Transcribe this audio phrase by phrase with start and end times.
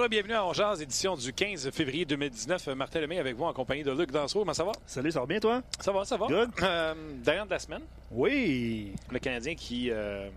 [0.00, 2.68] Bonjour et bienvenue à Ongears, édition du 15 février 2019.
[2.68, 4.40] Martin Lemay avec vous en compagnie de Luc Dansereau.
[4.40, 4.72] Comment ça va?
[4.86, 5.60] Salut, ça va bien toi?
[5.78, 6.26] Ça va, ça va.
[6.26, 6.52] Good.
[6.62, 8.94] Euh, Derrière de la semaine, Oui.
[9.10, 10.30] le Canadien qui euh,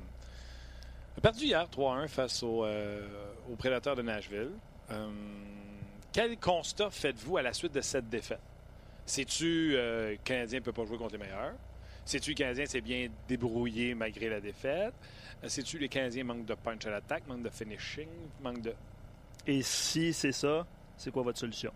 [1.18, 3.08] a perdu hier 3-1 face au, euh,
[3.50, 4.52] aux Prédateurs de Nashville.
[4.92, 5.08] Euh,
[6.12, 8.42] quel constat faites-vous à la suite de cette défaite?
[9.06, 11.54] Sais-tu le Canadien ne peut pas jouer contre les meilleurs?
[12.04, 14.94] Sais-tu le Canadien s'est bien débrouillé malgré la défaite?
[15.48, 18.10] Sais-tu les Canadiens manquent de punch à l'attaque, manquent de finishing,
[18.42, 18.74] manquent de...
[19.48, 20.66] Et si c'est ça,
[20.98, 21.72] c'est quoi votre solution?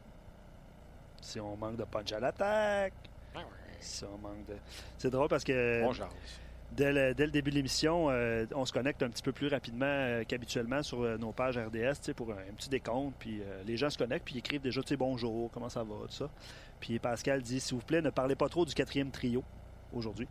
[1.21, 2.93] Si on manque de punch à l'attaque,
[3.79, 4.55] si on manque de.
[4.97, 5.93] C'est drôle parce que Bon
[6.71, 9.47] dès, le, dès le début de l'émission, euh, on se connecte un petit peu plus
[9.47, 13.15] rapidement euh, qu'habituellement sur euh, nos pages RDS pour un, un petit décompte.
[13.19, 16.29] Puis les gens se connectent puis ils écrivent déjà bonjour, comment ça va, tout ça.
[16.79, 19.43] Puis Pascal dit s'il vous plaît, ne parlez pas trop du quatrième trio
[19.93, 20.27] aujourd'hui.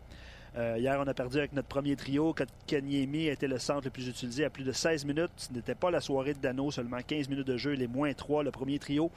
[0.56, 2.34] Euh, hier, on a perdu avec notre premier trio.
[2.66, 5.30] Kanyemi était le centre le plus utilisé à plus de 16 minutes.
[5.36, 7.72] Ce n'était pas la soirée de Dano, seulement 15 minutes de jeu.
[7.72, 9.10] Les moins 3, le premier trio.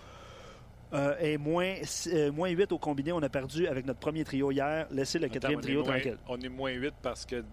[0.91, 1.75] Euh, et moins,
[2.07, 4.87] euh, moins 8 au combiné, on a perdu avec notre premier trio hier.
[4.91, 6.17] Laissez le quatrième Attends, trio moins- tranquille.
[6.27, 7.43] On est moins 8 parce que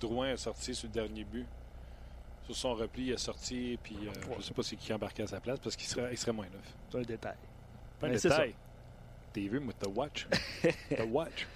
[0.00, 1.46] Drouin est sorti sur le dernier but.
[2.46, 5.24] Sur son repli, il est sorti, puis euh, je ne sais pas c'est qui embarqué
[5.24, 6.52] à sa place parce qu'il serait, il serait moins 9.
[6.90, 7.34] C'est un détail.
[8.00, 8.54] Pas un Mais détail.
[9.32, 10.26] T'es vu, moi, the watch.
[10.90, 11.46] the watch.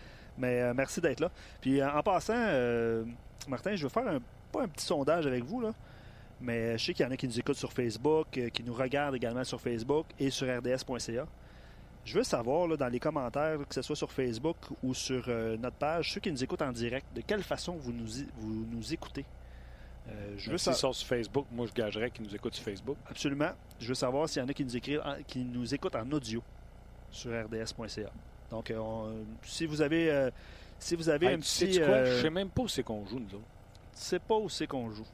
[0.41, 1.31] Mais euh, merci d'être là.
[1.61, 3.05] Puis euh, en passant, euh,
[3.47, 4.19] Martin, je veux faire un,
[4.51, 5.73] pas un petit sondage avec vous, là,
[6.41, 9.15] mais je sais qu'il y en a qui nous écoutent sur Facebook, qui nous regardent
[9.15, 11.27] également sur Facebook et sur rds.ca.
[12.03, 15.59] Je veux savoir là, dans les commentaires, que ce soit sur Facebook ou sur euh,
[15.59, 18.07] notre page, ceux qui nous écoutent en direct, de quelle façon vous nous,
[18.39, 19.27] vous nous écoutez?
[20.09, 22.65] Euh, je veux S'ils sa- sont sur Facebook, moi, je gagerais qu'ils nous écoutent sur
[22.65, 22.97] Facebook.
[23.09, 23.51] Absolument.
[23.78, 26.11] Je veux savoir s'il y en a qui nous, écrivent en- qui nous écoutent en
[26.11, 26.43] audio
[27.11, 28.11] sur rds.ca.
[28.50, 30.31] Donc, euh, on- si vous avez, euh,
[30.78, 31.78] si vous avez Hey, un petit...
[31.78, 31.87] quoi?
[31.88, 33.44] euh, Je sais même pas où c'est qu'on joue, nous autres.
[33.93, 35.06] tu sais pas où c'est qu'on joue.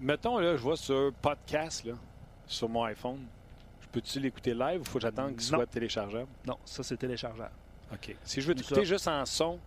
[0.00, 1.94] Mettons, là, je vois sur podcast, là,
[2.46, 3.20] sur mon iPhone.
[3.80, 6.26] Je peux-tu l'écouter live ou faut que j'attende qu'il soit téléchargeable?
[6.46, 7.52] Non, ça, c'est téléchargeable.
[7.92, 8.16] OK.
[8.24, 9.60] Si je veux t'écouter juste en son,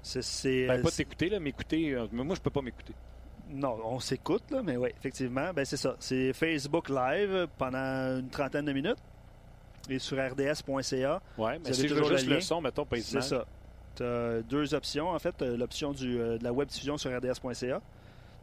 [0.00, 1.92] C'est, ben, pas t'écouter, là, m'écouter.
[1.94, 2.94] euh, mais moi, je peux pas m'écouter.
[3.50, 5.94] non, on s'écoute, là, mais oui, effectivement, ben, c'est ça.
[5.98, 8.98] C'est Facebook Live pendant une trentaine de minutes
[9.88, 11.20] et sur rds.ca.
[11.38, 13.44] Ouais, mais si je veux le juste le son, mettons, pas C'est ça.
[13.94, 15.40] Tu as deux options, en fait.
[15.42, 17.80] L'option euh, de la web diffusion sur rds.ca.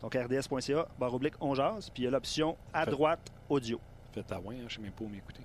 [0.01, 1.89] Donc, rds.ca, barre oblique, on jase.
[1.89, 3.79] Puis il y a l'option à droite, audio.
[4.13, 5.41] Faites à ouais, hein, je sais même pas où m'écouter.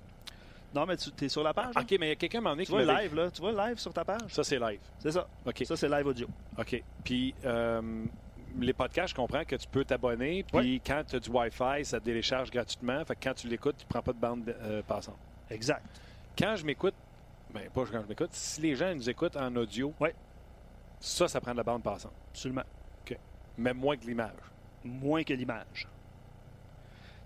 [0.73, 1.73] Non, mais tu es sur la page.
[1.73, 1.81] là?
[1.81, 3.31] OK, mais il y a quelqu'un m'a donné Tu qui vois live, là?
[3.31, 4.21] Tu vois le live sur ta page?
[4.29, 4.79] Ça, c'est live.
[4.99, 5.27] C'est ça.
[5.45, 5.63] OK.
[5.65, 6.27] Ça, c'est live audio.
[6.57, 6.83] OK.
[7.03, 7.81] Puis, euh,
[8.59, 10.43] les podcasts, je comprends que tu peux t'abonner.
[10.43, 13.03] Puis, quand tu as du Wi-Fi, ça te télécharge gratuitement.
[13.05, 15.17] Fait que quand tu l'écoutes, tu prends pas de bande euh, passante.
[15.49, 15.83] Exact.
[16.37, 16.93] Quand je m'écoute,
[17.53, 20.13] ben, pas quand je m'écoute, si les gens nous écoutent en audio, Ouais.
[20.99, 22.13] ça, ça prend de la bande passante.
[22.31, 22.63] Absolument.
[23.57, 24.31] Même moins que l'image.
[24.85, 25.85] Moins que l'image.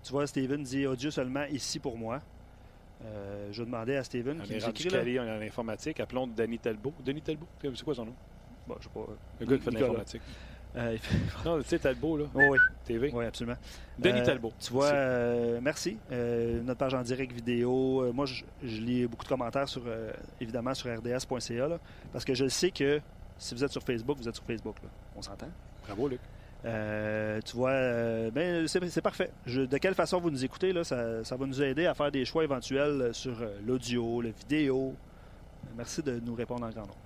[0.02, 2.20] Tu vois, Steven dit audio seulement ici pour moi.
[3.04, 4.98] Euh, je demandais à Steven On qui est nous rendu écrit là.
[4.98, 6.00] calé en informatique.
[6.00, 6.92] Appelons Denis Talbot.
[7.04, 8.14] Denis Talbot, c'est quoi son nom?
[8.66, 9.06] Bon, je sais pas.
[9.38, 10.22] Le gars qui fait de l'informatique.
[10.76, 10.96] Euh,
[11.44, 13.10] Non, tu sais, Talbot, là, Oh, oui, TV.
[13.14, 13.56] oui, absolument.
[13.98, 14.52] Denis Euh, Talbot.
[14.58, 15.98] Tu vois, euh, merci.
[16.10, 18.12] Euh, notre page en direct vidéo.
[18.12, 19.82] Moi, je, je lis beaucoup de commentaires sur,
[20.40, 21.68] évidemment, sur rds.ca.
[21.68, 21.78] là,
[22.12, 23.00] parce que je sais que
[23.38, 24.76] si vous êtes sur Facebook, vous êtes sur Facebook.
[24.82, 24.88] là.
[25.16, 25.48] On s'entend?
[25.86, 26.20] Bravo, Luc.
[27.44, 29.30] Tu vois, ben, c'est parfait.
[29.46, 32.10] Je- de quelle façon vous nous écoutez, là, ça, ça va nous aider à faire
[32.10, 34.94] des choix éventuels sur l'audio, la vidéo.
[35.76, 36.96] Merci de nous répondre en grand nombre.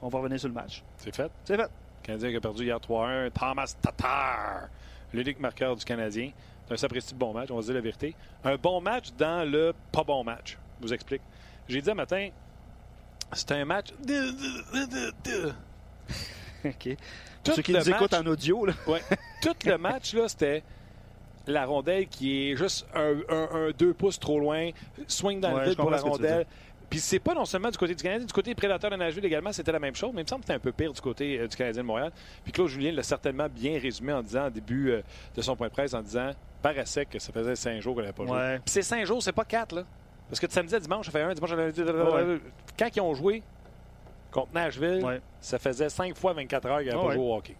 [0.00, 0.82] On va revenir sur le match.
[0.96, 1.30] C'est fait.
[1.44, 1.70] C'est fait.
[2.02, 3.30] Canadien qui a perdu hier 3-1.
[3.30, 4.68] Thomas Tatar,
[5.12, 6.30] l'unique marqueur du Canadien.
[6.66, 8.14] C'est un sapristi de bon match, on va se dire la vérité.
[8.44, 10.58] Un bon match dans le pas bon match.
[10.80, 11.22] Je vous explique.
[11.68, 12.28] J'ai dit un matin,
[13.32, 13.92] c'était un match.
[16.64, 16.96] OK.
[17.42, 18.72] Tout ceux qui nous écoutent en audio, là.
[18.86, 19.02] Ouais.
[19.42, 20.62] Tout le match, là, c'était
[21.46, 24.70] la rondelle qui est juste un, un, un deux pouces trop loin,
[25.08, 26.46] swing dans Ouais, le vide pour la rondelle.
[26.92, 29.24] Puis c'est pas non seulement du côté du Canadien, du côté des prédateurs de Nashville
[29.24, 31.00] également, c'était la même chose, mais il me semble que c'était un peu pire du
[31.00, 32.12] côté euh, du Canadien de Montréal.
[32.44, 35.00] Puis Claude Julien l'a certainement bien résumé en disant, au début euh,
[35.34, 38.12] de son point de presse, en disant, paraissait que ça faisait cinq jours qu'on n'avait
[38.12, 38.36] pas joué.
[38.36, 38.56] Ouais.
[38.56, 39.84] Puis c'est cinq jours, c'est pas quatre, là.
[40.28, 41.80] Parce que de samedi à dimanche, ça fait un, dimanche à lundi.
[41.80, 42.40] Ouais.
[42.78, 43.42] Quand ils ont joué
[44.30, 45.22] contre Nashville, Ouais.
[45.40, 47.56] ça faisait cinq fois 24 heures qu'ils n'avaient pas joué au hockey.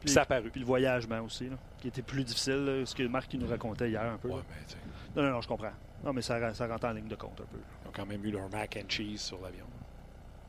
[0.00, 0.50] Puis ça a paru.
[0.50, 3.88] Puis le voyagement aussi, là, qui était plus difficile, là, ce que Marc nous racontait
[3.88, 4.28] hier un peu.
[4.28, 4.34] Là.
[4.50, 5.72] mais Non, non, non, je comprends.
[6.04, 7.58] Non, mais ça, ça rentre en ligne de compte un peu.
[7.96, 9.64] Quand même eu leur mac and cheese sur l'avion.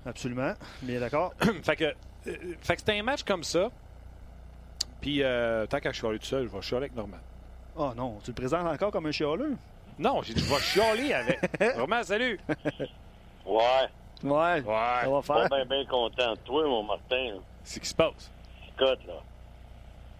[0.06, 0.54] Absolument.
[0.84, 1.34] Mais d'accord.
[1.64, 1.94] fait que, euh,
[2.62, 3.70] fait que c'était un match comme ça.
[5.02, 7.18] Puis euh, tant qu'à chialer tout seul, je vais chialer avec Norman.
[7.76, 9.56] Oh non, tu le présentes encore comme un chialeux?
[10.00, 11.40] Non, j'ai dit je vais chialer avec.
[11.78, 12.40] Norman, salut!
[13.46, 13.88] Ouais,
[14.24, 14.62] Ouais.
[14.64, 14.68] Ça
[15.08, 15.12] Ouais.
[15.12, 15.50] va pas faire.
[15.50, 17.36] bien ben content de toi, mon Martin.
[17.64, 18.32] C'est ce qui se passe?
[18.68, 19.14] Écoute, là.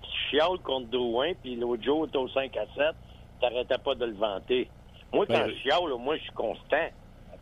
[0.04, 2.96] Tu chiales contre Drouin, puis l'autre jour, t'es au 5 à 7,
[3.42, 4.70] t'arrêtais pas de le vanter.
[5.12, 6.88] Moi, quand Ben, je chiale, là, moi, je suis constant.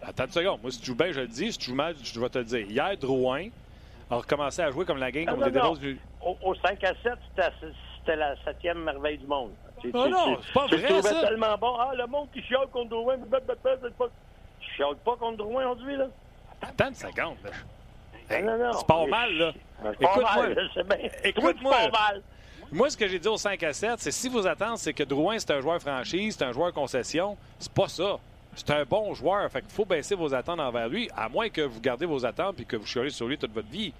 [0.01, 0.61] Attends une seconde.
[0.61, 1.51] Moi, si tu joues bien, je le dis.
[1.51, 2.69] Si tu joues mal, je vais te le dire.
[2.69, 3.47] Hier, Drouin
[4.09, 5.73] a recommencé à jouer comme la game Ah, non, non.
[5.73, 5.99] Du.
[6.21, 7.13] Au, au 5 à 7,
[7.99, 9.51] c'était la septième merveille du monde.
[9.77, 11.27] Ah tu- non, c'est pas vrai, ça.
[11.27, 11.75] tellement bon.
[11.79, 13.15] Ah, le monde qui chiale contre Drouin.
[14.59, 16.07] Tu chiales pas contre Drouin aujourd'hui, là?
[16.61, 17.35] Attends une seconde.
[18.29, 18.73] Hey, non, non.
[18.73, 19.51] c'est pas mal, là.
[19.99, 20.47] Écoute-moi.
[21.23, 21.75] Écoute-moi.
[21.83, 22.21] c'est pas mal.
[22.71, 25.03] Moi, ce que j'ai dit au 5 à 7, c'est si vos attentes, c'est que
[25.03, 28.17] Drouin, c'est un joueur franchise, c'est un joueur concession, c'est pas ça.
[28.55, 29.49] C'est un bon joueur.
[29.51, 32.59] Fait qu'il faut baisser vos attentes envers lui, à moins que vous gardez vos attentes
[32.59, 33.93] et que vous chialez sur lui toute votre vie.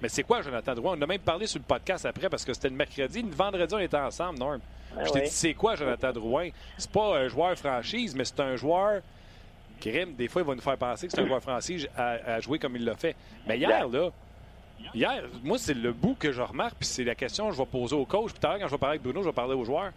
[0.00, 0.96] Mais c'est quoi, Jonathan Drouin?
[0.96, 3.22] On a même parlé sur le podcast après parce que c'était le mercredi.
[3.22, 4.60] Le vendredi, on était ensemble, Norm.
[4.96, 5.24] Ah Je t'ai oui.
[5.24, 6.50] dit, c'est quoi, Jonathan Drouin?
[6.76, 9.02] C'est pas un joueur franchise, mais c'est un joueur.
[9.82, 12.40] Grim, des fois, il va nous faire penser que c'est un joueur franchise à, à
[12.40, 13.16] jouer comme il l'a fait.
[13.46, 14.10] Mais hier, là,
[14.94, 17.66] hier, moi, c'est le bout que je remarque, puis c'est la question que je vais
[17.66, 18.30] poser au coach.
[18.32, 19.90] Puis tout à l'heure, quand je vais parler avec Bruno, je vais parler aux joueurs.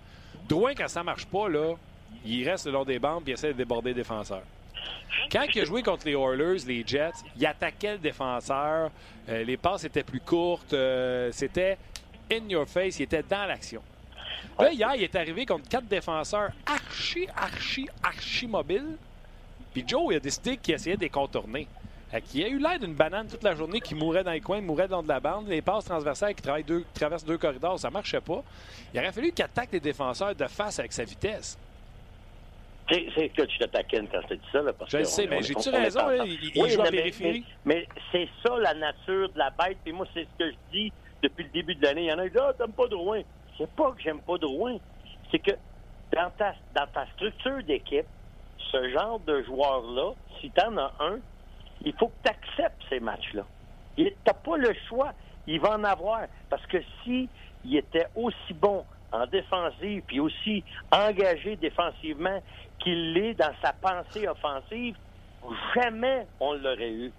[0.50, 1.76] Drouin, quand ça marche pas, là,
[2.26, 4.44] il reste le long des bandes il essaie de déborder les défenseurs.
[5.32, 8.92] Quand il a joué contre les Oilers, les Jets, il attaquait le défenseur.
[9.30, 10.74] euh, les passes étaient plus courtes.
[10.74, 11.78] euh, C'était
[12.32, 13.00] in your face.
[13.00, 13.82] Il était dans l'action.
[14.60, 18.98] Là, hier, il est arrivé contre quatre défenseurs archi, archi, archi mobiles.
[19.74, 21.68] Puis Joe, il a décidé qu'il essayait de les contourner.
[22.28, 24.90] Qu'il a eu l'air d'une banane toute la journée qui mourait dans les coins, mourait
[24.90, 25.48] dans de la bande.
[25.48, 28.44] Les passes transversales qui deux, qui traversent deux corridors, ça marchait pas.
[28.94, 31.58] Il aurait fallu qu'il attaque les défenseurs de face avec sa vitesse.
[33.16, 34.62] C'est que tu te taquines quand je te dis ça.
[34.62, 36.26] Là, parce Je le que sais, on- mais j'ai-tu raison, là?
[36.26, 37.46] Il- il joue mais- périphérie?
[37.66, 39.78] Mais, mais c'est ça la nature de la bête.
[39.84, 40.92] Puis moi, c'est ce que je dis
[41.24, 42.04] depuis le début de l'année.
[42.04, 43.22] Il y en a qui disent Ah, t'aimes pas Drouin.
[43.58, 44.78] C'est pas que j'aime pas Drouin.
[45.32, 45.52] C'est que
[46.14, 48.06] dans ta, dans ta structure d'équipe,
[48.72, 51.20] ce genre de joueur-là, si t'en as un,
[51.84, 53.46] il faut que tu acceptes ces matchs-là.
[53.96, 55.14] Tu n'as pas le choix.
[55.48, 56.22] Il va en avoir.
[56.50, 57.30] Parce que si
[57.64, 62.42] il était aussi bon en défensive puis aussi engagé défensivement
[62.80, 64.96] qu'il l'est dans sa pensée offensive,
[65.76, 67.12] jamais on l'aurait eu.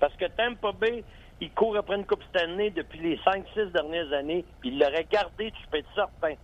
[0.00, 1.04] Parce que Tampa Bay,
[1.40, 5.50] il court après une Coupe Stanley depuis les 5-6 dernières années, puis il l'aurait gardé,
[5.52, 6.34] tu peux être certain.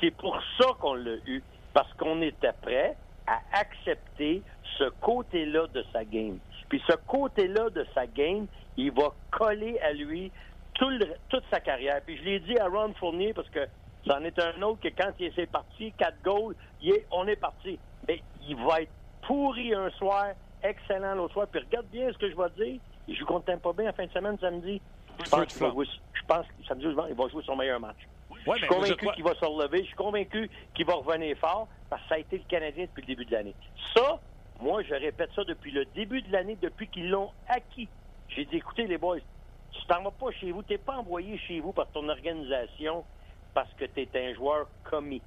[0.00, 1.42] C'est pour ça qu'on l'a eu.
[1.72, 4.42] Parce qu'on était prêt à accepter
[4.78, 6.38] ce côté-là de sa game.
[6.68, 10.32] Puis ce côté-là de sa game, il va coller à lui
[10.74, 10.90] tout
[11.28, 12.00] toute sa carrière.
[12.04, 13.60] Puis je l'ai dit à Ron Fournier parce que
[14.06, 17.36] c'en est un autre que quand il s'est parti, quatre goals, il est- on est
[17.36, 17.78] parti.
[18.08, 18.92] Mais il va être
[19.22, 20.32] pourri un soir,
[20.62, 21.46] excellent l'autre soir.
[21.48, 22.80] Puis regarde bien ce que je vais te dire.
[23.06, 24.80] Il joue contre pas bien en fin de semaine samedi.
[25.22, 27.80] Je pense qu'il va jouer, je pense que samedi ou il va jouer son meilleur
[27.80, 27.98] match.
[28.30, 29.78] Ouais, je suis convaincu qu'il va se relever.
[29.80, 33.02] Je suis convaincu qu'il va revenir fort parce que ça a été le Canadien depuis
[33.02, 33.54] le début de l'année.
[33.94, 34.20] Ça,
[34.60, 37.88] moi, je répète ça depuis le début de l'année, depuis qu'ils l'ont acquis.
[38.28, 39.18] J'ai dit, écoutez, les boys,
[39.72, 43.04] tu t'en vas pas chez vous, t'es pas envoyé chez vous par ton organisation
[43.54, 45.22] parce que tu es un joueur commis.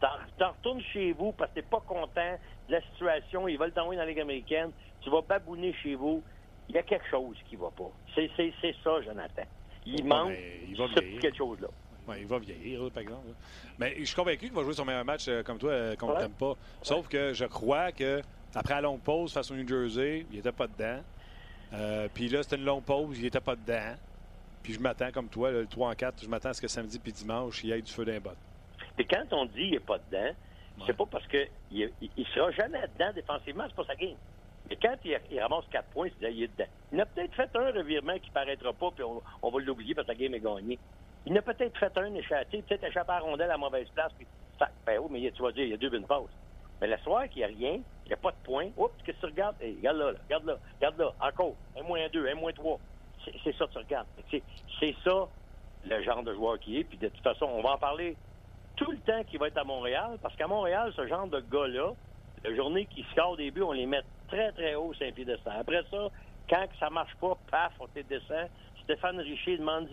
[0.00, 2.36] T'en retournes chez vous parce que t'es pas content
[2.68, 6.24] de la situation, ils veulent t'envoyer dans la Ligue américaine, tu vas babouner chez vous.
[6.68, 7.90] Il y a quelque chose qui va pas.
[8.14, 8.30] C'est
[8.82, 9.42] ça, Jonathan.
[9.84, 10.32] Il Ouais, manque
[10.68, 10.86] il va
[11.20, 11.68] quelque chose-là.
[12.06, 13.28] Ouais, il va vieillir, là, par exemple.
[13.28, 13.34] là.
[13.78, 16.12] Mais je suis convaincu qu'il va jouer son meilleur match euh, comme toi, euh, qu'on
[16.12, 16.18] Ouais.
[16.18, 16.54] t'aime pas.
[16.82, 18.22] Sauf que je crois que
[18.54, 21.00] après la longue pause face au New Jersey, il était pas dedans.
[21.74, 23.94] Euh, puis là, c'était une longue pause, il était pas dedans.
[24.62, 26.68] Puis je m'attends, comme toi, là, le 3 en 4, je m'attends à ce que
[26.68, 28.30] samedi puis dimanche, il y ait du feu d'un bot.
[28.98, 30.32] Et quand on dit il n'est pas dedans,
[30.86, 34.16] c'est pas parce qu'il il, il sera jamais dedans défensivement, c'est pas sa game.
[34.70, 36.70] Mais quand il, il ramasse 4 points, c'est il est dedans.
[36.92, 40.06] Il a peut-être fait un revirement qui paraîtra pas, puis on, on va l'oublier parce
[40.06, 40.78] que la game est gagnée.
[41.26, 44.12] Il a peut-être fait un échappé, peut-être échappé à la rondelle à la mauvaise place,
[44.16, 44.26] puis
[44.58, 46.30] ça, ben oui, mais tu vas dire, il y a deux bonnes passes.
[46.80, 49.16] Mais le soir qu'il n'y a rien, il n'y a pas de points, oups, qu'est-ce
[49.18, 49.54] que tu regardes?
[49.60, 52.78] Hey, regarde là, là, regarde là, regarde là, encore, un moins deux, un moins trois.
[53.44, 54.06] C'est ça que tu regardes.
[54.30, 55.28] C'est ça
[55.84, 58.16] le genre de joueur qui est, puis de toute façon, on va en parler
[58.76, 61.92] tout le temps qu'il va être à Montréal, parce qu'à Montréal, ce genre de gars-là,
[62.44, 65.54] la journée qui score des buts, on les met très, très haut sur un piédestal.
[65.60, 66.08] Après ça,
[66.48, 68.48] quand ça marche pas, paf, on te descend.
[68.84, 69.88] Stéphane Richer demande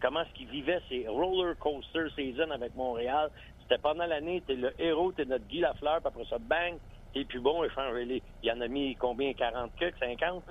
[0.00, 3.30] comment est-ce qu'il vivait ses roller coaster season avec Montréal.
[3.62, 6.78] C'était pendant l'année, t'es le héros, t'es notre Guy Lafleur, puis après ça, bang,
[7.12, 10.44] t'es plus bon, il y en a mis combien, 40 cucs, 50,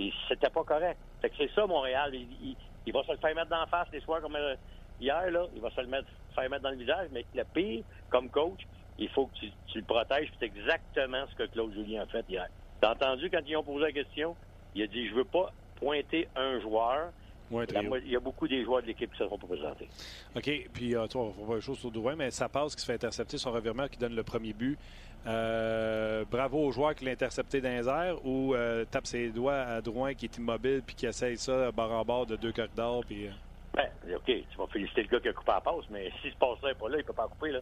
[0.00, 0.98] puis c'était pas correct.
[1.20, 2.14] Fait que c'est ça, Montréal.
[2.14, 4.56] Il, va se le faire mettre d'en face les soirs comme euh,
[4.98, 5.44] hier, là.
[5.54, 5.88] Il va se le
[6.34, 8.60] faire mettre dans le visage, mais le pire, comme coach,
[8.96, 12.48] il faut que tu, le protèges, c'est exactement ce que Claude Julien a fait hier.
[12.80, 14.34] T'as entendu quand ils ont posé la question?
[14.74, 17.12] Il a dit, je veux pas pointer un joueur,
[17.50, 19.88] il y a beaucoup des joueurs de l'équipe qui se seront présentés.
[20.36, 20.50] OK.
[20.72, 22.94] Puis, euh, toi, on va une chose sur Drouin, mais ça passe qui se fait
[22.94, 24.78] intercepter son revirement qui donne le premier but.
[25.26, 29.60] Euh, bravo au joueur qui l'a intercepté dans les airs ou euh, tape ses doigts
[29.60, 33.02] à Drouin qui est immobile puis qui essaye ça bord en bord de deux corridors.
[33.04, 33.28] Puis,
[33.74, 34.24] ben, OK.
[34.24, 36.74] Tu vas féliciter le gars qui a coupé la passe, mais si ce passe-là n'est
[36.74, 37.50] pas là, il ne peut pas couper.
[37.50, 37.60] Là.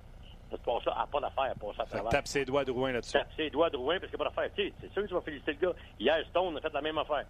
[0.51, 2.11] Ce passe-là n'a pas d'affaire à passer à travers.
[2.11, 3.13] Tape ses doigts à Drouin là-dessus.
[3.13, 4.73] Tape ses doigts à Drouin parce qu'il n'y a pas d'affaire.
[4.81, 5.75] C'est sûr que tu vas féliciter le gars.
[5.99, 7.25] Hier, Stone a fait la même affaire.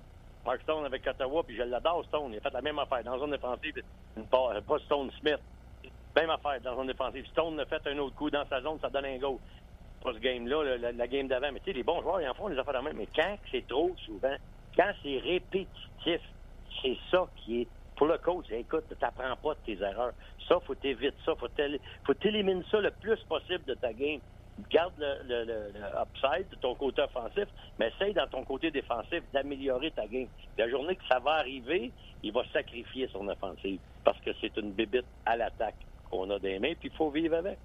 [0.48, 2.32] Mark Stone avec Ottawa, puis je l'adore, Stone.
[2.32, 3.04] Il a fait la même affaire.
[3.04, 3.82] Dans la zone défensive,
[4.30, 5.40] pas, pas Stone Smith.
[6.16, 7.26] Même affaire dans la zone défensive.
[7.26, 9.36] Stone a fait un autre coup dans sa zone, ça donne un goal.
[10.02, 11.52] Pas ce game-là, la, game d'avant.
[11.52, 12.96] Mais tu sais, les bons joueurs, ils en font des affaires de même.
[12.96, 14.36] Mais quand c'est trop souvent,
[14.74, 16.20] quand c'est répétitif,
[16.80, 17.68] c'est ça qui est.
[17.96, 20.12] Pour le coach, écoute, tu n'apprends pas de tes erreurs.
[20.48, 21.34] Ça, faut t'éviter ça.
[21.34, 24.20] Faut t'éliminer ça le plus possible de ta game
[24.70, 25.70] garde le,
[26.02, 27.46] upside de ton côté offensif,
[27.78, 30.28] mais essaye dans ton côté défensif d'améliorer ta game.
[30.56, 34.72] La journée que ça va arriver, il va sacrifier son offensive parce que c'est une
[34.72, 35.76] bébite à l'attaque
[36.10, 37.58] qu'on a des mains, puis il faut vivre avec.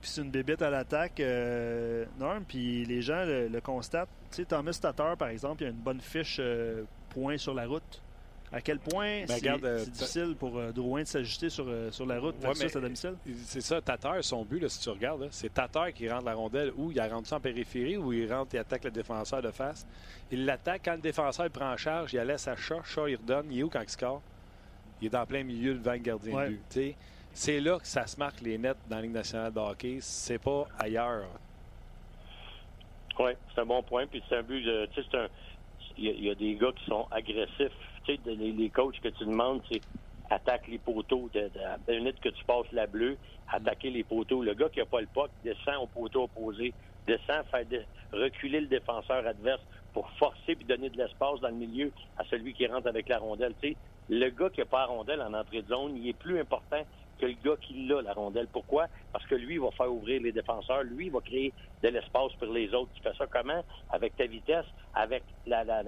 [0.00, 4.08] Puis c'est une bébite à l'attaque, euh, Norm, puis les gens le, constatent.
[4.30, 7.66] Tu sais, Thomas Tatar, par exemple, il a une bonne fiche euh, point sur la
[7.66, 8.02] route.
[8.50, 12.06] À quel point ben, c'est euh, difficile pour euh, Drouin de s'ajuster sur, euh, sur
[12.06, 12.36] la route?
[12.40, 13.14] Versus à domicile?
[13.44, 16.72] C'est ça, Tatar, son but, là, si tu regardes, c'est Tatar qui rentre la rondelle
[16.76, 19.86] ou il rentre ça en périphérie ou il rentre et attaque le défenseur de face.
[20.30, 23.16] Il l'attaque quand le défenseur prend en charge, il la laisse à chat, chat il
[23.16, 23.48] redonne.
[23.50, 24.22] Il est où quand il score?
[25.00, 26.96] Il est dans plein milieu devant le gardien de but.
[27.34, 29.98] C'est là que ça se marque les nets dans la Ligue nationale de hockey.
[30.00, 31.26] C'est pas ailleurs.
[33.20, 34.06] Oui, c'est un bon point.
[34.06, 35.28] Puis c'est un but, tu sais,
[35.98, 37.72] il y, a des gars qui sont agressifs
[38.26, 39.80] les, coachs que tu demandes, c'est
[40.30, 41.28] attaque les poteaux.
[41.32, 41.50] De,
[41.92, 43.16] minute que tu passes la bleue,
[43.50, 44.42] attaquer les poteaux.
[44.42, 46.72] Le gars qui n'a pas le puck descend au poteau opposé,
[47.06, 47.64] descend, faire
[48.12, 49.60] reculer le défenseur adverse
[49.92, 53.18] pour forcer puis donner de l'espace dans le milieu à celui qui rentre avec la
[53.18, 53.54] rondelle.
[54.08, 56.84] le gars qui n'a pas la rondelle en entrée de zone, il est plus important
[57.18, 58.48] que le gars qui l'a, la rondelle.
[58.52, 58.86] Pourquoi?
[59.12, 60.82] Parce que lui, il va faire ouvrir les défenseurs.
[60.84, 62.90] Lui, il va créer de l'espace pour les autres.
[62.94, 63.62] Tu fais ça comment?
[63.90, 65.82] Avec ta vitesse, avec la, la,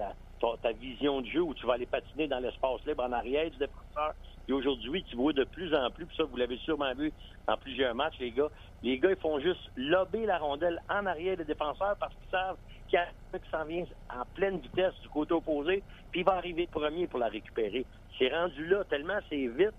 [0.61, 3.57] ta, vision de jeu où tu vas aller patiner dans l'espace libre en arrière du
[3.57, 4.13] défenseur.
[4.47, 7.13] Et aujourd'hui, tu vois de plus en plus, puis ça, vous l'avez sûrement vu
[7.47, 8.49] dans plusieurs matchs, les gars.
[8.83, 12.57] Les gars, ils font juste lober la rondelle en arrière des défenseurs parce qu'ils savent
[12.89, 16.25] qu'il y a un qui s'en vient en pleine vitesse du côté opposé, puis il
[16.25, 17.85] va arriver premier pour la récupérer.
[18.17, 19.73] C'est rendu là, tellement c'est vite,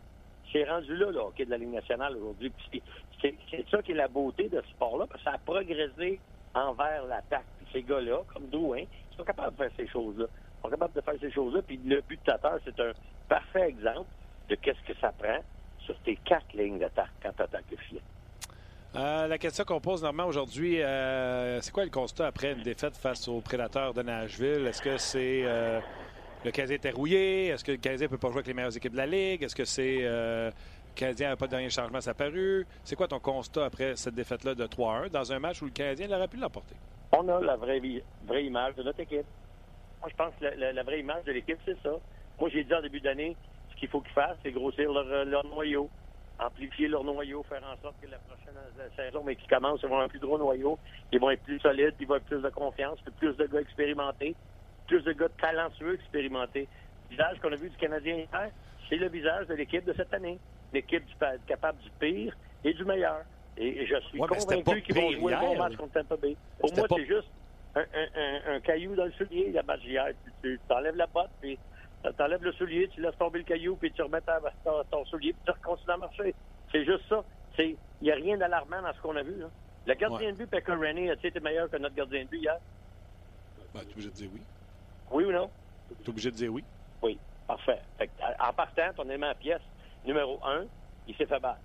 [0.52, 2.52] c'est rendu là, le hockey de la Ligue nationale aujourd'hui.
[3.20, 3.34] C'est
[3.70, 6.20] ça qui est la beauté de ce sport-là, parce que ça a progressé
[6.54, 7.44] envers l'attaque.
[7.72, 10.26] Ces gars-là, comme Drouin, ils sont capables de faire ces choses-là
[10.62, 11.62] sont capables de faire ces choses-là.
[11.62, 12.92] Puis le but de Tatar, c'est un
[13.28, 14.10] parfait exemple
[14.48, 15.38] de qu'est-ce que ça prend
[15.80, 18.02] sur tes quatre lignes d'attaque quand tu attaques le filet.
[18.94, 22.94] Euh, la question qu'on pose normalement aujourd'hui, euh, c'est quoi le constat après une défaite
[22.94, 24.66] face aux prédateurs de Nashville?
[24.66, 25.80] Est-ce que c'est euh,
[26.44, 27.48] le Canadien était rouillé?
[27.48, 29.42] Est-ce que le Canadien ne peut pas jouer avec les meilleures équipes de la Ligue?
[29.42, 30.52] Est-ce que c'est le
[30.94, 32.66] Canadien n'a pas de dernier changement apparu?
[32.84, 36.10] C'est quoi ton constat après cette défaite-là de 3-1 dans un match où le Canadien
[36.10, 36.76] aurait pu l'emporter?
[37.12, 37.80] On a la vraie,
[38.26, 39.26] vraie image de notre équipe.
[40.00, 41.92] Moi, je pense que la, vraie image de l'équipe, c'est ça.
[42.40, 43.36] Moi, j'ai dit en début d'année,
[43.70, 45.88] ce qu'il faut qu'ils fassent, c'est grossir leur, leur, noyau,
[46.38, 48.54] amplifier leur noyau, faire en sorte que la prochaine
[48.96, 50.78] saison, mais qui commence, ils vont avoir un plus gros noyau,
[51.12, 54.34] ils vont être plus solides, ils vont avoir plus de confiance, plus de gars expérimentés,
[54.92, 56.68] plus de gars talentueux expérimentés.
[57.10, 58.50] Le visage qu'on a vu du Canadien hier,
[58.88, 60.38] c'est le visage de l'équipe de cette année.
[60.72, 61.04] L'équipe
[61.46, 63.22] capable du pire et du meilleur.
[63.56, 66.36] Et je suis convaincu qu'ils vont jouer un bon match contre Tampa Bay.
[66.58, 67.28] Pour moi, c'est juste
[67.74, 70.08] un, caillou dans le soulier, la match hier.
[70.42, 71.58] Tu, t'enlèves la botte, puis
[72.18, 74.20] t'enlèves le soulier, tu laisses tomber le caillou, puis tu remets
[74.90, 76.34] ton, soulier, puis tu continues à marcher.
[76.70, 77.24] C'est juste ça.
[77.58, 79.38] Il n'y a rien d'alarmant dans ce qu'on a vu.
[79.38, 79.46] Là.
[79.86, 82.58] Le gardien de but, Pekka Rennie, a-t-il été meilleur que notre gardien de but hier?
[83.74, 84.40] Ben, tu de dire oui.
[85.12, 85.50] Oui ou non?
[85.88, 86.64] Tu es obligé de dire oui.
[87.02, 87.80] Oui, parfait.
[88.40, 89.60] en partant, ton élément pièce
[90.04, 90.64] numéro un,
[91.06, 91.60] il s'est fait battre.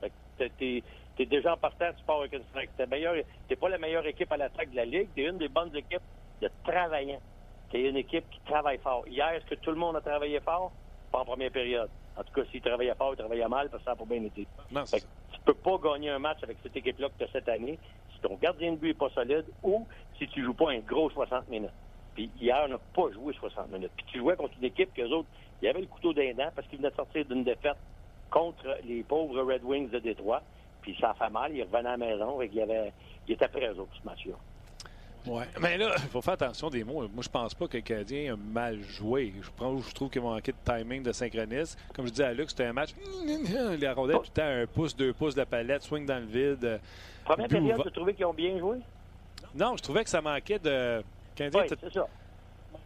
[0.00, 0.10] Fait
[0.50, 0.82] que tu
[1.18, 2.70] es déjà en partant, tu pars avec une strike.
[2.76, 5.08] Tu n'es pas la meilleure équipe à l'attaque de la Ligue.
[5.14, 6.02] Tu es une des bonnes équipes
[6.42, 7.20] de travaillants.
[7.70, 9.06] Tu es une équipe qui travaille fort.
[9.08, 10.72] Hier, est-ce que tout le monde a travaillé fort?
[11.10, 11.88] Pas en première période.
[12.16, 14.22] En tout cas, s'il travaillait fort, il travaillait mal, parce que ça n'a pas bien
[14.22, 14.46] été.
[14.70, 14.84] Non,
[15.46, 17.78] peux pas gagner un match avec cette équipe-là que tu as cette année
[18.12, 19.86] si ton gardien de but n'est pas solide ou
[20.18, 21.70] si tu joues pas un gros 60 minutes.
[22.16, 23.92] Puis hier, on n'a pas joué 60 minutes.
[23.94, 25.28] Puis tu jouais contre une équipe que autres,
[25.60, 27.76] il y avait le couteau d'un dent parce qu'ils venaient de sortir d'une défaite
[28.30, 30.42] contre les pauvres Red Wings de Détroit.
[30.80, 32.90] Puis ça a fait mal, ils revenaient à la maison et il, avait,
[33.28, 34.34] il était prêt aux autres, ce match-là.
[35.26, 37.06] Oui, mais là, il faut faire attention des mots.
[37.08, 39.34] Moi, je pense pas que le Canadien a mal joué.
[39.42, 41.78] Je, prends, je trouve qu'il manquer de timing, de synchronisme.
[41.92, 42.90] Comme je dis à Luc, c'était un match.
[43.26, 46.26] Les rondelles tout le temps un pouce, deux pouces de la palette, swing dans le
[46.26, 46.80] vide.
[47.24, 48.78] Première période, tu trouvais qu'ils ont bien joué?
[49.54, 51.02] Non, je trouvais que ça manquait de.
[51.36, 52.08] Canadien oui, c'est ça.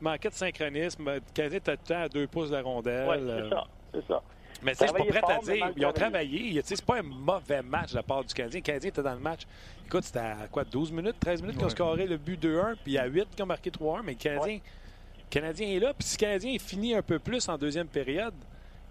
[0.01, 1.11] Manquait de synchronisme.
[1.11, 3.09] Le Canadien était tout le temps à deux pouces de la rondelle.
[3.09, 3.65] Oui, c'est ça.
[3.95, 4.23] C'est ça.
[4.63, 5.73] Mais je suis pas prêt à dire.
[5.77, 6.61] Ils ont travaillé.
[6.65, 8.61] C'est pas un mauvais match de la part du Canadien.
[8.61, 9.47] Le Canadien était dans le match.
[9.87, 12.83] Écoute, c'était à quoi, 12 minutes, 13 minutes qu'ils ont scoré le but 2-1, puis
[12.87, 14.03] il y a 8 qui ont marqué 3-1.
[14.05, 14.59] Mais le Canadien,
[15.29, 15.95] Canadien est là.
[15.95, 18.35] Puis si le Canadien finit un peu plus en deuxième période,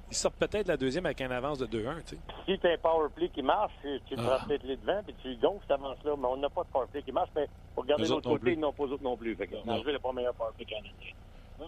[0.09, 2.01] il sort peut-être la deuxième avec un avance de 2-1.
[2.05, 4.39] Si tu as un power play qui marche, tu te ah.
[4.47, 6.15] peut-être les devant, puis tu gonfles cette avance-là.
[6.17, 7.29] Mais on n'a pas de power play qui marche.
[7.35, 9.35] Mais pour regarder l'autre côté, ils n'ont pas autres non plus.
[9.35, 10.91] Fait que le pas meilleur power play canadien.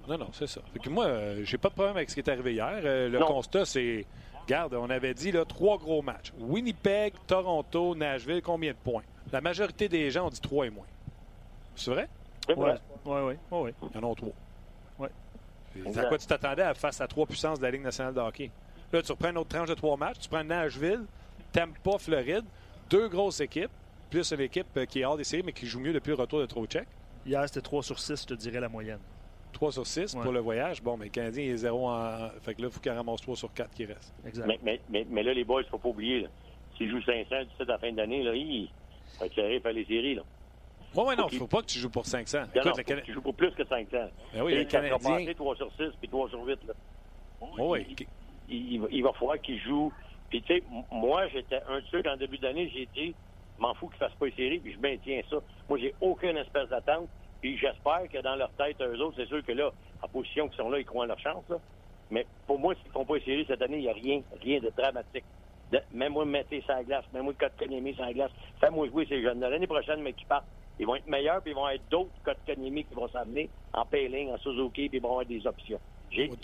[0.08, 0.62] Non, non, c'est ça.
[0.72, 2.80] Fait que moi, euh, j'ai pas de problème avec ce qui est arrivé hier.
[2.84, 4.06] Euh, le constat, c'est
[4.42, 6.34] Regarde, on avait dit là, trois gros matchs.
[6.40, 9.04] Winnipeg, Toronto, Nashville, combien de points?
[9.32, 10.86] La majorité des gens ont dit trois et moins.
[11.76, 12.10] C'est vrai?
[12.50, 12.72] Oui, oui,
[13.06, 13.34] oui.
[13.52, 14.34] Ouais, Ils en ont trois.
[15.76, 15.98] Oui.
[15.98, 18.52] À quoi tu t'attendais face à trois puissances de la Ligue nationale de hockey?
[18.92, 20.20] Là, tu reprends une autre tranche de trois matchs.
[20.20, 21.06] Tu prends Nashville,
[21.52, 22.46] Tampa, Floride,
[22.90, 23.72] deux grosses équipes,
[24.10, 26.16] plus une équipe euh, qui est hors des séries, mais qui joue mieux depuis le
[26.16, 26.88] retour de Trocheck.
[27.26, 29.00] Hier, c'était 3 sur 6, je te dirais la moyenne.
[29.54, 30.82] 3 sur 6 pour le voyage?
[30.82, 32.30] Bon, mais le Canadien est 0 en.
[32.42, 34.14] Fait que là, il faut qu'il ramasse 3 sur 4 qui reste.
[34.26, 34.48] Exact.
[34.48, 36.28] Mais, mais, mais, là, les boys, il ne faut pas oublier.
[36.78, 38.70] S'ils jouent 500 à la fin d'année, là, il
[39.20, 40.16] va être serré faire les séries.
[40.16, 40.24] Là.
[40.96, 42.40] Oui, oui, non, il ne faut pas que tu joues pour 500.
[42.40, 43.88] Non, Écoute, tu joues pour plus que 500.
[44.34, 45.34] Ben oui, le Canadien...
[45.34, 46.60] 3 sur 6 puis 3 sur 8.
[46.68, 46.74] Là.
[47.60, 47.96] oui.
[48.50, 49.94] Il, il, il, va falloir qu'il joue.
[50.30, 53.16] Puis, tu sais, moi, j'étais un de ceux, en début d'année, j'ai dit,
[53.58, 55.38] m'en fous qu'ils ne fassent pas les séries, puis je maintiens ça.
[55.70, 57.08] Moi, j'ai aucune espèce d'attente.
[57.42, 59.72] Puis j'espère que dans leur tête, eux autres, c'est sûr que là,
[60.02, 61.44] en position qu'ils sont là, ils croient en leur chance.
[61.50, 61.58] Là.
[62.12, 64.22] Mais pour moi, s'ils ne font pas les séries cette année, il n'y a rien,
[64.42, 65.24] rien de dramatique.
[65.92, 68.32] même moi, mettez ça glace, même moi, Kotkaniemi sur la glace.
[68.60, 70.46] Fais-moi jouer ces jeunes L'année prochaine, mais qui partent,
[70.80, 74.32] ils vont être meilleurs, puis ils vont être d'autres Kotkaniemi qui vont s'amener en Payling,
[74.32, 75.80] en Suzuki, puis ils vont avoir des options.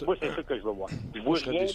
[0.06, 0.90] Moi, c'est ça que je veux voir.
[1.16, 1.66] Je vois rien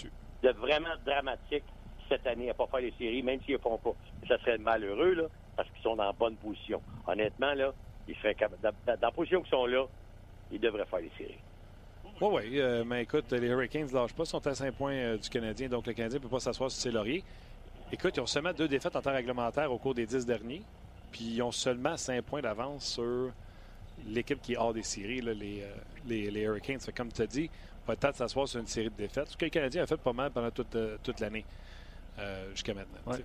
[0.42, 1.64] de vraiment dramatique
[2.08, 3.94] cette année à pas faire les séries, même s'ils ne font pas.
[4.28, 5.24] Ça serait malheureux, là,
[5.56, 6.80] parce qu'ils sont dans la bonne position.
[7.06, 7.72] Honnêtement, là,
[8.08, 9.86] ils seraient dans, la position qu'ils sont là,
[10.50, 11.38] ils devraient faire les séries.
[12.20, 12.60] Oui, oui.
[12.60, 15.68] Euh, mais écoute, les Hurricanes ne lâchent pas, sont à 5 points euh, du Canadien,
[15.68, 17.24] donc le Canadien ne peut pas s'asseoir sur ses lauriers.
[17.90, 20.62] Écoute, ils ont seulement deux défaites en temps réglementaire au cours des 10 derniers,
[21.12, 23.30] puis ils ont seulement 5 points d'avance sur
[24.08, 25.74] l'équipe qui est hors des séries, là, les, euh,
[26.06, 26.80] les, les, Hurricanes.
[26.96, 27.50] comme tu as dit,
[27.86, 30.30] peut-être s'asseoir sur une série de défaites, ce que le Canadien a fait pas mal
[30.30, 31.44] pendant toute, toute l'année
[32.52, 33.16] jusqu'à maintenant.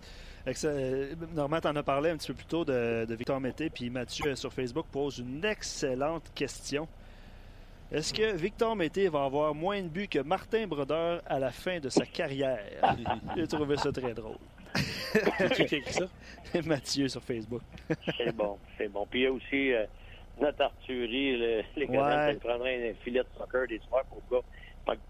[1.33, 4.53] Normand en a parlé un petit peu plus tôt de, Victor Mété, puis Mathieu sur
[4.53, 6.87] Facebook pose une excellente question.
[7.91, 11.79] Est-ce que Victor Mété va avoir moins de buts que Martin Brodeur à la fin
[11.79, 12.59] de sa carrière?
[13.35, 14.37] J'ai trouvé ça très drôle.
[15.67, 16.05] qui ça?
[16.65, 17.61] Mathieu sur Facebook.
[18.17, 19.05] c'est bon, c'est bon.
[19.09, 19.85] Puis il y a aussi euh,
[20.39, 24.37] notre Arthurie, le, les gars qui prendraient un filet de soccer des soirs pour le
[24.37, 24.43] gars.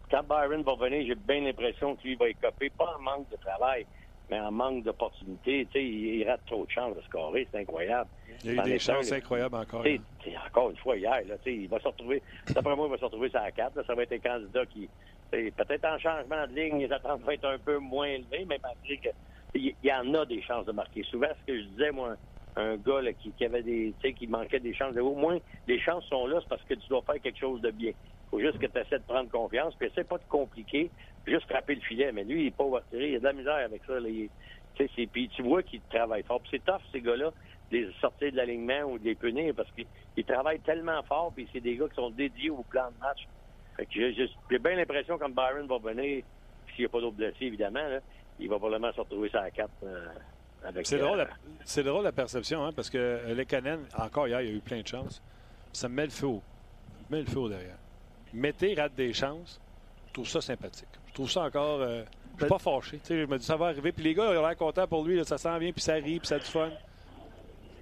[0.10, 3.86] Quand Byron va venir, j'ai bien l'impression qu'il va écoper, pas en manque de travail,
[4.30, 8.10] mais en manque d'opportunités, tu sais, il, rate trop de chances de scorer, c'est incroyable.
[8.44, 9.86] Il y a eu des chances incroyables encore.
[10.48, 13.30] Encore une fois, hier, là, il va se retrouver, d'après moi, il va se retrouver
[13.30, 13.78] sur la carte.
[13.86, 14.90] ça va être un candidat qui,
[15.32, 18.98] peut-être en changement de ligne, les attentes vont être un peu moins élevées, mais malgré
[18.98, 19.10] que
[19.58, 21.04] il y en a des chances de marquer.
[21.04, 22.16] Souvent, ce que je disais, moi,
[22.56, 26.40] un gars qui, avait des, qui manquait des chances, au moins, les chances sont là,
[26.42, 27.92] c'est parce que tu dois faire quelque chose de bien.
[27.92, 30.90] Il faut juste que tu essaies de prendre confiance, puis essaie pas de compliquer,
[31.26, 32.12] juste frapper le filet.
[32.12, 34.00] Mais lui, il est pas retiré, il a de la misère avec ça.
[34.00, 34.10] Là,
[35.12, 36.42] puis tu vois qu'il travaille fort.
[36.42, 37.32] Puis c'est tough, ces gars-là,
[37.72, 41.48] de les sortir de l'alignement ou de les punir parce qu'ils travaillent tellement fort, puis
[41.54, 43.28] c'est des gars qui sont dédiés au plan de match.
[43.92, 46.24] J'ai bien l'impression, quand Byron va venir,
[46.74, 48.00] s'il n'y a pas d'autres blessés, évidemment,
[48.40, 49.72] il va probablement se retrouver sur la carte.
[49.84, 50.08] Euh,
[50.84, 54.50] c'est drôle, la, drôle la perception, hein, parce que euh, les Canadiens, encore hier, il
[54.50, 55.22] y a eu plein de chances.
[55.72, 56.42] Ça me met le feu au,
[57.10, 57.78] met le feu derrière.
[58.34, 59.62] Mettez rate des chances.
[60.08, 60.88] Je trouve ça sympathique.
[61.08, 61.82] Je trouve ça encore.
[61.82, 62.04] Euh,
[62.36, 63.00] je suis pas fâché.
[63.08, 63.92] je me dis ça va arriver.
[63.92, 65.24] Puis les gars, ils ont l'air contents pour lui.
[65.26, 66.70] ça sent bien, puis ça rit, puis ça a du fun.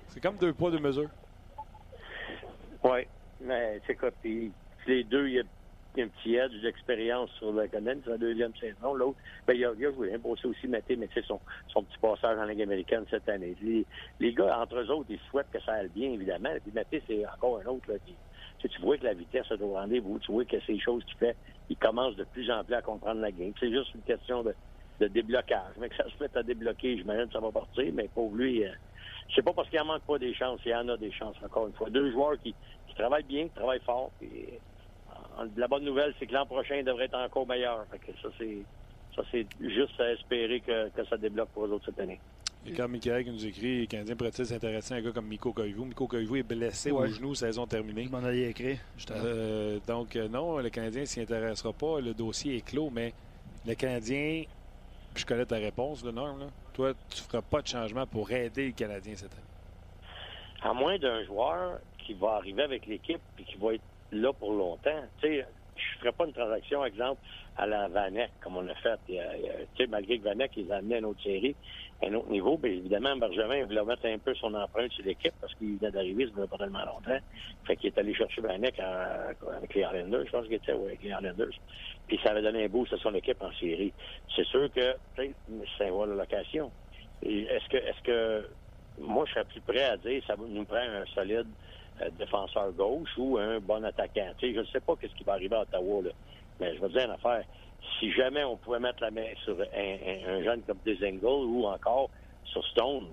[0.09, 1.09] C'est comme deux poids, deux mesures.
[2.83, 3.07] Oui.
[3.41, 4.11] Mais c'est quoi?
[4.21, 4.51] Puis
[4.87, 5.43] les deux, il y a
[5.99, 7.67] un petit edge d'expérience sur le.
[7.71, 8.93] C'est la deuxième saison.
[8.93, 10.13] L'autre, ben, il a, il a joué.
[10.13, 13.55] Hein, aussi Mété, mais c'est son, son petit passage en Ligue américaine cette année.
[13.61, 13.85] Les,
[14.19, 16.49] les, gars, entre eux autres, ils souhaitent que ça aille bien, évidemment.
[16.63, 17.95] Puis Mété, c'est encore un autre là,
[18.67, 20.19] tu vois que la vitesse est au rendez-vous.
[20.19, 21.35] Tu vois que ces choses qu'il fait,
[21.69, 23.53] il commence de plus en plus à comprendre la game.
[23.59, 24.55] C'est juste une question de,
[24.99, 25.73] de déblocage.
[25.79, 28.65] Mais que ça se fait à débloquer, j'imagine que ça va partir, mais pour lui,
[28.65, 28.71] euh,
[29.35, 31.35] sais pas parce qu'il en manque pas des chances, il y en a des chances,
[31.43, 31.89] encore une fois.
[31.89, 32.53] Deux joueurs qui,
[32.87, 34.11] qui travaillent bien, qui travaillent fort.
[34.19, 34.29] Puis,
[35.55, 37.85] la bonne nouvelle, c'est que l'an prochain il devrait être encore meilleur.
[37.91, 38.57] Fait que ça, c'est
[39.15, 42.19] ça, c'est juste à espérer que, que ça débloque pour eux autres cette année.
[42.67, 45.53] Et quand Michael qui nous écrit, les Canadiens pourraient-ils s'intéresser à un gars comme Miko
[45.53, 45.85] Koivu?
[45.85, 48.05] Miko Koivu est blessé au genou, saison terminée.
[48.05, 48.79] Je m'en allais écrire,
[49.11, 52.01] euh, donc, euh, non, le Canadien s'y intéressera pas.
[52.01, 53.13] Le dossier est clos, mais
[53.67, 54.43] le Canadien,
[55.15, 56.47] je connais ta réponse, le Norm, là.
[56.73, 59.41] toi, tu feras pas de changement pour aider le Canadien cette année.
[60.63, 64.53] À moins d'un joueur qui va arriver avec l'équipe et qui va être là pour
[64.53, 65.03] longtemps.
[65.21, 67.21] Tu sais, je ferais pas une transaction, exemple,
[67.57, 68.99] à la Vanek, comme on a fait.
[69.07, 69.15] Tu
[69.77, 71.55] sais, malgré que Vanek, ils a amené à une autre série,
[72.03, 75.53] un autre niveau, bien évidemment, Bergevin voulait mettre un peu son empreinte sur l'équipe parce
[75.55, 77.19] qu'il venait d'arriver, ça ne pas tellement longtemps.
[77.65, 81.09] Fait qu'il est allé chercher Vanek avec les Islanders, je pense qu'il était avec les
[81.09, 81.59] Islanders.
[82.07, 83.93] Puis ça avait donné un boost à son équipe en série.
[84.35, 85.33] C'est sûr que c'est
[85.89, 86.71] un la location.
[87.23, 88.49] Est-ce que est-ce que
[88.99, 91.47] moi je serais plus prêt à dire ça nous prend un solide
[92.17, 94.31] défenseur gauche ou un bon attaquant.
[94.41, 96.01] Je ne sais pas ce qui va arriver à Ottawa,
[96.59, 97.43] mais je vais dire une affaire
[97.99, 102.09] si jamais on pouvait mettre la main sur un, jeune comme Desingle ou encore
[102.45, 103.07] sur Stone,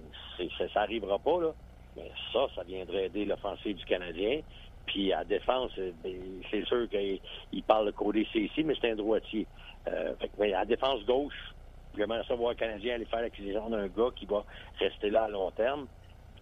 [0.59, 1.53] ça n'arrivera pas, là.
[1.97, 4.41] Mais ça, ça viendrait aider l'offensive du Canadien.
[4.87, 6.17] Puis à défense, euh, ben,
[6.51, 9.47] c'est sûr qu'il parle de Cody ici, mais c'est un droitier.
[9.89, 11.55] Euh, fait à défense gauche,
[11.97, 14.45] j'aimerais savoir le Canadien aller faire l'acquisition d'un gars qui va
[14.79, 15.87] rester là à long terme.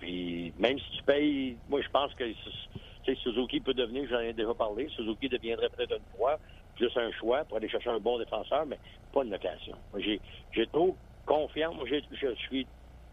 [0.01, 2.25] Puis même si tu payes, moi je pense que
[3.23, 6.39] Suzuki peut devenir, j'en ai déjà parlé, Suzuki deviendrait peut-être une fois
[6.79, 8.79] juste un choix pour aller chercher un bon défenseur, mais
[9.13, 9.77] pas une location.
[9.99, 10.21] J'ai,
[10.73, 12.67] trop confiance, moi, je suis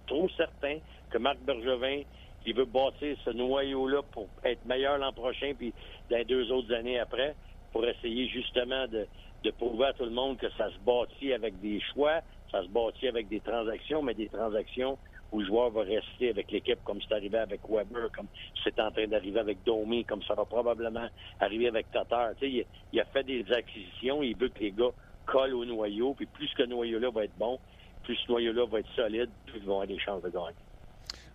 [0.08, 0.78] trop certain
[1.10, 2.04] que Marc Bergevin,
[2.46, 5.74] il veut bâtir ce noyau-là pour être meilleur l'an prochain, puis
[6.10, 7.36] dans les deux autres années après,
[7.74, 9.06] pour essayer justement de,
[9.44, 12.22] de prouver à tout le monde que ça se bâtit avec des choix,
[12.52, 14.98] ça se bâtit avec des transactions, mais des transactions
[15.32, 18.28] où le joueur va rester avec l'équipe comme c'est arrivé avec Weber, comme
[18.64, 21.08] c'est en train d'arriver avec Domi, comme ça va probablement
[21.40, 22.32] arriver avec Tatar.
[22.42, 22.66] Il,
[23.00, 24.92] a fait des acquisitions, il veut que les gars
[25.26, 27.60] collent au noyau, puis plus ce noyau-là va être bon,
[28.04, 30.56] plus ce noyau-là va être solide, plus ils vont avoir des chances de gagner.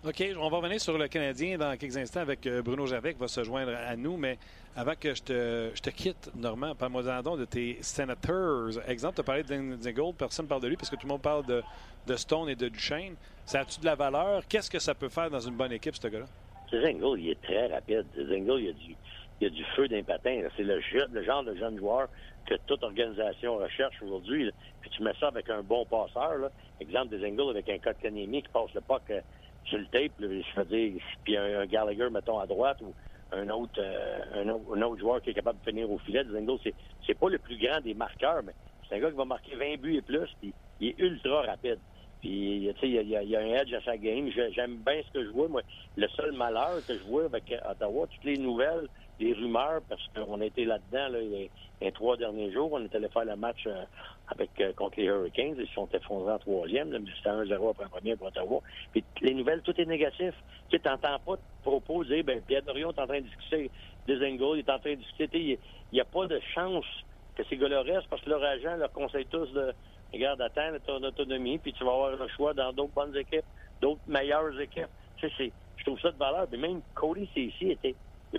[0.05, 3.21] OK, on va revenir sur le Canadien dans quelques instants avec euh, Bruno Javec qui
[3.21, 4.37] va se joindre à nous, mais
[4.75, 8.81] avant que je te, je te quitte, Normand, parle-moi de tes Senators.
[8.89, 11.13] Exemple, tu as parlé de Gold, personne ne parle de lui parce que tout le
[11.13, 11.63] monde parle de,
[12.09, 13.15] de Stone et de Duchesne.
[13.45, 14.43] Ça a-tu de la valeur?
[14.49, 16.27] Qu'est-ce que ça peut faire dans une bonne équipe, ce gars-là?
[16.73, 18.07] Zingold, il est très rapide.
[18.17, 18.97] Zingold, il a du,
[19.41, 20.43] il a du feu d'un patin.
[20.57, 22.09] C'est le, genre de jeune joueur
[22.47, 24.51] que toute organisation recherche aujourd'hui.
[24.81, 26.39] Puis tu mets ça avec un bon passeur.
[26.39, 26.51] Là.
[26.81, 29.21] Exemple, des avec un Kotkaniemi qui passe le puck euh,
[29.65, 32.95] sur le tape, je dire, puis un, Gallagher, mettons, à droite, ou
[33.33, 36.25] un autre, euh, un, autre, joueur qui est capable de finir au filet.
[36.25, 36.75] Zingo, c'est,
[37.07, 38.53] c'est pas le plus grand des marqueurs, mais
[38.89, 41.79] c'est un gars qui va marquer 20 buts et plus, puis il est ultra rapide.
[42.23, 44.31] Puis, tu sais, il y, y, a un edge à sa game.
[44.31, 45.49] J'aime bien ce que je vois.
[45.49, 45.63] Moi,
[45.97, 48.87] le seul malheur que je vois avec Ottawa, toutes les nouvelles,
[49.19, 51.51] les rumeurs, parce qu'on a été là-dedans là, les,
[51.93, 52.71] trois derniers jours.
[52.73, 53.83] On est allé faire le match euh,
[54.29, 55.57] avec euh, contre les Hurricanes.
[55.59, 56.91] Ils se sont effondrés en troisième.
[56.91, 58.61] mais c'était 1-0 après un premier pour Ottawa.
[58.93, 60.33] Puis les nouvelles, tout est négatif.
[60.71, 63.69] Tu sais, t'entends pas de propos dire, ben, Pierre Dorion est en train de discuter
[64.07, 65.59] des Engels, il est en train de discuter.
[65.93, 66.87] Il n'y a pas de chance
[67.35, 69.73] que ces gars-là restent parce que leur agent leur conseille tous de
[70.13, 73.45] regarde, attends ton autonomie, puis tu vas avoir le choix dans d'autres bonnes équipes,
[73.81, 74.89] d'autres meilleures équipes.
[75.17, 76.47] Tu sais, je trouve ça de valeur.
[76.53, 77.95] Mais même Cody ici était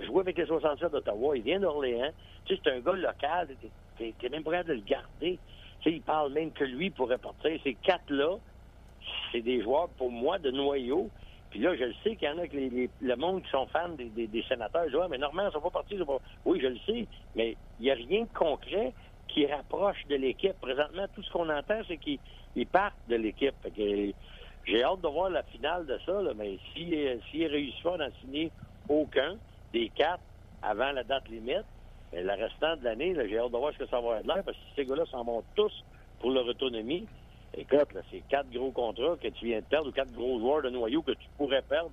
[0.05, 2.12] joué avec les 67 d'Ottawa, il vient d'Orléans.
[2.45, 3.49] Tu sais, c'est un gars local,
[3.97, 5.39] t'es même prêt de le garder.
[5.81, 7.59] Tu sais, il parle même que lui pourrait partir.
[7.63, 8.38] Ces quatre-là,
[9.31, 11.09] c'est des joueurs, pour moi, de noyau.
[11.49, 13.67] Puis là, je le sais qu'il y en a que les, le monde qui sont
[13.67, 14.86] fans des, des, sénateurs.
[14.86, 16.03] Je dis, mais normalement, ça va partir.
[16.45, 17.05] Oui, je le sais,
[17.36, 18.93] mais il n'y a rien de concret
[19.33, 20.59] qui rapproche de l'équipe.
[20.61, 22.19] Présentement, tout ce qu'on entend, c'est qu'ils
[22.71, 23.55] partent de l'équipe.
[24.65, 28.51] J'ai hâte de voir la finale de ça, mais s'il si, réussit pas d'en signer
[28.87, 29.37] aucun
[29.73, 30.23] des quatre
[30.61, 31.65] avant la date limite,
[32.13, 34.43] mais le restant de l'année, j'ai hâte de voir ce que ça va être l'air,
[34.43, 35.73] parce que ces gars-là s'en vont tous
[36.19, 37.07] pour leur autonomie.
[37.55, 40.69] Écoute, c'est quatre gros contrats que tu viens de perdre ou quatre gros joueurs de
[40.69, 41.91] noyau que tu pourrais perdre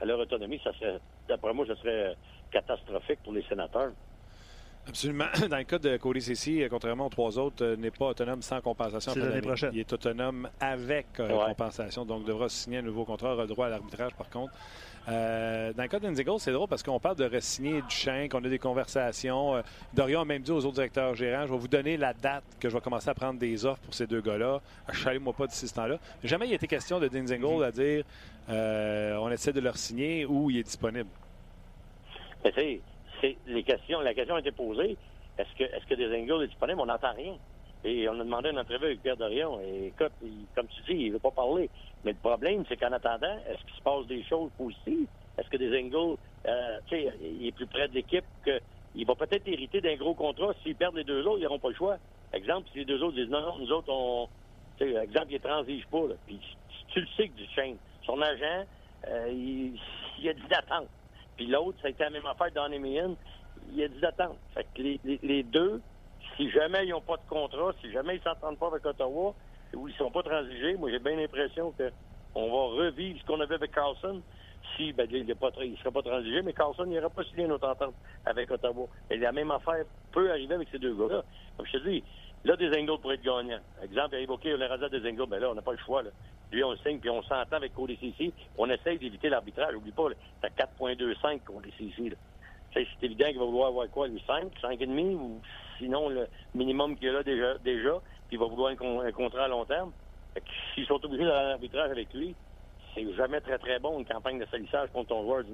[0.00, 0.60] à leur autonomie.
[0.62, 0.98] Ça serait,
[1.28, 2.16] d'après moi, ce serait
[2.50, 3.92] catastrophique pour les sénateurs.
[4.88, 5.26] Absolument.
[5.50, 8.60] Dans le cas de Cody Ceci, contrairement aux trois autres, euh, n'est pas autonome sans
[8.60, 9.12] compensation.
[9.14, 9.70] l'année prochaine.
[9.72, 13.70] Il est autonome avec euh, compensation, donc devra signer un nouveau contrat, aura droit à
[13.70, 14.52] l'arbitrage par contre.
[15.08, 18.48] Euh, dans le cas d'Indigo, c'est drôle parce qu'on parle de re-signer chien, qu'on a
[18.48, 19.62] des conversations.
[19.94, 22.68] Dorian a même dit aux autres directeurs gérants je vais vous donner la date que
[22.68, 24.60] je vais commencer à prendre des offres pour ces deux gars-là.
[24.92, 25.98] Chalez-moi pas d'ici ce temps-là.
[26.22, 28.04] Jamais il a été question de Dinzingle à dire
[28.48, 31.08] on essaie de leur signer ou il est disponible.
[32.44, 32.80] Mais
[33.46, 34.96] la question a été posée.
[35.38, 36.80] Est-ce que, est-ce que des est disponibles?
[36.80, 37.34] On n'entend rien.
[37.82, 39.58] Et on a demandé une entrevue avec Pierre Dorion.
[39.60, 40.12] Et écoute,
[40.54, 41.70] comme tu dis, il veut pas parler.
[42.04, 45.06] Mais le problème, c'est qu'en attendant, est-ce qu'il se passe des choses positives?
[45.38, 48.60] Est-ce que des Engels, euh, tu sais, il est plus près de l'équipe que.
[48.96, 50.52] Il va peut-être hériter d'un gros contrat.
[50.62, 51.96] S'ils perdent les deux autres, ils n'auront pas le choix.
[52.32, 54.28] Exemple, si les deux autres disent non, non, nous autres, on.
[54.78, 56.08] Tu sais, exemple, ils transigent pas.
[56.08, 56.14] Là.
[56.26, 56.40] Puis
[56.88, 57.76] tu le sais que du chaîne.
[58.04, 58.66] Son agent,
[59.06, 59.78] euh, il,
[60.20, 60.88] il a dit d'attendre.
[61.40, 63.16] Puis l'autre, ça a été la même affaire dans Meehan.
[63.72, 64.36] Il a dit d'attendre.
[64.52, 65.80] Fait que les, les, deux,
[66.36, 69.34] si jamais ils n'ont pas de contrat, si jamais ils ne s'entendent pas avec Ottawa,
[69.72, 73.40] ou ils ne sont pas transigés, moi j'ai bien l'impression qu'on va revivre ce qu'on
[73.40, 74.20] avait avec Carlson.
[74.76, 77.94] Si, ben, il ne serait pas transigé, mais Carlson n'ira pas signer une autre entente
[78.26, 78.86] avec Ottawa.
[79.08, 81.22] Et la même affaire peut arriver avec ces deux gars-là.
[81.56, 82.04] Comme je te dis,
[82.44, 83.60] là, des Angles pourraient être gagnants.
[83.82, 86.02] Exemple, évoqué le rasade des Angles, ben là, on n'a pas le choix.
[86.02, 86.10] Là.
[86.52, 88.32] Lui, on signe, puis on s'entend avec CC.
[88.58, 89.72] On essaye d'éviter l'arbitrage.
[89.74, 90.08] N'oublie pas,
[90.42, 91.40] c'est 4,25
[91.78, 92.16] CC.
[92.72, 95.40] C'est évident qu'il va vouloir avoir quoi, lui, 5, 5,5, ou
[95.78, 98.00] sinon le minimum qu'il a là déjà, déjà
[98.30, 99.90] puis il va vouloir un, contrat à long terme.
[100.72, 102.32] S'ils sont obligés d'aller à l'arbitrage avec lui,
[102.94, 105.50] c'est jamais très, très bon, une campagne de salissage contre ton joueur du.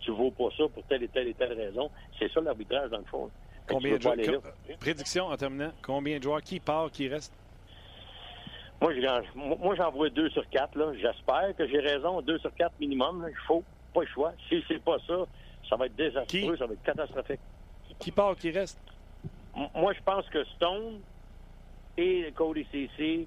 [0.00, 1.88] Tu ne vaux pas ça pour telle et telle et telle raison.
[2.18, 3.30] C'est ça l'arbitrage, dans le fond.
[3.68, 4.42] Combien de joueurs,
[4.80, 7.32] prédiction en terminant, combien de joueurs qui part, qui reste?
[8.80, 10.76] Moi, j'en vois deux sur quatre.
[11.00, 12.20] J'espère que j'ai raison.
[12.22, 13.26] Deux sur quatre minimum.
[13.28, 14.32] Il faut pas le choix.
[14.48, 15.24] Si c'est pas ça,
[15.68, 17.40] ça va être désastreux, ça va être catastrophique.
[17.98, 18.78] Qui part, qui reste?
[19.74, 21.00] moi, je pense que Stone
[21.96, 23.26] et Cody CC,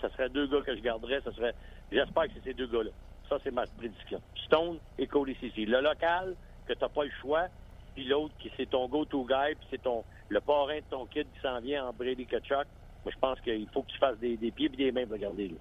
[0.00, 1.20] ça serait deux gars que je garderais.
[1.22, 1.54] Ça serait,
[1.92, 2.90] j'espère que c'est ces deux gars-là.
[3.28, 4.20] Ça, c'est ma prédiction.
[4.46, 5.64] Stone et Cody CC.
[5.64, 6.34] Le local,
[6.66, 7.46] que tu n'as pas le choix,
[7.94, 11.26] puis l'autre, qui c'est ton go-to guy, puis c'est ton le parrain de ton kid
[11.34, 12.66] qui s'en vient en Brady Kachuk.
[13.04, 15.48] Moi, je pense qu'il faut que tu fasses des, pieds et des mains pour regarder.
[15.48, 15.54] Là.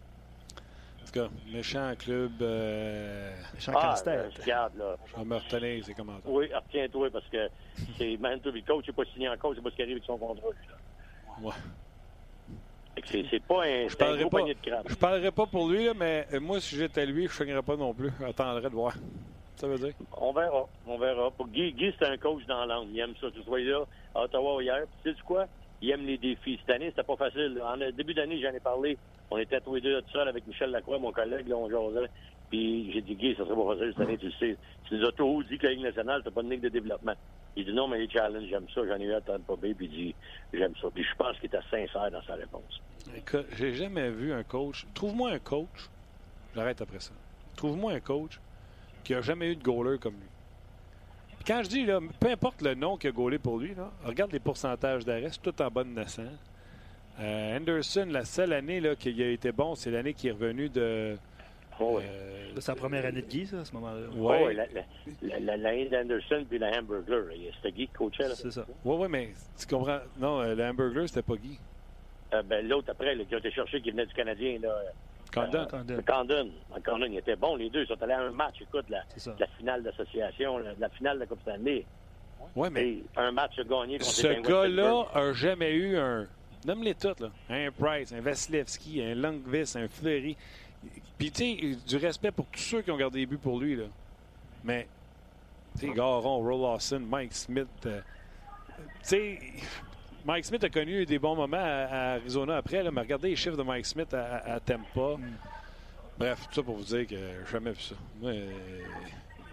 [1.02, 2.32] En tout cas, méchant club.
[2.42, 3.36] Euh...
[3.54, 3.96] Méchant ah,
[4.40, 4.96] regarde, là.
[5.08, 6.32] Je vais me retenir commentaires.
[6.32, 7.50] Oui, retiens-toi parce que
[7.98, 10.50] c'est Manitoba coach, c'est pas signé encore, c'est pas ce qui arrive avec son contrat.
[10.50, 11.42] Là.
[11.42, 11.54] Ouais.
[13.10, 14.86] C'est pas un, je parlerai pas, de crabe.
[14.88, 17.94] Je parlerai pas pour lui, là, mais moi, si j'étais lui, je ne pas non
[17.94, 18.12] plus.
[18.20, 18.94] J'attendrais de voir.
[19.62, 19.94] Ça veut dire?
[20.18, 20.68] On verra.
[20.88, 21.30] On verra.
[21.30, 22.88] Pour Guy, Guy c'est un coach dans l'âme.
[22.92, 23.28] Il aime ça.
[23.30, 23.84] Tu vois là,
[24.16, 24.88] à Ottawa hier.
[24.88, 25.46] Puis, tu sais quoi?
[25.84, 26.58] Il aime les défis.
[26.62, 27.62] Cette année, c'était pas facile.
[27.64, 28.98] En début d'année, j'en ai parlé.
[29.30, 32.10] On était tous les deux tout seuls avec Michel Lacroix, mon collègue, là, on jasait.
[32.50, 34.58] Puis j'ai dit, Guy, ça serait pas facile cette année, tu le sais.
[34.88, 37.14] Tu nous as toujours dit que la Ligue nationale, c'est pas une ligue de développement.
[37.56, 38.82] Il dit non, mais les challenges, j'aime ça.
[38.88, 40.16] J'en ai eu à Tampa Bay, puis il dit,
[40.54, 40.88] j'aime ça.
[40.92, 42.82] Puis je pense qu'il était sincère dans sa réponse.
[43.16, 44.88] Écoute, j'ai jamais vu un coach.
[44.96, 45.90] Trouve-moi un coach.
[46.56, 47.14] J'arrête après ça.
[47.56, 48.40] Trouve-moi un coach
[49.04, 50.28] qui a jamais eu de goaler comme lui.
[51.46, 54.32] quand je dis, là, peu importe le nom qu'il a gaulé pour lui, là, regarde
[54.32, 56.28] les pourcentages d'arrêt, c'est tout en bonne naissance.
[57.20, 60.70] Euh, Anderson, la seule année là, qu'il a été bon, c'est l'année qui est revenu
[60.70, 61.18] de.
[61.80, 64.08] Oh, euh, sa première année de Guy, ça, à ce moment-là.
[64.16, 64.56] Oui,
[65.22, 67.24] l'année d'Anderson puis la Hamburger.
[67.56, 68.30] C'était Guy qui coachait.
[68.36, 68.66] C'est ça.
[68.86, 70.00] Oui, oui, mais tu comprends.
[70.20, 71.58] Non, euh, le Hamburger, c'était pas Guy.
[72.34, 74.60] Euh, ben, L'autre, après, là, qui a été cherché, qui venait du Canadien.
[74.62, 74.70] Là,
[75.34, 75.68] Condon.
[75.74, 76.50] Euh, Condon.
[76.86, 77.06] Condon.
[77.06, 77.56] il était bon.
[77.56, 78.56] Les deux ils sont allés à un match.
[78.62, 79.04] Écoute, la,
[79.40, 81.86] la finale d'association, la, la, finale de la Coupe Stanley.
[82.56, 82.98] Oui, mais.
[83.16, 86.28] un match gagné contre Ce gars-là a jamais eu un.
[86.66, 87.30] Nomme-les toutes, là.
[87.50, 90.38] Un Price, un Vasilevski, un Longvis, un Fleury.
[91.18, 93.76] Puis, tu sais, du respect pour tous ceux qui ont gardé des buts pour lui,
[93.76, 93.86] là.
[94.64, 94.88] Mais,
[95.80, 97.68] tu sais, Garon, Roll Lawson, Mike Smith.
[97.86, 98.02] Euh,
[98.78, 99.40] tu sais,
[100.26, 103.58] Mike Smith a connu des bons moments à, Arizona après, là, mais regardez les chiffres
[103.58, 105.18] de Mike Smith à, à Tampa.
[105.18, 105.38] Mm.
[106.18, 107.96] Bref, tout ça pour vous dire que j'ai jamais vu ça.
[108.20, 108.52] Moi, euh,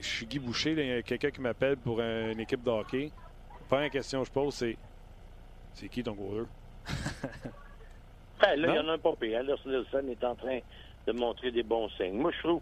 [0.00, 3.11] je suis Guy Boucher, il y a quelqu'un qui m'appelle pour une équipe de hockey.
[3.50, 4.76] La première question que je pose, c'est
[5.72, 6.46] c'est qui ton goaler?
[8.40, 9.44] ben, là, il y en a un pas pire.
[9.44, 10.59] Nelson est en train
[11.07, 12.18] de montrer des bons signes.
[12.20, 12.61] Moi, je trouve,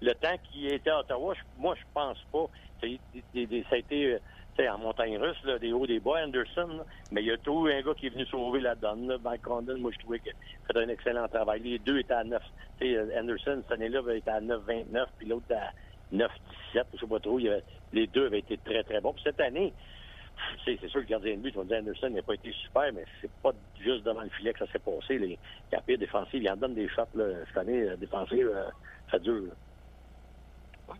[0.00, 2.46] le temps qu'il était à Ottawa, moi, je pense pas.
[2.80, 4.18] Ça a été
[4.56, 7.66] sais, en montagne russe, là, des hauts, des bas, Anderson, mais il y a tout
[7.66, 9.16] un gars qui est venu sauver la donne.
[9.22, 10.32] Mike Condon, moi, je trouvais qu'il
[10.66, 11.60] fait un excellent travail.
[11.60, 12.42] Les deux étaient à 9.
[12.78, 15.70] sais, Anderson, cette année-là, était à 9,29, puis l'autre à
[16.14, 17.38] 9,17, je sais pas trop.
[17.92, 19.12] Les deux avaient été très, très bons.
[19.12, 19.72] Puis cette année,
[20.64, 23.04] c'est sûr que le gardien de but, on dit Anderson n'a pas été super, mais
[23.20, 25.18] c'est pas juste devant le filet que ça s'est passé.
[25.18, 25.38] Les
[25.70, 28.68] capés défensifs, il en donne des shots cette année euh, défensive, euh,
[29.10, 29.52] ça dure.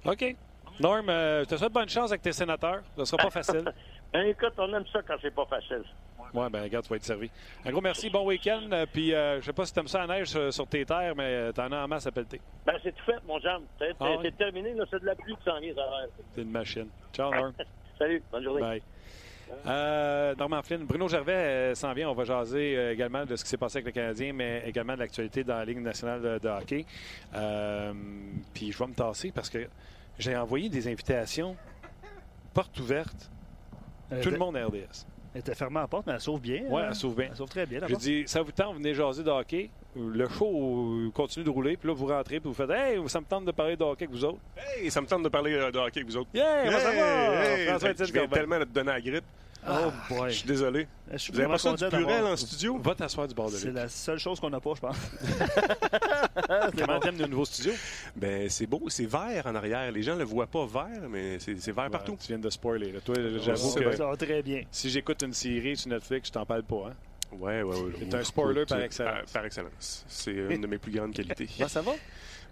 [0.04, 0.36] OK.
[0.80, 2.82] Norm, euh, je te souhaite bonne chance avec tes sénateurs.
[2.96, 3.64] Ce sera pas facile.
[4.12, 5.84] ben, écoute, on aime ça quand c'est pas facile.
[6.34, 7.30] Oui, ben regarde, tu vas être servi.
[7.64, 8.62] Un gros merci, bon week-end.
[8.72, 11.14] Euh, puis, euh, je sais pas si tu aimes ça à neige sur, tes terres,
[11.14, 12.40] mais t'en as en masse à pelleter.
[12.64, 13.64] Ben, c'est tout fait, mon jambe.
[13.78, 14.84] C'est ah terminé, là.
[14.90, 15.82] C'est de la pluie qui s'en vient, ça
[16.34, 16.88] C'est une machine.
[17.12, 17.52] Ciao, Norm.
[17.98, 18.60] Salut, bonne journée.
[18.60, 18.82] Bye.
[19.66, 22.08] Euh, Norman Flynn, Bruno Gervais s'en vient.
[22.08, 25.00] On va jaser également de ce qui s'est passé avec le Canadien, mais également de
[25.00, 26.86] l'actualité dans la Ligue nationale de, hockey.
[28.54, 29.68] puis je vais me tasser parce que
[30.18, 31.56] j'ai envoyé des invitations
[32.54, 33.30] portes ouvertes.
[34.12, 35.06] Euh, Tout le monde à RDS.
[35.34, 36.62] Elle était fermée à la porte, mais elle sauve bien.
[36.64, 36.86] Ouais, hein?
[36.90, 37.28] elle sauve bien.
[37.30, 37.80] Elle sauve très bien.
[37.80, 38.00] porte.
[38.00, 39.70] dit, ça vous tente, venez jaser de hockey.
[39.96, 43.26] Le show continue de rouler, puis là, vous rentrez, puis vous faites Hey, ça me
[43.26, 44.40] tente de parler de hockey avec vous autres.
[44.56, 46.30] Hey, ça me tente de parler euh, de hockey avec vous autres.
[46.34, 47.44] Yeah, comment ça va?
[47.44, 49.24] Hey, je viens tellement de te donner la grippe.
[49.68, 50.32] Oh Je boy.
[50.34, 50.88] suis désolé.
[51.12, 52.78] Je suis Vous avez pas ça du purel en studio?
[52.78, 54.96] Va t'asseoir du bord de C'est la seule chose qu'on n'a pas, je pense.
[56.78, 57.72] Comment t'aimes le nouveau studio?
[58.16, 59.90] Ben, c'est beau, c'est vert en arrière.
[59.92, 62.16] Les gens le voient pas vert, mais c'est c'est vert partout.
[62.20, 62.92] Tu viens de spoiler.
[62.92, 63.00] là.
[63.00, 63.96] Toi, j'avoue c'est que.
[63.96, 64.62] Ça va très bien.
[64.70, 66.88] si j'écoute une série sur Netflix, je t'en parle pas.
[66.90, 66.94] Hein?
[67.32, 67.92] Ouais, ouais, ouais.
[68.00, 69.14] C'est un spoiler par excellence.
[69.14, 70.04] Par, par excellence.
[70.08, 71.48] C'est une de mes plus grandes qualités.
[71.56, 71.92] Comment ça va?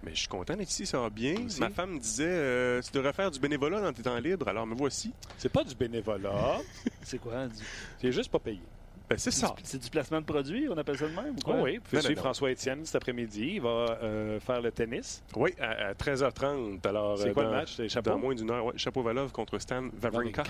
[0.02, 1.34] Mais je suis content d'être ici, ça va bien.
[1.44, 1.60] Aussi?
[1.60, 4.66] Ma femme me disait, euh, tu devrais faire du bénévolat dans tes temps libres, alors
[4.66, 5.12] me voici.
[5.36, 6.56] C'est pas du bénévolat.
[7.02, 7.46] C'est quoi?
[7.46, 7.56] Du-
[8.00, 8.62] T'es juste pas payé.
[9.11, 9.55] Ben, c'est ça.
[9.64, 11.31] C'est du placement de produit, on appelle ça de même?
[11.35, 11.61] ou Oh quoi?
[11.62, 12.23] oui, vous pouvez Non, suivre non.
[12.23, 13.53] François Étienne cet après-midi.
[13.55, 13.68] Il va
[14.03, 15.23] euh, faire le tennis.
[15.35, 16.87] Oui, à, à 13h30.
[16.87, 17.75] Alors, C'est euh, quoi dans- le match?
[17.77, 18.11] C'est chapeau?
[18.11, 18.75] Dans moins d'une heure, ouais.
[18.77, 20.44] Chapeau Valov contre Stan Wawrinka.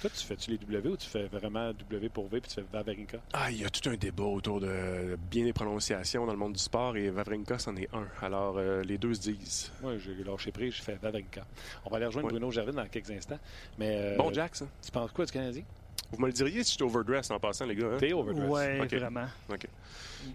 [0.00, 2.64] Toi, tu fais-tu les W ou tu fais vraiment W pour V puis tu fais
[2.72, 3.18] Vaverinka?
[3.32, 6.52] Ah, il y a tout un débat autour de bien des prononciations dans le monde
[6.52, 8.06] du sport et Wawrinka, c'en est un.
[8.24, 9.72] Alors, euh, les deux se disent.
[9.82, 11.44] Moi, j'ai lâché prise, j'ai fait Vaverinka.
[11.84, 12.32] On va aller rejoindre Ouais.
[12.32, 13.40] Bruno Gervais dans quelques instants.
[13.76, 14.66] Mais euh, Bon, Jack, ça.
[14.84, 15.64] tu penses quoi du Canadien?
[16.10, 17.88] Vous me le diriez si j'étais overdress en passant, les gars.
[17.92, 17.96] hein?
[17.98, 18.48] T'es overdress.
[18.48, 18.94] Ouais, Ok.
[18.94, 19.26] vraiment.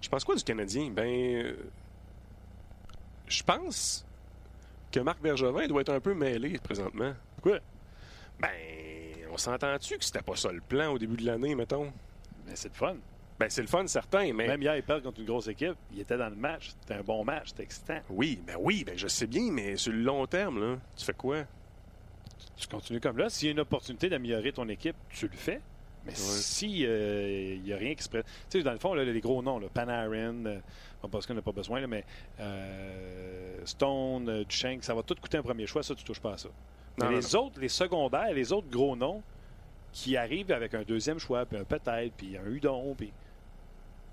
[0.02, 0.90] Je pense quoi du Canadien?
[0.92, 1.56] Ben, euh,
[3.28, 4.06] je pense
[4.92, 7.14] que Marc Bergevin doit être un peu mêlé présentement.
[7.36, 7.60] Pourquoi?
[8.40, 8.50] Ben,
[9.32, 11.92] on s'entend-tu que c'était pas ça le plan au début de l'année, mettons?
[12.46, 12.96] Mais c'est le fun.
[13.40, 14.48] Ben, c'est le fun, certain, mais...
[14.48, 15.76] Même hier, il perd contre une grosse équipe.
[15.92, 16.70] Il était dans le match.
[16.82, 17.48] C'était un bon match.
[17.50, 18.00] C'était excitant.
[18.12, 21.14] Oui, ben oui, ben je sais bien, mais sur le long terme, là, tu fais
[21.14, 21.44] quoi?
[22.64, 23.30] Tu continues comme là.
[23.30, 25.60] S'il y a une opportunité d'améliorer ton équipe, tu le fais.
[26.06, 28.26] Mais si euh, n'y a rien qui se prête.
[28.50, 30.60] Tu sais, dans le fond, là, les gros noms, là, Panarin, euh,
[31.02, 32.06] bon, parce qu'on n'a pas besoin, là, mais
[32.40, 35.84] euh, Stone, euh, Duchenk, ça va tout coûter un premier choix.
[35.84, 36.50] Ça, tu touches pas à ça.
[36.98, 39.22] Mais Non, non, les autres, les secondaires, les autres gros noms
[39.92, 43.12] qui arrivent avec un deuxième choix, puis un peut-être, puis un Udon, puis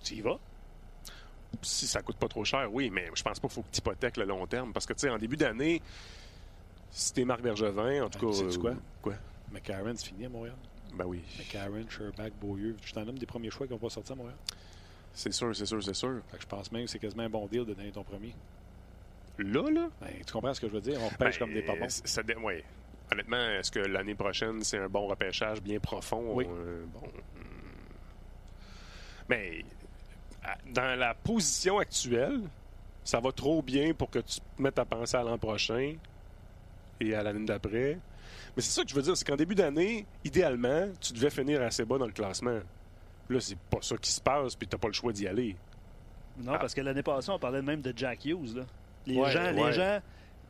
[0.03, 0.39] tu y vas.
[1.63, 3.79] Si ça coûte pas trop cher, oui, mais je pense pas qu'il faut que tu
[3.79, 4.73] hypothèques le long terme.
[4.73, 5.83] Parce que, tu sais, en début d'année,
[6.91, 8.37] si t'es Marc Bergevin, en tout Ben, cas...
[8.37, 8.75] sais-tu quoi?
[9.03, 9.15] Quoi?
[9.53, 10.57] McCarron, c'est fini à Montréal.
[10.95, 14.13] Ben oui, McCarron, Sherback, Beaulieu, je t'en nomme des premiers choix qui vont pas sortir
[14.13, 14.37] à Montréal.
[15.13, 16.21] c'est sûr, c'est sûr, c'est sûr.
[16.31, 18.35] Fait que je pense même que c'est quasiment un bon deal de donner ton premier.
[19.39, 19.89] Là, là...
[20.01, 20.99] Ben, tu comprends ce que je veux dire?
[21.01, 22.65] On repêche Ben, comme des euh, ça ouais.
[23.13, 26.33] Honnêtement, est-ce que l'année prochaine, c'est un bon repêchage bien profond?
[26.35, 26.47] Oui.
[26.49, 27.01] Euh, bon.
[27.01, 27.41] hmm.
[29.29, 29.65] Mais
[30.67, 32.43] dans la position actuelle,
[33.05, 35.95] ça va trop bien pour que tu te mettes à penser à l'an prochain
[37.01, 37.99] et à l'année d'après.
[38.57, 41.63] Mais c'est ça que je veux dire, c'est qu'en début d'année, idéalement, tu devais finir
[41.63, 42.59] assez bas dans le classement.
[43.29, 45.57] Là, c'est pas ça qui se passe, puis t'as pas le choix d'y aller.
[46.43, 48.57] Non, parce que l'année passée, on parlait même de Jack Hughes.
[48.57, 48.63] Là.
[49.07, 50.01] Les Ouais, gens, les gens,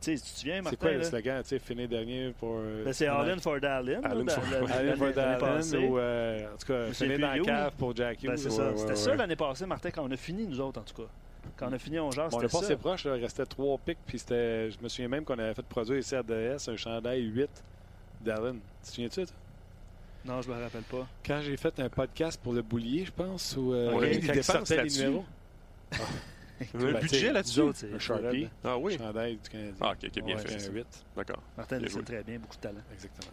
[0.01, 1.43] tu sais, si tu te souviens, C'est quoi Martin, le slogan?
[1.43, 2.55] Tu sais, finir dernier pour.
[2.59, 4.01] euh, ben, c'est Allen for Dallin.
[4.03, 4.27] Allen
[4.97, 5.97] for- Dallin ou.
[5.99, 8.29] euh, en tout cas, finir dans la cave pour Jack Hughes.
[8.29, 8.69] Ben, c'est Ouais, ça.
[8.71, 8.95] ouais, C'était ouais.
[8.95, 11.09] ça l'année passée, Martin, quand on a fini, nous autres, en tout cas.
[11.57, 12.59] Quand on a fini, on genre, Bon, on c'était est ça.
[12.61, 13.17] passé proche, là.
[13.17, 14.71] il restait trois pics, puis c'était.
[14.71, 17.49] Je me souviens même qu'on avait fait produire ici à DS un chandail 8
[18.21, 18.59] d'Allen.
[18.83, 19.33] Tu te souviens-tu, ça?
[20.25, 21.07] Non, je me rappelle pas.
[21.25, 23.73] Quand j'ai fait un podcast pour le boulier, je pense, ou.
[23.73, 25.25] euh, On dépenses sortaient les numéros.
[26.75, 27.61] Un Ben, budget là-dessus?
[27.61, 28.47] Un Sharpie.
[28.63, 28.95] Ah oui?
[28.95, 29.73] Chandail du Canadien.
[29.81, 30.55] Ah, ok, ok, bien Ouais, fait.
[30.55, 30.71] un ça.
[30.71, 31.05] 8.
[31.17, 31.41] D'accord.
[31.57, 32.81] Martin le sait très bien, beaucoup de talent.
[32.93, 33.31] Exactement.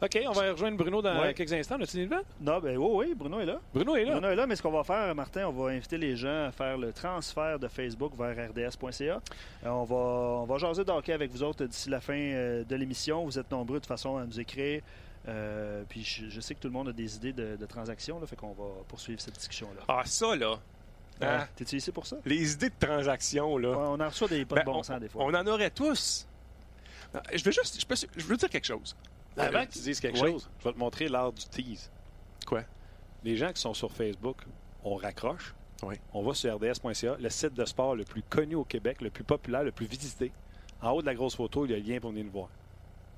[0.00, 1.34] OK, on va rejoindre Bruno dans Ouais.
[1.34, 1.74] quelques instants.
[1.80, 2.22] As-tu une nouvelle?
[2.40, 3.58] Non, ben oui, oui, Bruno est là.
[3.74, 4.12] Bruno est là.
[4.12, 6.52] Bruno est là, mais ce qu'on va faire, Martin, on va inviter les gens à
[6.52, 9.20] faire le transfert de Facebook vers rds.ca.
[9.64, 12.62] Euh, on, va, on va jaser de hockey avec vous autres d'ici la fin euh,
[12.62, 13.24] de l'émission.
[13.24, 14.82] Vous êtes nombreux de toute façon à nous écrire.
[15.26, 18.20] Euh, puis je, je sais que tout le monde a des idées de, de transactions,
[18.20, 19.82] là, fait qu'on va poursuivre cette discussion-là.
[19.88, 20.52] Ah, ça, là.
[21.20, 21.26] Hein?
[21.26, 22.16] Euh, T'es-tu ici pour ça?
[22.24, 23.70] Les idées de transaction, là.
[23.70, 25.24] Ouais, on en reçoit des pas Ben, de bon on, sens des fois.
[25.24, 26.26] on en aurait tous.
[27.12, 27.80] Non, Je veux juste.
[27.80, 28.94] Je, peux- je veux dire quelque chose.
[29.38, 30.32] Avant que tu dises quelque Oui.
[30.32, 31.90] chose, je vais te montrer l'art du tease.
[32.46, 32.62] Quoi?
[33.24, 34.36] Les gens qui sont sur Facebook,
[34.84, 35.54] on raccroche.
[35.82, 35.94] Oui.
[36.12, 39.24] On va sur rds.ca, le site de sport le plus connu au Québec, le plus
[39.24, 40.32] populaire, le plus visité.
[40.82, 42.48] En haut de la grosse photo, il y a le lien pour venir nous voir.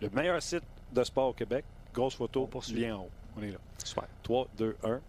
[0.00, 2.80] Le meilleur site de sport au Québec, grosse photo, On poursuit.
[2.80, 3.10] lien en haut.
[3.36, 3.58] On est là.
[3.84, 4.04] Super.
[4.22, 5.00] 3, 2, 1,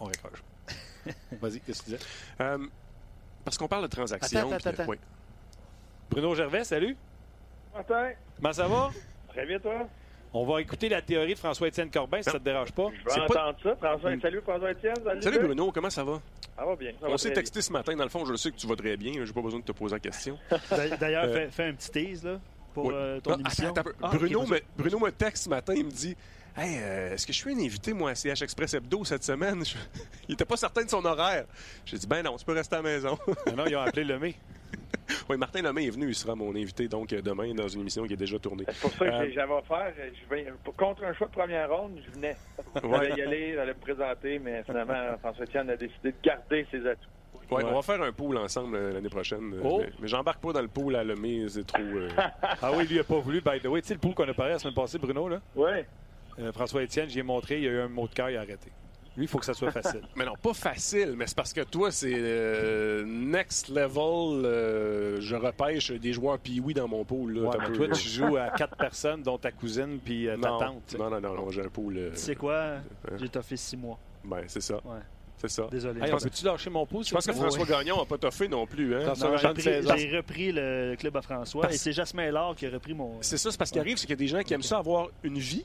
[0.00, 0.42] on raccroche.
[1.40, 2.06] Vas-y, qu'est-ce que tu disais?
[2.40, 2.66] Euh,
[3.44, 4.38] parce qu'on parle de transactions.
[4.38, 4.84] Attends, attends, attends.
[4.88, 4.96] oui.
[6.10, 6.96] Bruno Gervais, salut.
[7.74, 8.90] Martin, Comment ça va?
[9.28, 9.88] très bien, toi?
[10.36, 12.88] On va écouter la théorie de François-Étienne Corbin, si ça te dérange pas.
[13.08, 13.76] Je vais pas- entendre ça.
[13.76, 14.96] François, salut François-Étienne.
[15.04, 15.38] Salut, Salut.
[15.38, 16.20] Bruno, comment ça va?
[16.58, 16.90] Ça va bien.
[17.00, 17.94] Ça On s'est texté ce matin.
[17.94, 19.12] Dans le fond, je sais que tu vas très bien.
[19.24, 20.36] J'ai pas besoin de te poser la question.
[20.70, 22.40] D'a- D'ailleurs, Euh, fais, fais un petit tease là,
[22.74, 22.94] pour Oui.
[22.96, 23.70] euh, ton Ah, émission.
[23.70, 23.90] attends, attends.
[24.02, 25.72] Ah, Bruno, me, Bruno me texte ce matin.
[25.76, 26.16] Il me dit
[26.56, 29.64] Hey, euh, est-ce que je suis un invité, moi, à CH Express Hebdo cette semaine
[29.64, 29.74] Je-
[30.28, 31.44] Il était pas certain de son horaire.
[31.86, 33.18] J'ai dit Ben non, tu peux rester à la maison.
[33.46, 34.34] Ah non, ils ont appelé le mai.
[35.28, 38.06] Oui, Martin Lemay est venu, il sera mon invité donc euh, demain dans une émission
[38.06, 38.64] qui est déjà tournée.
[38.68, 39.92] C'est pour ça que Euh, j'avais offert.
[39.96, 42.36] Je vais, pour- contre un choix de première ronde, je venais.
[42.82, 43.08] Ouais.
[43.08, 46.86] J'allais y aller, j'allais me présenter, mais finalement, François Etienne a décidé de garder ses
[46.86, 47.00] atouts.
[47.50, 47.70] Ouais, Ouais.
[47.70, 49.52] On va faire un pool ensemble euh, l'année prochaine.
[49.54, 49.78] euh, Oh.
[49.80, 51.80] Mais, mais j'embarque pas dans le pool à Lemay, c'est trop.
[51.82, 52.08] euh,
[52.62, 53.40] Ah oui, lui, il a pas voulu.
[53.40, 55.40] By the way, tu sais, le pool qu'on a parlé la semaine passée, Bruno, là,
[55.54, 55.70] Oui.
[56.38, 58.40] euh, François-Étienne, j'y ai montré, il y a eu un mot de cœur, il a
[58.40, 58.70] arrêté.
[59.16, 60.02] Lui, il faut que ça soit facile.
[60.16, 64.44] Mais non, pas facile, mais c'est parce que toi, c'est euh, next level.
[64.44, 67.34] euh, je repêche des joueurs pee dans mon pool.
[67.34, 70.48] Là, Ouais, mais toi, tu joues à quatre personnes, dont ta cousine puis euh, ta
[70.48, 70.96] non, tante.
[70.98, 71.96] non, non, non, non, j'ai un pool.
[71.96, 72.76] euh, Tu sais quoi?
[73.16, 73.98] J'ai toffé six mois.
[74.24, 74.74] ben, c'est ça.
[74.84, 74.98] Ouais.
[75.36, 75.66] C'est ça.
[75.70, 76.00] Désolé.
[76.00, 77.08] Hey, on peut-tu lâcher mon pouce?
[77.08, 77.32] Je pense que?
[77.32, 78.94] François Gagnon n'a pas toffé non plus.
[78.96, 79.12] Hein?
[79.14, 79.94] J'ai, de pris- 16 ans.
[79.96, 83.18] j'ai repris le club à François Parce- et c'est Jasmin Lard qui a repris mon.
[83.20, 84.78] C'est ça, c'est parce qu'il arrive, c'est qu'il y a des gens qui aiment ça
[84.78, 85.64] avoir une vie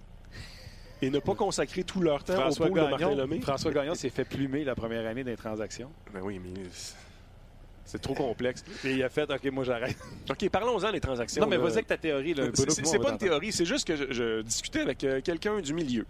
[1.02, 3.40] et ne pas consacrer tout leur temps François au de Martin Gagnon, Lemay.
[3.42, 5.92] François Gagnon s'est fait plumer la première année des transactions.
[6.14, 8.64] Ben oui, mais c'est- trop complexe.
[8.86, 9.98] Et il a fait, OK, moi j'arrête.
[10.30, 11.42] OK, parlons-en des transactions.
[11.42, 12.36] Non, mais vas-y avec ta théorie.
[12.54, 16.06] C'est- pas une théorie, c'est juste que je, je discutais avec euh, quelqu'un du milieu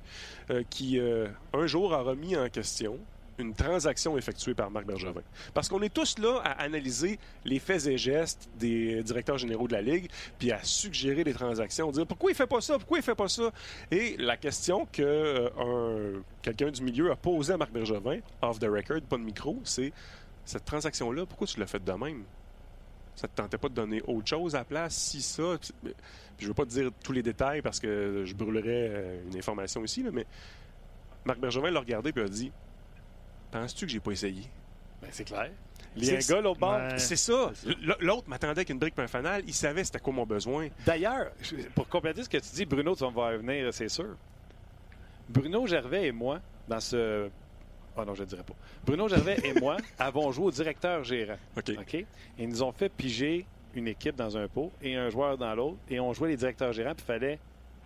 [0.50, 2.98] euh, qui, euh, un jour, a remis en question
[3.40, 5.22] une transaction effectuée par Marc Bergevin.
[5.54, 9.74] Parce qu'on est tous là à analyser les faits et gestes des directeurs généraux de
[9.74, 13.04] la Ligue, puis à suggérer des transactions, dire pourquoi il fait pas ça, pourquoi il
[13.04, 13.52] fait pas ça.
[13.92, 15.50] Et la question que euh,
[16.18, 19.60] un- quelqu'un du milieu a posée à Marc Bergevin, off the record, pas de micro,
[19.64, 19.92] c'est
[20.46, 22.24] cette transaction-là, pourquoi tu l'as faite de même?
[23.16, 25.58] Ça te tentait pas de donner autre chose à la place, si ça?
[25.84, 25.94] Puis
[26.40, 29.84] je veux pas te dire tous les détails parce que je brûlerais euh, une information
[29.84, 30.26] ici, mais
[31.26, 32.52] Marc Bergevin l'a regardé et a dit
[33.52, 34.44] Penses-tu que j'ai pas essayé?
[35.02, 35.50] Ben, c'est clair.
[35.96, 36.78] Il y C'est- a un gars l'autre bord.
[36.78, 36.98] Ouais.
[37.00, 37.52] C'est ça.
[38.00, 39.44] L'autre m'attendait avec une brique et un fanal.
[39.48, 40.68] Il savait c'était quoi mon besoin.
[40.86, 41.32] D'ailleurs,
[41.74, 44.16] pour compléter ce que tu dis, Bruno, tu vas me voir venir, c'est sûr.
[45.28, 47.30] Bruno Gervais et moi, dans ce.
[47.98, 48.54] Ah non, je ne dirais pas.
[48.86, 51.38] Bruno Gervais et moi avons joué au directeur gérant.
[51.58, 51.72] OK.
[51.80, 52.06] OK?
[52.38, 55.78] Ils nous ont fait piger une équipe dans un pot et un joueur dans l'autre.
[55.90, 57.40] Et on jouait les directeurs gérants, puis il fallait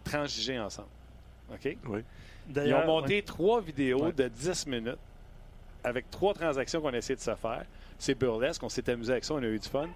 [0.04, 0.88] transiger ensemble.
[1.54, 1.66] OK?
[1.66, 2.04] Ils
[2.54, 3.22] D'ailleurs, ont monté ouais.
[3.22, 4.12] trois vidéos Ouais.
[4.14, 4.98] de 10 minutes
[5.84, 7.66] avec trois transactions qu'on a essayé de se faire.
[7.98, 9.88] C'est burlesque, on s'est amusé avec ça, on a eu du fun.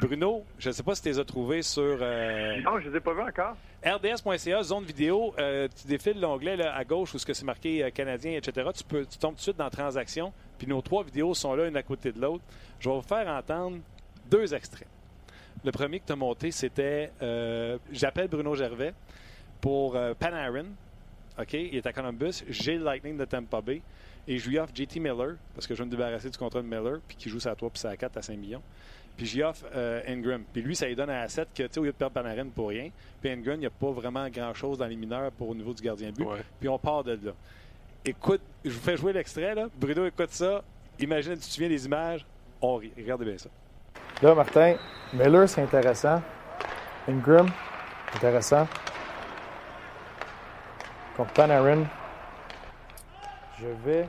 [0.00, 2.90] Bruno, je ne sais pas si tu les as trouvés sur euh, Non, je ne
[2.90, 3.56] les ai pas vus encore.
[3.84, 5.34] rds.ca, zone vidéo.
[5.38, 8.70] euh, tu défiles l'onglet à gauche où ce que c'est marqué euh, canadien, etc.
[8.74, 10.32] Tu, peux, tu tombes tout de suite dans transactions.
[10.56, 12.44] Puis nos trois vidéos sont là, une à côté de l'autre.
[12.80, 13.78] Je vais vous faire entendre
[14.30, 14.88] deux extraits.
[15.64, 17.10] Le premier que tu as monté, c'était
[17.90, 18.94] J'appelle Bruno Gervais
[19.60, 20.66] pour Panarin.
[21.38, 21.52] OK?
[21.52, 22.44] Il est à Columbus.
[22.48, 23.82] J'ai le Lightning de Tampa Bay.
[24.28, 26.66] Et je lui offre JT Miller, parce que je veux me débarrasser du contrat de
[26.66, 28.62] Miller, puis qui joue sa 3 puis sa 4 à 5 millions.
[29.16, 30.44] Puis j'y offre euh, Ingram.
[30.52, 32.46] Puis lui, ça lui donne à 7 que, tu sais, au lieu de perdre Panarin
[32.54, 32.90] pour rien,
[33.22, 35.82] puis Ingram, il n'y a pas vraiment grand-chose dans les mineurs pour au niveau du
[35.82, 36.24] gardien de but.
[36.24, 36.44] Ouais.
[36.60, 37.32] Puis on part de là.
[38.04, 39.66] Écoute, je vous fais jouer l'extrait, là.
[39.80, 40.62] Bruno, écoute ça.
[41.00, 42.24] Imagine, tu te souviens des images.
[42.60, 42.92] On rit.
[42.96, 43.48] Regardez bien ça.
[44.22, 44.76] Là, Martin,
[45.14, 46.22] Miller, c'est intéressant.
[47.08, 47.48] Ingram,
[48.14, 48.68] intéressant.
[51.16, 51.84] Contre Panarin,
[53.60, 54.08] je vais.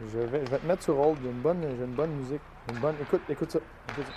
[0.00, 1.18] Je vais, je vais te mettre sur hold.
[1.22, 2.42] J'ai une bonne, j'ai une bonne musique.
[2.70, 2.96] Une bonne.
[3.00, 3.58] Écoute, écoute ça.
[3.90, 4.12] Écoute ça.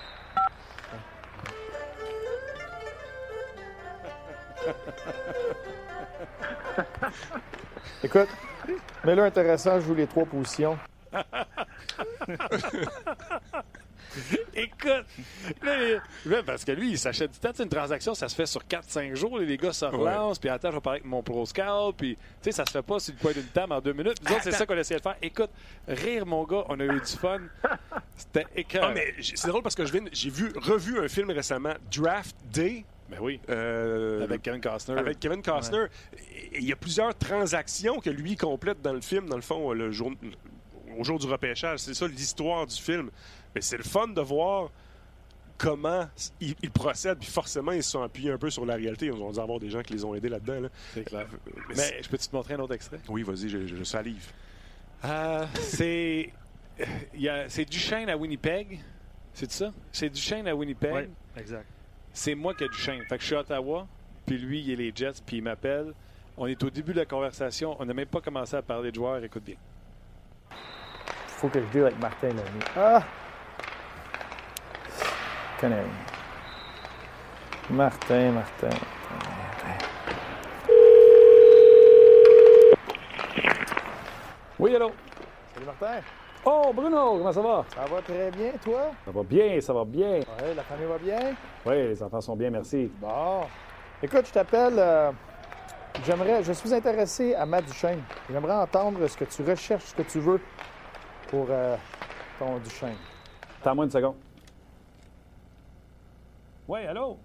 [8.03, 8.29] Écoute,
[9.03, 10.77] Miller intéressant, je joue les trois positions.
[14.55, 15.05] Écoute!
[15.61, 17.51] Là, les- là, parce que lui, il s'achète du temps.
[17.51, 19.39] Tu sais, Une transaction, ça se fait sur 4-5 jours.
[19.39, 20.39] Les gars se relancent.
[20.39, 21.95] Puis attends, je vais parler avec mon pro scout.
[21.97, 24.17] Puis, tu sais, ça se fait pas sur le coin d'une table en deux minutes.
[24.25, 25.15] Nous autres, c'est ça qu'on essayait de faire.
[25.21, 25.51] Écoute,
[25.87, 27.39] rire, mon gars, on a eu du fun.
[28.15, 28.87] C'était écœurant.
[28.89, 32.83] Ah, mais c'est drôle parce que j'ai vu, revu un film récemment, Draft Day.
[33.09, 33.39] Ben oui.
[33.49, 34.99] euh, Avec Kevin Costner.
[34.99, 35.85] avec Kevin Costner.
[36.53, 39.91] Il y a plusieurs transactions que lui complète dans le film, dans le fond, le
[39.91, 40.11] jour,
[40.99, 41.79] au jour du repêchage.
[41.79, 43.09] C'est ça l'histoire du film.
[43.55, 44.69] Mais c'est le fun de voir
[45.57, 46.07] comment
[46.39, 49.07] ils, ils procèdent, puis forcément, ils se sont appuyés un peu sur la réalité.
[49.07, 50.61] Ils ont dû avoir des gens qui les ont aidés là-dedans.
[50.61, 50.69] là.
[50.93, 51.27] C'est clair.
[51.75, 52.99] Mais je peux-tu te montrer un autre extrait?
[53.09, 54.31] Oui, vas-y, je, je salive.
[55.05, 56.31] Euh, c'est.
[57.13, 58.79] il y a- C'est Duchesne à Winnipeg.
[59.33, 59.71] C'est ça?
[59.91, 60.93] C'est Duchesne à Winnipeg.
[60.93, 61.65] Ouais, exact.
[62.13, 63.01] C'est moi qui ai Duchesne.
[63.07, 63.87] Fait que je suis à Ottawa,
[64.25, 65.93] puis lui, il est les Jets, puis il m'appelle.
[66.37, 67.75] On est au début de la conversation.
[67.79, 69.23] On n'a même pas commencé à parler de joueurs.
[69.23, 69.55] Écoute bien.
[71.39, 72.65] Faut que je deal avec Martin Lemay.
[72.77, 73.01] Ah!
[75.61, 75.87] Canary.
[77.69, 79.77] Martin, Martin, Martin.
[84.59, 84.91] Oui, allô?
[85.53, 86.01] Salut Martin.
[86.45, 87.65] Oh, Bruno, comment ça va?
[87.73, 88.91] Ça va très bien, toi?
[89.05, 90.19] Ça va bien, ça va bien.
[90.19, 91.35] Ouais, la famille va bien?
[91.65, 92.91] Oui, les enfants sont bien, merci.
[92.99, 93.41] Bon.
[94.01, 94.75] Écoute, je t'appelle.
[94.77, 95.11] euh,
[96.05, 96.43] j'aimerais.
[96.43, 98.01] Je suis intéressé à Matt Duchesne.
[98.29, 100.41] J'aimerais entendre ce que tu recherches, ce que tu veux
[101.29, 101.75] pour euh,
[102.37, 102.95] Ton Duchesne.
[103.61, 104.15] Attends-moi une seconde.
[106.67, 107.17] Oui, allô?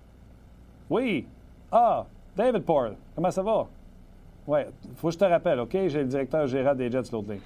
[0.91, 1.27] Oui.
[1.71, 2.97] Ah, David Paul.
[3.15, 3.67] Comment ça va?
[4.47, 4.61] Oui,
[4.97, 5.73] faut que je te rappelle, OK?
[5.73, 7.41] J'ai le directeur général des Jets l'autre ligne.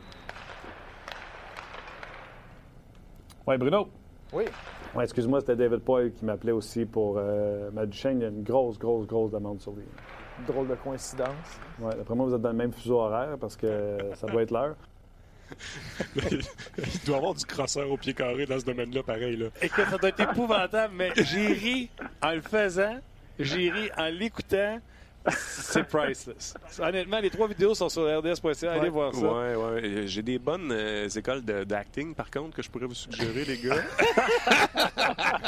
[3.46, 3.88] Oui, Bruno?
[4.32, 4.44] Oui.
[4.94, 8.18] Oui, excuse-moi, c'était David Paul qui m'appelait aussi pour euh, ma Duchesne.
[8.18, 9.84] Il y a une grosse, grosse, grosse demande sur lui.
[10.46, 11.60] Drôle de coïncidence.
[11.80, 14.50] Oui, d'après moi, vous êtes dans le même fuseau horaire parce que ça doit être
[14.50, 14.76] l'heure.
[16.16, 19.36] Il doit y avoir du crosseur au pied carré dans ce domaine-là, pareil.
[19.36, 19.46] Là.
[19.62, 21.90] Écoute, ça doit être épouvantable, mais j'ai ri
[22.22, 22.98] en le faisant,
[23.38, 24.80] j'ai ri en l'écoutant.
[25.30, 26.54] C'est priceless.
[26.78, 28.72] Honnêtement, les trois vidéos sont sur rds.ca.
[28.72, 29.26] Allez voir ça.
[29.30, 30.06] Ouais, ouais.
[30.06, 33.58] J'ai des bonnes euh, écoles de- d'acting, par contre, que je pourrais vous suggérer, les
[33.58, 33.82] gars.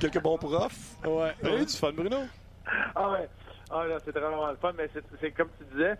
[0.00, 0.76] Quelques bons profs.
[1.04, 1.34] Ouais.
[1.42, 2.18] Eu du fun, Bruno?
[2.94, 3.28] Ah ouais.
[3.70, 5.94] Ah là, c'est vraiment le fun, mais c'est- c'est comme tu disais,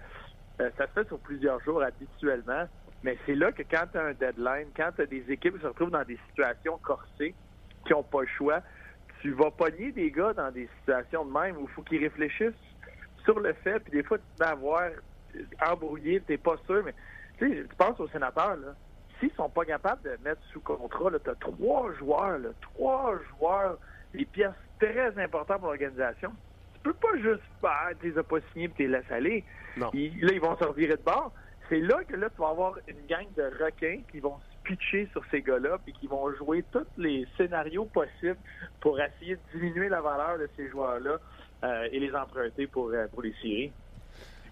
[0.61, 2.69] euh, ça se fait sur plusieurs jours habituellement.
[3.03, 5.63] Mais c'est là que quand tu as un deadline, quand tu as des équipes qui
[5.63, 7.35] se retrouvent dans des situations corsées,
[7.87, 8.63] qui n'ont pas le choix,
[9.21, 12.55] tu vas pogner des gars dans des situations de même où il faut qu'ils réfléchissent
[13.25, 14.83] sur le fait, puis des fois, tu te mets à voir
[15.35, 16.95] euh, embrouillé, tu n'es pas sûr, mais
[17.39, 18.75] tu sais, tu penses aux sénateurs, là.
[19.19, 23.79] S'ils sont pas capables de mettre sous contrat, tu as trois joueurs, là, trois joueurs,
[24.13, 26.31] des pièces très importantes pour l'organisation.
[26.75, 29.45] Tu peux pas juste faire, tu les as pas signés et tu les laisses aller.
[29.77, 29.91] Non.
[29.95, 31.33] Ils- là, ils vont se revirer de bord.
[31.69, 35.09] C'est là que là, tu vas avoir une gang de requins qui vont se pitcher
[35.13, 38.37] sur ces gars-là puis qui vont jouer tous les scénarios possibles
[38.81, 41.19] pour essayer de diminuer la valeur de ces joueurs-là
[41.65, 43.73] euh, et les emprunter pour, euh, pour les séries.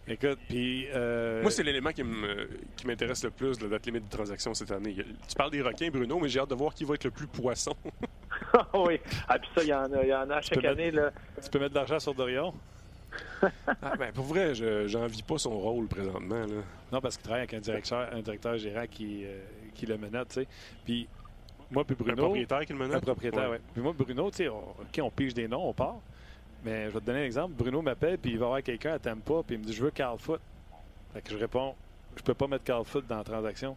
[0.07, 0.87] Écoute, puis.
[0.95, 4.11] euh, Moi, c'est l'élément qui me- qui m'intéresse le plus de la date limite de
[4.11, 4.95] transaction cette année.
[4.97, 7.27] Tu parles des requins, Bruno, mais j'ai hâte de voir qui va être le plus
[7.27, 7.75] poisson.
[8.57, 9.01] Ah oui.
[9.29, 10.91] Ah, puis ça, il y en a, y en a chaque année.
[10.93, 11.11] Là.
[11.43, 12.53] Tu peux mettre de l'argent sur Dorion?
[13.67, 16.41] Ah, ben, pour vrai, je j'envie pas son rôle présentement.
[16.47, 16.63] Là.
[16.93, 19.39] Non, parce qu'il travaille avec un directeur, un directeur gérant qui, euh,
[19.75, 20.47] qui le menote, tu sais.
[20.85, 21.09] Puis,
[21.71, 22.23] moi, puis Un Bruno.
[22.25, 23.03] propriétaire qui le Un menote?
[23.05, 23.57] propriétaire, Ouais.
[23.59, 23.65] oui.
[23.75, 24.65] Puis moi, Bruno, tu sais, on,
[25.03, 25.97] on pige des noms, on part.
[26.65, 27.53] Mais je vais te donner un exemple.
[27.55, 29.91] Bruno m'appelle, puis il va voir quelqu'un à Tampa, puis il me dit Je veux
[29.91, 30.41] Carl Foot.
[31.13, 31.75] Fait que je réponds
[32.17, 33.77] Je peux pas mettre Carl Foot dans la transaction.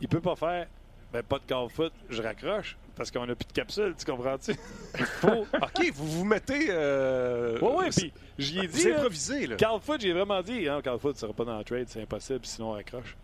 [0.00, 0.66] Il peut pas faire
[1.12, 4.52] Ben, pas de Carl Foot, je raccroche, parce qu'on a plus de capsule, tu comprends-tu?
[4.98, 5.46] Il faut.
[5.54, 6.66] OK, vous vous mettez...
[6.68, 7.58] Euh...
[7.60, 8.80] Ouais, ouais, puis j'y ai dit.
[8.80, 9.56] C'est improvisé, là.
[9.56, 12.02] Carl Foot, j'ai vraiment dit, hein, Carl Foot ne sera pas dans le trade, c'est
[12.02, 13.16] impossible, sinon on raccroche.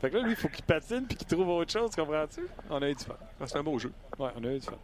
[0.00, 2.40] Fait que là, lui, il faut qu'il patine puis qu'il trouve autre chose, comprends-tu?
[2.68, 3.14] On a eu du fun.
[3.40, 3.92] Ah, c'est un beau jeu.
[4.18, 4.78] Ouais, on a eu du fun.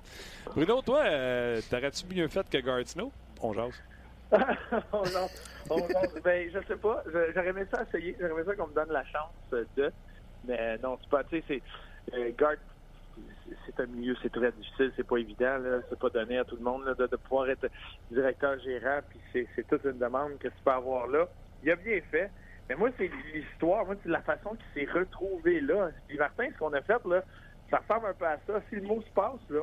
[0.54, 3.11] Bruno, toi, euh, t'aurais-tu mieux fait que Gard Snow?
[3.40, 3.74] On jase.
[4.32, 5.28] non.
[5.70, 6.20] Oh non.
[6.22, 7.02] Ben, je sais pas.
[7.06, 8.16] J'aurais aimé ça essayer.
[8.20, 9.92] J'aurais aimé ça qu'on me donne la chance euh, de.
[10.46, 11.24] Mais non, c'est pas.
[11.24, 11.62] Tu sais, c'est.
[12.14, 12.56] Euh, Guard,
[13.66, 15.59] c'est- un milieu, c'est très difficile, c'est pas évident.
[15.88, 17.68] C'est pas donné à tout le monde de, pouvoir être
[18.11, 21.28] directeur gérant, puis c'est toute une demande que tu peux avoir là.
[21.62, 22.30] Il a bien fait.
[22.68, 25.90] Mais moi, c'est l'histoire, moi, c'est la façon qu'il s'est retrouvé là.
[26.06, 27.22] Puis Martin, ce qu'on a fait, là,
[27.70, 28.61] ça ressemble un peu à ça.
[28.68, 29.61] Si le mot se passe, là,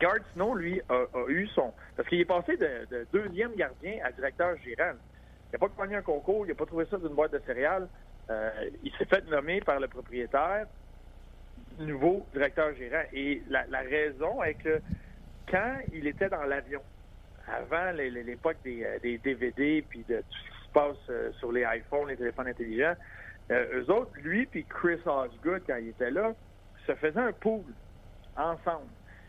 [0.00, 1.72] Gard Snow, lui, a, eu son.
[1.96, 4.94] Parce qu'il est passé de, de deuxième gardien à directeur gérant.
[5.52, 7.88] Il n'a pas gagné un concours, il n'a pas trouvé ça d'une boîte de céréales.
[8.28, 8.50] Euh,
[8.82, 10.66] il s'est fait nommer par le propriétaire
[11.78, 13.02] nouveau directeur gérant.
[13.12, 14.80] Et la, raison est que
[15.50, 16.82] quand il était dans l'avion,
[17.46, 21.64] avant l'époque des, euh, DVD puis de tout ce qui se passe euh, sur les
[21.64, 22.94] iPhones, les téléphones intelligents,
[23.50, 26.34] euh, eux autres, lui puis Chris Osgood, quand il était là,
[26.86, 27.64] se faisaient un pool
[28.36, 28.88] ensemble.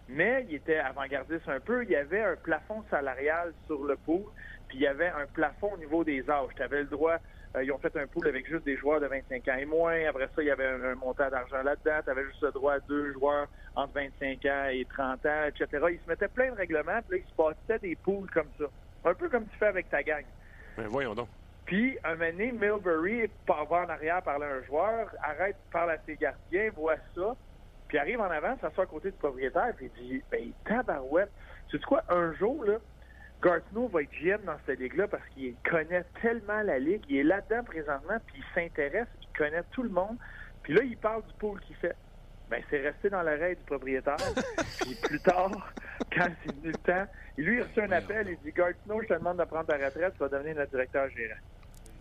[0.10, 1.84] Mais il était avant-gardiste un peu.
[1.84, 4.24] Il y avait un plafond salarial sur le pool,
[4.68, 6.50] puis il y avait un plafond au niveau des âges.
[6.56, 7.18] Tu avais le droit,
[7.56, 10.06] euh, ils ont fait un pool avec juste des joueurs de 25 ans et moins.
[10.08, 12.00] Après ça, il y avait un, un montant d'argent là-dedans.
[12.04, 15.68] Tu avais juste le droit à deux joueurs entre 25 ans et 30 ans, etc.
[15.92, 18.66] Ils se mettaient plein de règlements, puis là, ils se passaient des pools comme ça.
[19.06, 20.26] Un peu comme tu fais avec ta gang.
[20.78, 21.28] Ben, voyons donc.
[21.66, 25.98] Puis, un moment donné, Milbury va en arrière parler à un joueur, arrête, parle à
[26.06, 27.36] ses gardiens, voit ça,
[27.88, 31.32] puis arrive en avant, s'assoit à côté du propriétaire, puis il dit Ben, tabarouette,
[31.68, 32.78] tu sais quoi, un jour, là,
[33.42, 37.24] Gartino va être GM dans cette ligue-là parce qu'il connaît tellement la ligue, il est
[37.24, 40.18] là-dedans présentement, puis il s'intéresse, il connaît tout le monde,
[40.64, 41.96] puis là, il parle du pool qu'il fait.
[42.50, 44.18] Ben, c'est resté dans l'oreille du propriétaire.
[44.82, 45.52] puis plus tard,
[46.12, 47.06] quand c'est venu le temps,
[47.38, 49.78] lui, il a reçu un appel, il dit Gartino, je te demande de prendre ta
[49.78, 51.40] retraite, tu vas devenir notre directeur gérant.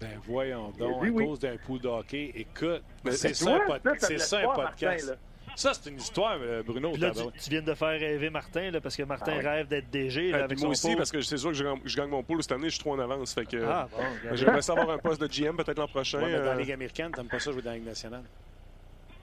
[0.00, 1.24] Ben voyons donc, à oui.
[1.24, 2.32] cause d'un pool de hockey.
[2.34, 5.18] Écoute, Mais c'est tu ça, un podcast.
[5.58, 6.94] Ça, c'est une histoire, euh, Bruno.
[6.96, 9.90] Là, tu, tu viens de faire rêver Martin, là, parce que Martin Ah rêve d'être
[9.90, 10.96] DG là, Ah, avec son moi aussi, pool.
[10.98, 12.78] parce que c'est sûr que je gagne, je gagne mon pool cette année, je suis
[12.78, 13.34] trop en avance.
[13.34, 14.36] Fait que, Ah, bon, euh.
[14.36, 16.18] J'aimerais savoir un poste de GM peut-être l'an prochain.
[16.20, 18.22] Ouais, mais dans la euh, Ligue américaine, t'aimes pas ça jouer dans la Ligue nationale.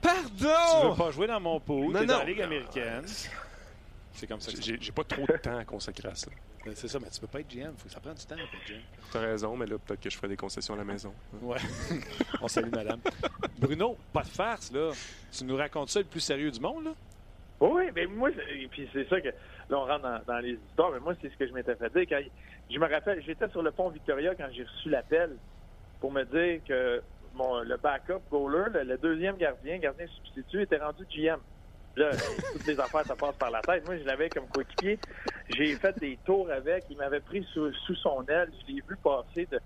[0.02, 0.90] Tu Pardon!
[0.90, 3.04] veux pas jouer dans mon pool, Non, t'es dans la Ligue américaine.
[4.16, 6.30] C'est comme ça J'ai j'ai pas trop de temps à consacrer à ça.
[6.64, 7.76] Ben, C'est ça, mais tu peux pas être GM.
[7.76, 8.80] Faut que ça prenne du temps pour être GM.
[9.12, 11.14] T'as raison, mais là, peut-être que je ferai des concessions à la maison.
[11.40, 11.58] Ouais.
[12.42, 12.98] On salue madame.
[13.56, 14.90] Bruno, pas de farce, là.
[15.30, 16.94] Tu nous racontes ça le plus sérieux du monde, là?
[17.60, 20.90] Oui, mais moi, et puis c'est ça que là, on rentre dans, dans les histoires,
[20.90, 22.06] mais moi, c'est ce que je m'étais fait dire.
[22.08, 22.20] Quand,
[22.68, 25.36] je me rappelle, j'étais sur le pont Victoria quand j'ai reçu l'appel
[26.00, 27.00] pour me dire que
[27.34, 31.38] mon, le backup goaler, le, le deuxième gardien, gardien substitut, était rendu GM.
[31.96, 32.18] Là,
[32.52, 33.84] toutes les affaires, ça passe par la tête.
[33.84, 35.00] Moi, je l'avais comme coéquipier.
[35.48, 36.84] J'ai fait des tours avec.
[36.90, 38.50] Il m'avait pris sous, sous son aile.
[38.66, 39.60] Je l'ai vu passer de,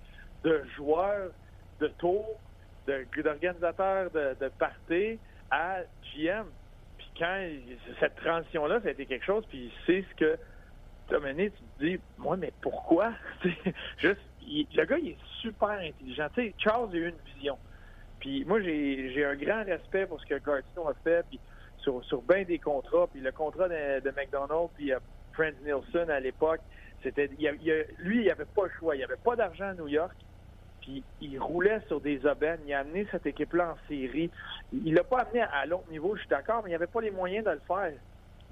[0.44, 1.32] de joueur
[1.80, 2.42] de tour,
[2.86, 5.20] de- d'organisateur de, de party
[5.50, 5.82] à
[6.14, 6.52] GM.
[6.98, 7.50] Puis quand
[8.00, 10.38] cette transition-là, ça a été quelque chose, puis c'est ce que
[11.08, 13.14] tu as mené, tu te dis, moi, mais pourquoi?
[13.98, 16.28] Juste, le gars, il est super intelligent.
[16.34, 17.58] Tu Charles a eu une vision.
[18.20, 21.40] Puis moi, j'ai j'ai un grand respect pour ce que Gartino a fait, puis
[21.82, 23.06] sur, sur bien des contrats.
[23.12, 24.98] Puis le contrat de, McDonald's, puis euh,
[25.32, 26.60] Franz Nielsen à l'époque,
[27.02, 28.94] c'était lui, il avait pas le choix.
[28.94, 30.14] Il n'y avait pas d'argent à New York.
[30.80, 32.60] Puis il roulait sur des aubaines.
[32.66, 34.30] Il a amené cette équipe-là en série.
[34.72, 37.10] Il l'a pas amené à l'autre niveau, je suis d'accord, mais il avait pas les
[37.10, 37.92] moyens de le faire.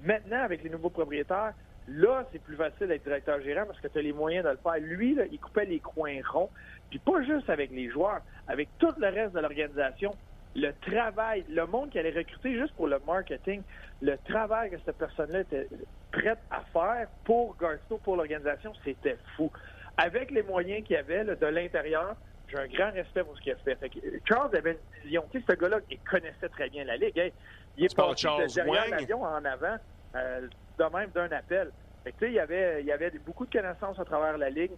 [0.03, 1.53] Maintenant, avec les nouveaux propriétaires,
[1.87, 4.57] là, c'est plus facile d'être directeur gérant parce que tu as les moyens de le
[4.57, 4.77] faire.
[4.79, 6.49] Lui, là, il coupait les coins ronds.
[6.89, 10.15] Puis pas juste avec les joueurs, avec tout le reste de l'organisation.
[10.55, 13.61] Le travail, le monde qui allait recruter juste pour le marketing,
[14.01, 15.67] le travail que cette personne-là était
[16.11, 19.51] prête à faire pour Garsto, pour l'organisation, c'était fou.
[19.97, 22.15] Avec les moyens qu'il avait là, de l'intérieur,
[22.47, 23.75] j'ai un grand respect pour ce qu'il a fait.
[23.75, 25.23] Fait que, euh, Charles avait une vision.
[25.31, 27.17] Tu sais, ce gars-là, il connaissait très bien la Ligue.
[27.17, 27.33] Hey,
[27.77, 29.77] il est passé de derrière l'avion en avant,
[30.15, 30.47] euh,
[30.77, 31.71] de même d'un appel.
[32.03, 34.37] Fait que, tu sais, il y avait, il y avait beaucoup de connaissances à travers
[34.37, 34.71] la Ligue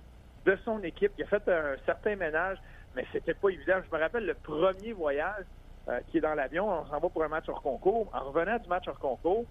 [0.45, 1.13] de son équipe.
[1.17, 2.57] Il a fait un certain ménage,
[2.95, 3.79] mais c'était pas évident.
[3.89, 5.45] Je me rappelle le premier voyage
[5.91, 8.09] euh, qui est dans l'avion, on s'en va pour un match hors concours.
[8.13, 9.45] En revenant du match hors concours,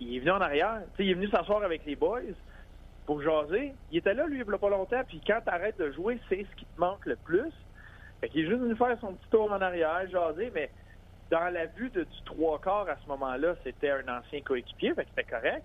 [0.00, 0.82] il est venu en arrière.
[0.98, 2.20] Il est venu s'asseoir avec les boys
[3.06, 3.72] pour jaser.
[3.92, 6.18] Il était là, lui, il n'y a pas longtemps, puis quand tu arrêtes de jouer,
[6.28, 7.52] c'est ce qui te manque le plus.
[8.20, 10.70] Fait qu'il est juste venu faire son petit tour en arrière, jaser, mais
[11.30, 15.64] dans la vue du trois quarts à ce moment-là, c'était un ancien coéquipier, c'était correct.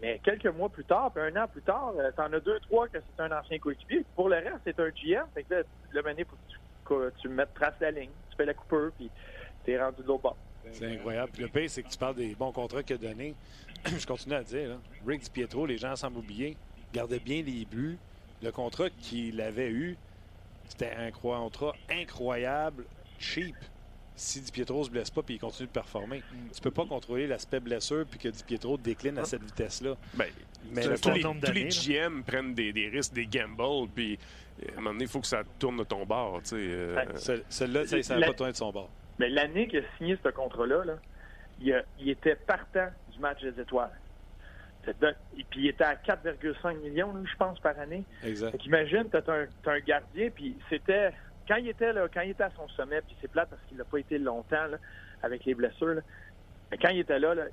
[0.00, 2.88] Mais quelques mois plus tard, puis un an plus tard, euh, t'en as deux, trois
[2.88, 4.04] que c'est un ancien coéquipier.
[4.16, 5.26] Pour le reste, c'est un GM.
[5.34, 8.10] Fait que là, le mené, faut que tu, que tu mettes trace la ligne.
[8.44, 9.10] La coupeur, puis
[9.64, 10.36] t'es rendu de l'autre bord.
[10.72, 11.32] C'est incroyable.
[11.32, 13.34] Puis le pire, c'est que tu parles des bons contrats qu'il a donnés.
[13.86, 14.76] Je continue à dire, là,
[15.06, 16.56] Rick DiPietro, les gens semblent oublier,
[16.92, 17.98] gardait bien les buts.
[18.42, 19.96] Le contrat qu'il avait eu,
[20.68, 22.84] c'était un contrat incroyable,
[23.18, 23.56] cheap.
[24.16, 27.60] Si DiPietro se blesse pas puis il continue de performer, tu peux pas contrôler l'aspect
[27.60, 29.96] blessure puis que DiPietro décline à cette vitesse-là.
[30.14, 30.26] Ben,
[30.72, 34.18] Mais tous le tous les, tous les GM prennent des, des risques, des gambles, puis
[34.62, 36.40] euh, à un moment donné, il faut que ça tourne de ton bord.
[36.42, 37.42] tu sais, euh, Ouais.
[37.48, 38.90] Celle-là, ça, n'a pas tourné de son bord.
[39.18, 40.94] Mais l'année qu'il a signé ce contrat-là, là,
[41.98, 43.90] il, était partant du match des étoiles.
[44.86, 48.02] Et puis il était à 4,5 millions, je pense, par année.
[48.24, 48.52] Exact.
[48.52, 51.12] Fait qu'imagine, t'as un, t'as un gardien, puis c'était
[51.50, 53.76] quand il était là, quand il était à son sommet, puis c'est plate parce qu'il
[53.76, 54.76] n'a pas été longtemps là,
[55.22, 55.94] avec les blessures.
[55.94, 56.02] là.
[56.70, 57.44] Mais quand il était là, là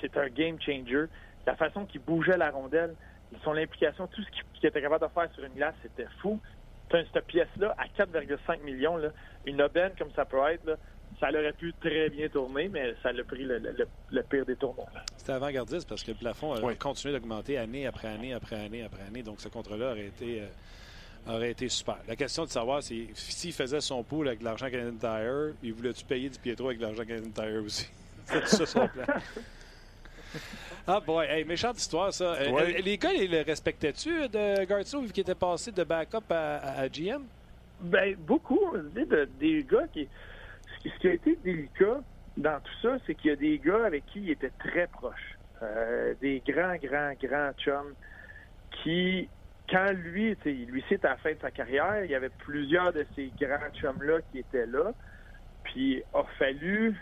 [0.00, 1.06] c'était un game changer.
[1.44, 2.94] La façon qu'il bougeait la rondelle,
[3.42, 4.30] son implication, tout ce
[4.60, 6.40] qu'il était capable de faire sur une glace, c'était fou.
[6.92, 9.08] Cette pièce-là à 4,5 millions, là,
[9.46, 10.76] une aubaine comme ça peut être, là,
[11.18, 14.44] ça aurait pu très bien tourner, mais ça l'a pris le, le- le- le pire
[14.46, 14.86] des tournois.
[14.94, 15.02] là.
[15.16, 16.76] C'était avant-gardiste parce que le plafond a Oui.
[16.76, 19.22] continué d'augmenter année après année après année après année.
[19.22, 20.46] Donc ce contrat-là aurait été, euh,
[21.28, 21.98] aurait été super.
[22.08, 25.72] La question de savoir, c'est s'il faisait son pool avec de l'argent Canadian Tire, il
[25.72, 27.88] voulait-tu payer du Pietro avec de l'argent Canadian Tire aussi?
[28.26, 29.04] C'est ça son plan.
[30.86, 32.34] Ah boy, hey, méchante histoire ça.
[32.34, 32.76] Euh, Ouais.
[32.76, 36.56] euh, les gars, ils le respectaient-tu de Gartso vu qu'il était passé de backup à,
[36.56, 37.22] à- à GM?
[37.80, 38.60] Ben, beaucoup.
[38.76, 40.08] de- des gars qui.
[40.76, 42.00] Ce qui- ce qui a été délicat
[42.36, 45.36] dans tout ça, c'est qu'il y a des gars avec qui il était très proche.
[45.62, 47.94] Euh, des grands, grands, grands chums
[48.82, 49.28] qui,
[49.72, 53.06] quand lui, lui, c'est à la fin de sa carrière, il y avait plusieurs de
[53.16, 54.92] ces grands chums-là qui étaient là.
[55.64, 56.94] Puis, a fallu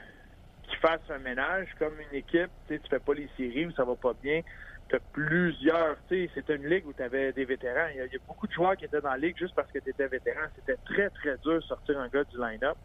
[0.63, 2.51] qu'il fasse un ménage comme une équipe.
[2.69, 4.43] Tu tu fais pas les séries où ça va pas bien.
[4.89, 5.97] Tu as plusieurs.
[6.09, 7.89] C'était une ligue où tu avais des vétérans.
[7.93, 9.81] Il y, a, il beaucoup de joueurs qui étaient dans la ligue juste parce que
[9.81, 10.47] tu étais vétéran.
[10.55, 12.77] C'était très, très dur de sortir un gars du line-up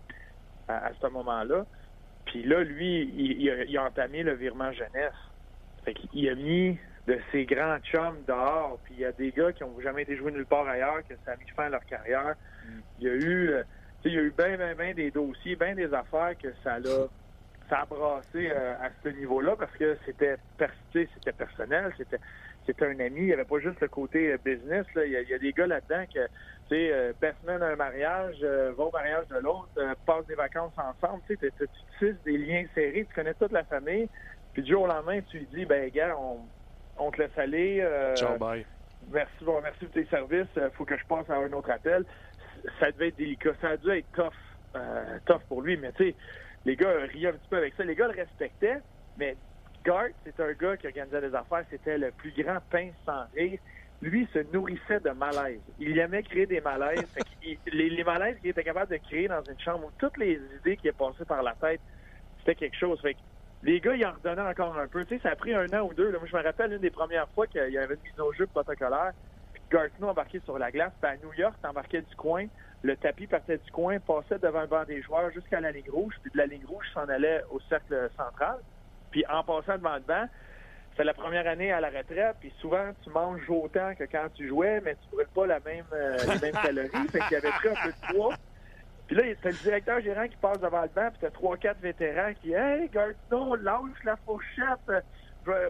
[0.68, 1.64] à, ce moment-là.
[2.26, 5.14] Puis là, lui, il, il a, il a entamé le virement jeunesse.
[5.84, 8.80] Fait a mis de ses grands chums dehors.
[8.84, 11.16] Puis il y a des gars qui ont jamais été joués nulle part ailleurs, que
[11.26, 12.36] ça a mis fin à leur carrière.
[13.00, 13.64] Il y a eu, euh,
[14.02, 16.50] tu sais, il y a eu bien, bien, bien des dossiers, bien des affaires que
[16.64, 17.08] ça l'a,
[17.70, 20.38] ça a brassé euh, à ce niveau-là parce que c'était,
[20.92, 22.20] c'était personnel, c'était,
[22.66, 23.22] c'était un ami.
[23.22, 24.86] Il n'y avait pas juste le côté euh, business.
[24.96, 25.06] Là.
[25.06, 26.26] Il, y a, il y a des gars là-dedans que,
[26.70, 29.70] tu sais, euh, à un mariage, euh, va au mariage de l'autre,
[30.06, 31.22] passe des vacances ensemble.
[31.28, 31.68] Tu sais, tu
[32.00, 34.10] tisses des liens serrés, tu connais toute la famille.
[34.54, 36.40] Puis du jour au lendemain, tu lui dis, ben gars, on,
[36.98, 37.80] on te laisse aller.
[37.82, 38.66] euh, Ciao, bye.
[39.12, 40.48] merci, bon, merci pour tes services.
[40.56, 42.06] Il faut que je passe à un autre appel.
[42.80, 43.52] Ça devait être délicat.
[43.62, 44.32] Ça a dû être tough,
[44.76, 45.78] euh, tough pour lui.
[45.78, 46.16] Mais tu sais,
[46.66, 47.84] les gars riaient un petit peu avec ça.
[47.84, 48.80] Les gars le respectaient,
[49.18, 49.36] mais
[49.84, 51.64] Gart, c'est un gars qui organisait des affaires.
[51.70, 53.60] C'était le plus grand pince sans rire.
[54.02, 55.62] Lui se nourrissait de malaise.
[55.80, 57.06] Il aimait créer des malaises.
[57.72, 60.78] Les, les malaises qu'il était capable de créer dans une chambre où toutes les idées
[60.78, 61.80] qui passées par la tête,
[62.40, 63.00] c'était quelque chose.
[63.02, 63.20] Fait que
[63.66, 65.04] les gars, ils en redonnaient encore un peu.
[65.06, 66.12] Tu sais, ça a pris un an ou deux.
[66.12, 66.20] là.
[66.20, 68.46] Moi, je me rappelle une des premières fois qu'il y avait une mise au jeu
[68.46, 69.12] protocolaire.
[69.54, 70.94] Puis Gartino embarquait sur la glace.
[71.02, 72.46] Puis à New York, t'embarquais du coin.
[72.84, 76.14] Le tapis partait du coin, passait devant le banc des joueurs jusqu'à la ligne rouge.
[76.22, 78.60] Puis de la ligne rouge, s'en allait au cercle central.
[79.10, 80.28] Puis en passant devant le banc,
[80.96, 84.48] c'est la première année à la retraite, puis souvent tu manges autant que quand tu
[84.48, 87.08] jouais, mais tu brûles pas la même, euh, les mêmes calories.
[87.12, 88.36] Fait qu'il y avait pris un peu de poids.
[89.08, 91.80] Puis là, c'est le directeur gérant qui passe devant le banc, puis t'as trois, quatre
[91.80, 95.06] vétérans qui Hey, Gartino, lâche la fourchette,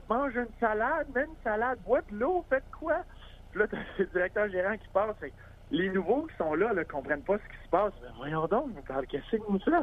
[0.09, 3.03] mange une salade, mets une salade, bois de l'eau, faites quoi?
[3.51, 5.15] Puis là, t'as le directeur gérant qui passe.
[5.19, 5.33] Fait
[5.71, 7.93] les nouveaux qui sont là ne comprennent pas ce qui se passe.
[8.01, 9.73] Mais voyons donc, vous parlez qu'est-ce que vous faites?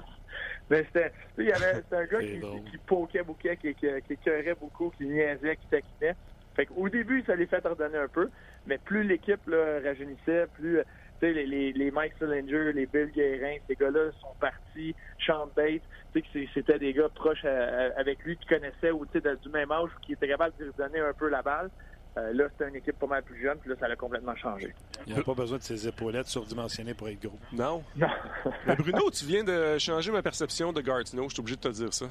[0.70, 2.64] Mais c'était, il y avait, un gars qui, drôle.
[2.64, 6.16] qui poquait beaucoup, qui, qui, qui écœurait beaucoup, qui niaisait, qui taquinait.
[6.54, 8.30] Fait qu'au début, ça les fait ordonner un peu,
[8.66, 10.84] mais plus l'équipe rajeunissait, plus euh,
[11.26, 14.94] sais, les, les, les Mike Sillinger, les Bill Guérin, ces gars-là sont partis,
[15.26, 15.82] Sean Bates,
[16.14, 19.36] tu sais c'était des gars proches euh, avec lui qui connaissaient ou tu sais, de-
[19.42, 21.70] du même âge qui étaient capables de lui donner un peu la balle.
[22.18, 24.74] Euh, là, c'était une équipe pas mal plus jeune, puis là, ça a complètement changé.
[25.06, 27.38] Il n'a pas besoin de ses épaulettes surdimensionnées pour être gros.
[27.54, 27.82] Non.
[27.96, 28.06] Non.
[28.66, 31.22] Mais Bruno, tu viens de changer ma perception de Gartino.
[31.28, 32.04] Je suis obligé de te dire ça.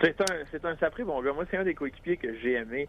[0.00, 1.32] C'est un, c'est un sapré bon gars.
[1.32, 2.88] Moi, c'est un des coéquipiers que j'ai aimé.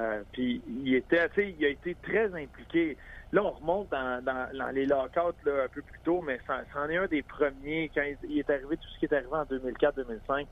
[0.00, 2.96] Euh, puis il était, il a été très impliqué.
[3.32, 6.88] Là, on remonte dans, dans, dans les lockouts là, un peu plus tôt, mais c'en
[6.88, 10.46] est un des premiers quand il, est arrivé tout ce qui est arrivé en 2004-2005.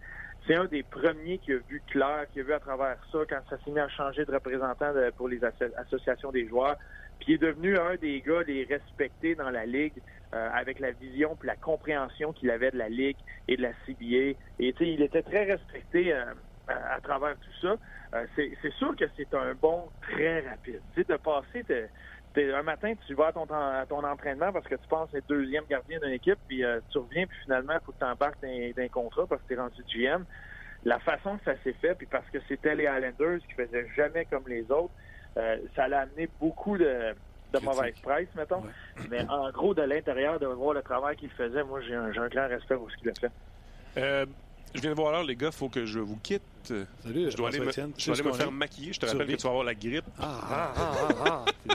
[0.47, 3.41] C'est un des premiers qui a vu clair, qui a vu à travers ça quand
[3.49, 6.77] ça s'est mis à changer de représentant pour les asso- associations des joueurs.
[7.21, 10.03] Puis il est devenu un des gars les respectés dans la ligue
[10.35, 13.73] euh, avec la vision puis la compréhension qu'il avait de la ligue et de la
[13.87, 14.37] CBA.
[14.59, 16.25] Et il était très respecté euh,
[16.69, 17.77] à, à travers tout ça.
[18.15, 20.81] Euh, c'est sûr que c'est un bon très rapide.
[20.95, 21.91] Tu sais, de passer, t'es-
[22.35, 25.29] t'es- un matin, tu vas à ton, à ton entraînement parce que tu penses être
[25.29, 28.41] deuxième gardien d'une équipe, puis euh, tu reviens, puis finalement, il faut que tu embarques
[28.43, 30.25] d'un contrat parce que tu es rendu GM.
[30.85, 34.25] La façon que ça s'est fait, puis parce que c'était les Islanders qui faisaient jamais
[34.27, 34.93] comme les autres,
[35.39, 37.15] euh, ça l'a amené beaucoup de,
[37.53, 38.63] de mauvaise presse, mettons.
[39.11, 42.19] Mais en gros, de l'intérieur, de voir le travail qu'il faisait, moi, j'ai un, j'ai
[42.19, 43.31] un grand respect pour ce qu'il a fait.
[44.75, 45.51] Je viens de voir l'heure, les gars.
[45.51, 46.43] faut que je vous quitte.
[47.03, 48.93] Salut, Je dois aller me, je dois aller me faire maquiller.
[48.93, 50.05] Je te rappelle que tu vas avoir la grippe.
[50.19, 51.75] Ah, ah, ah, ah, ah.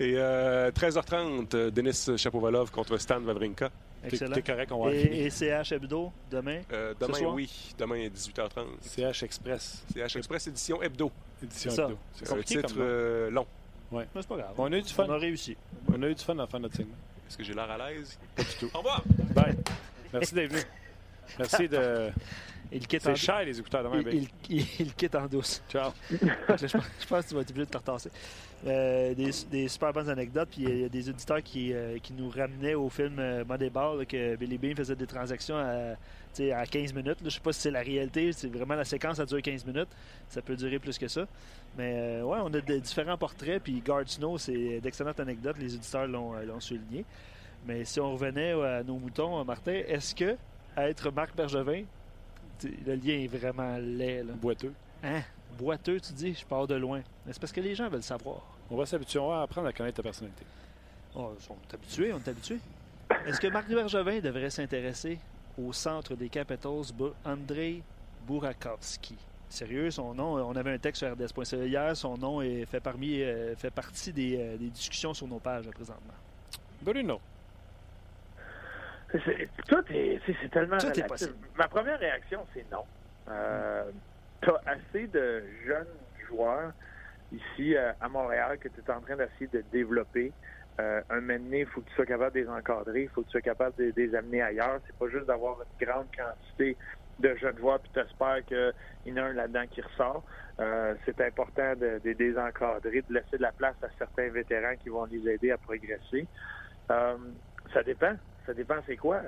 [0.00, 3.70] Et euh, 13h30, euh, Denis Chapovalov contre Stan Wawrinka.
[4.04, 4.34] Excellent.
[4.34, 6.60] T'es correct, on va Et, et CH Hebdo, demain?
[6.72, 7.34] Euh, Ce demain, soir?
[7.34, 7.74] oui.
[7.78, 8.66] Demain, à 18h30.
[8.82, 11.10] CH Express, CH Express édition hebdo.
[11.42, 11.84] édition ça.
[11.84, 11.98] hebdo.
[12.14, 13.46] C'est un titre comme euh, long.
[13.90, 14.54] Mais c'est pas grave.
[14.58, 15.06] On a eu du fun.
[15.08, 15.56] On a réussi.
[15.92, 16.94] On a eu du fun à faire notre segment.
[17.28, 18.18] Est-ce que j'ai l'air à l'aise?
[18.36, 18.70] Pas du tout.
[18.74, 19.02] Au revoir!
[19.34, 19.56] Bye.
[20.12, 20.62] Merci d'être venu.
[21.38, 22.10] Merci de.
[22.70, 24.02] Il quitte en cher, les écouteurs demain.
[24.12, 25.62] il, il- il- il quitte en douce.
[25.70, 25.90] Ciao.
[26.20, 28.10] Là, je, pense, je pense que tu vas être obligé de te retasser.
[28.66, 30.50] Euh, des, des super bonnes anecdotes.
[30.50, 34.00] Puis il y a des auditeurs qui, euh, qui nous ramenaient au film euh, Moneyball,
[34.00, 35.94] là, que Billy Bean faisait des transactions à,
[36.54, 37.22] à 15 minutes.
[37.22, 38.32] Là, je sais pas si c'est la réalité.
[38.34, 39.88] C'est vraiment la séquence, ça dure 15 minutes.
[40.28, 41.26] Ça peut durer plus que ça.
[41.78, 43.62] Mais euh, ouais, on a de différents portraits.
[43.62, 45.56] Puis Guard Snow, c'est d'excellentes anecdotes.
[45.58, 47.06] Les auditeurs l'ont souligné.
[47.66, 50.36] Mais si on revenait à nos moutons, Martin, est-ce que
[50.76, 51.84] être Marc Bergevin,
[52.64, 54.24] le lien est vraiment laid.
[54.24, 54.32] Là.
[54.34, 54.72] Boiteux.
[55.02, 55.22] Hein?
[55.56, 57.02] Boiteux, tu dis, je pars de loin.
[57.26, 58.42] Mais c'est parce que les gens veulent savoir.
[58.70, 60.44] On va s'habituer, on va apprendre à connaître ta personnalité.
[61.14, 62.60] Oh, on est habitués, on est habitués.
[63.26, 65.18] Est-ce que Marc Bergevin devrait s'intéresser
[65.58, 66.92] au centre des Capitals,
[67.24, 67.82] Andrei
[68.26, 69.16] Burakovsky?
[69.48, 73.22] Sérieux, son nom, on avait un texte sur RDS.ca hier, son nom est fait, parmi,
[73.22, 76.12] euh, fait partie des, euh, des discussions sur nos pages présentement.
[76.82, 77.18] Bruno.
[79.12, 81.06] C'est- Tout est, c'est tellement Tout est relatif.
[81.08, 81.34] possible.
[81.56, 82.84] Ma première réaction, c'est non.
[83.30, 83.90] Euh,
[84.40, 85.86] T'as assez de jeunes
[86.28, 86.72] joueurs
[87.32, 90.32] ici euh, à Montréal que tu es en train d'essayer de développer.
[90.80, 93.22] Euh, un moment donné, il faut que tu sois capable de les encadrer, il faut
[93.22, 94.78] que tu sois capable de, de les amener ailleurs.
[94.86, 96.76] C'est pas juste d'avoir une grande quantité
[97.18, 98.72] de jeunes joueurs puis t'espères qu'il
[99.06, 100.22] y en a un là-dedans qui ressort.
[100.60, 104.76] Euh, c'est important de, de les encadrer, de laisser de la place à certains vétérans
[104.76, 106.28] qui vont les aider à progresser.
[106.92, 107.16] Euh,
[107.74, 108.14] ça dépend.
[108.48, 109.20] Ça dépend c'est quoi.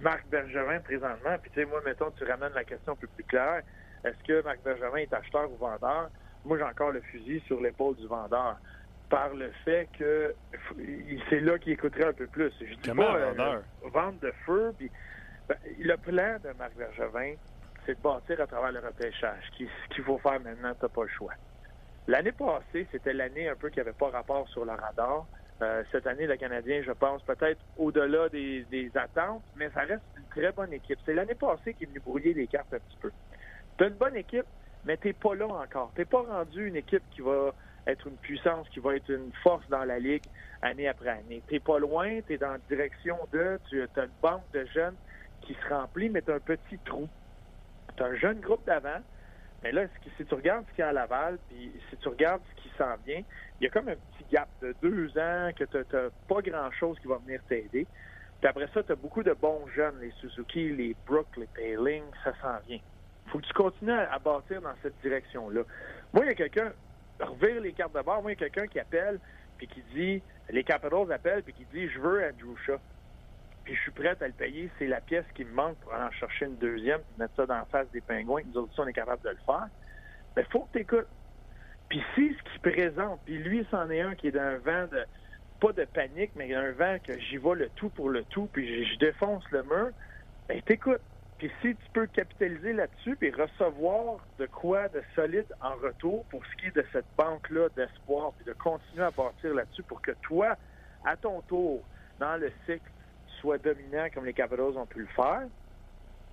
[0.00, 3.24] Marc Bergevin présentement, puis tu sais, moi, mettons, tu ramènes la question un peu plus
[3.24, 3.60] claire.
[4.02, 6.08] Est-ce que Marc Bergevin est acheteur ou vendeur?
[6.46, 8.56] Moi, j'ai encore le fusil sur l'épaule du vendeur.
[9.10, 10.34] Par le fait que
[11.28, 12.50] c'est là qu'il écouterait un peu plus.
[12.62, 13.62] Je dis Comment pas vendeur?
[13.92, 14.72] vente de feu.
[14.78, 14.90] Puis,
[15.46, 17.34] ben, le plan de Marc Bergevin,
[17.84, 19.42] c'est de bâtir à travers le repêchage.
[19.52, 21.34] Ce qu'il faut faire maintenant, tu pas le choix.
[22.06, 25.26] L'année passée, c'était l'année un peu qui n'avait pas rapport sur le radar.
[25.62, 30.24] Euh, cette année, le Canadien, je pense, peut-être au-delà des, attentes, mais ça reste une
[30.30, 30.98] très bonne équipe.
[31.04, 33.10] C'est l'année passée qui est venu brouiller les cartes un petit peu.
[33.76, 34.46] Tu as une bonne équipe,
[34.86, 35.92] mais tu pas là encore.
[35.94, 37.52] Tu pas rendu une équipe qui va
[37.86, 40.24] être une puissance, qui va être une force dans la Ligue
[40.62, 41.42] année après année.
[41.48, 44.96] Tu pas loin, tu es dans la direction de, tu as une banque de jeunes
[45.42, 47.06] qui se remplit, mais tu as un petit trou.
[47.96, 49.00] Tu as un jeune groupe d'avant,
[49.62, 49.82] mais là,
[50.16, 52.96] si tu regardes ce qu'il y a à Laval, puis si tu regardes ce s'en
[53.06, 53.22] vient,
[53.60, 56.98] il y a comme un petit gap de deux ans que tu n'as pas grand-chose
[57.00, 57.86] qui va venir t'aider.
[58.40, 62.04] Puis après ça, tu as beaucoup de bons jeunes, les Suzuki, les Brook, les Payling,
[62.24, 62.78] ça s'en vient.
[63.26, 65.62] faut que tu continues à, bâtir dans cette direction-là.
[66.14, 66.72] Moi, il y a quelqu'un,
[67.20, 69.20] revire les cartes de bord, moi, il y a quelqu'un qui appelle,
[69.58, 72.78] puis qui dit, les Capitals appellent, puis qui dit, je veux Andrew Shaw.
[73.64, 74.70] Puis je suis prêt à le payer.
[74.78, 77.56] C'est la pièce qui me manque pour en chercher une deuxième, puis mettre ça dans
[77.56, 78.40] la face des pingouins.
[78.46, 79.68] Nous autres, on est capable de le faire.
[80.34, 81.06] Mais faut que tu écoutes.
[81.90, 85.04] Puis si ce qu'il présente, puis lui, c'en est un qui est d'un vent de,
[85.60, 88.86] pas de panique, mais un vent que j'y vais le tout pour le tout, puis
[88.86, 89.90] je, défonce le mur,
[90.48, 91.02] ben t'écoutes.
[91.38, 96.44] Puis si tu peux capitaliser là-dessus, puis recevoir de quoi de solide en retour pour
[96.46, 100.12] ce qui est de cette banque-là d'espoir, puis de continuer à bâtir là-dessus pour que
[100.22, 100.56] toi,
[101.04, 101.82] à ton tour,
[102.20, 102.90] dans le cycle,
[103.40, 105.46] sois dominant comme les Capitals ont pu le faire,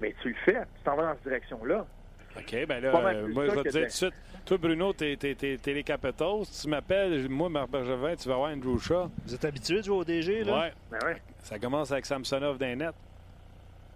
[0.01, 0.61] mais tu le fais.
[0.75, 1.87] Tu t'en vas dans cette direction-là.
[2.35, 4.13] OK, ben là, euh, moi, je vais te dire tout de suite.
[4.45, 6.45] Toi, Bruno, t'es, es, les Capitals.
[6.61, 9.09] tu m'appelles, moi, Marc Bergevin, tu vas voir Andrew Shaw.
[9.25, 10.59] Vous êtes habitué de jouer au DG, là?
[10.59, 10.73] Ouais.
[10.91, 11.21] Ben ouais.
[11.39, 12.95] Ça commence avec Samsonov d'un net.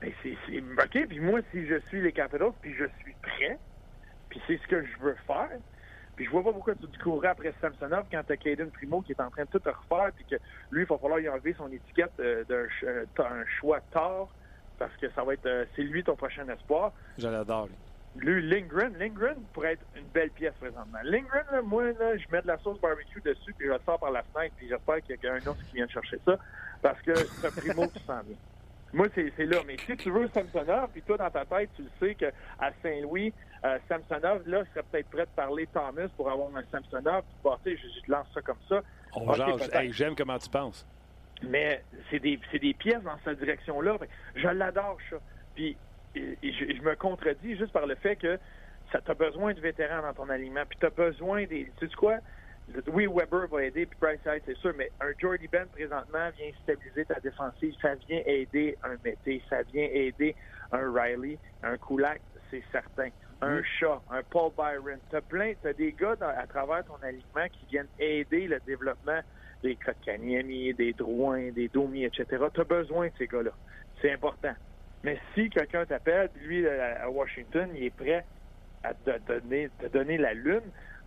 [0.02, 3.58] Ben c'est, OK, puis moi, si je suis les Capitals, puis je suis prêt,
[4.30, 5.52] puis c'est ce que je veux faire,
[6.16, 9.22] puis je vois pas pourquoi tu courrais après Samsonov quand t'as Caden Primo qui est
[9.22, 10.36] en train de tout refaire, puis que
[10.72, 14.28] lui, il va falloir y enlever son étiquette euh, d'un euh, choix tard,
[14.80, 16.92] parce que ça va être, euh, c'est lui ton prochain espoir.
[17.18, 17.76] Je l'adore, lui.
[18.16, 21.00] Lui, Lindgren, Lindgren pourrait être une belle pièce présentement.
[21.04, 24.00] Lindgren, là, moi, là, je mets de la sauce barbecue dessus, puis je le sors
[24.00, 26.38] par la fenêtre, puis j'espère qu'il y a un autre qui vient de chercher ça,
[26.82, 28.38] parce que c'est un primo qui s'en vient.
[28.94, 29.60] Moi, c'est là.
[29.66, 32.32] Mais si tu veux Samsonov, puis toi, dans ta tête, tu le sais qu'à
[32.84, 33.34] Saint-Louis,
[33.64, 37.24] euh, Samsonov, là, serait peut-être prêt de parler Thomas pour avoir un Samsonov.
[37.24, 38.82] Puis, bah, je, je te lance ça comme ça.
[39.16, 40.86] On okay, J'aime comment tu penses.
[41.44, 43.98] Mais c'est des, des pièces dans cette direction-là.
[44.36, 45.18] Je l'adore, ça.
[45.56, 45.78] Puis
[46.16, 48.38] je, me contredis juste par le fait que
[48.92, 50.64] tu as besoin de vétérans dans ton aliment.
[50.68, 51.72] Puis tu as besoin des.
[51.78, 52.18] Tu sais quoi?
[52.88, 57.06] Oui, Weber va aider, puis Bryce c'est sûr, mais un Jordy Ben présentement vient stabiliser
[57.06, 57.74] ta défensive.
[57.82, 60.36] Ça vient aider un Mété, ça vient aider
[60.72, 63.10] un Riley, un Kulak, c'est certain.
[63.42, 63.64] Un mm.
[63.80, 65.00] Shaw, un Paul Byron.
[65.10, 69.20] T'as plein, t'as des gars à travers ton aliment qui viennent aider le développement
[69.64, 72.26] des Kotkaniemi, des Drouin, des Domi, etc.
[72.54, 73.52] T'as besoin de ces gars-là.
[74.02, 74.54] C'est important.
[75.04, 78.24] Mais si quelqu'un t'appelle, lui, à Washington, il est prêt
[78.84, 80.62] à te donner, te donner la lune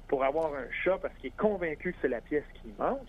[0.09, 3.09] pour avoir un chat parce qu'il est convaincu que c'est la pièce qui manque,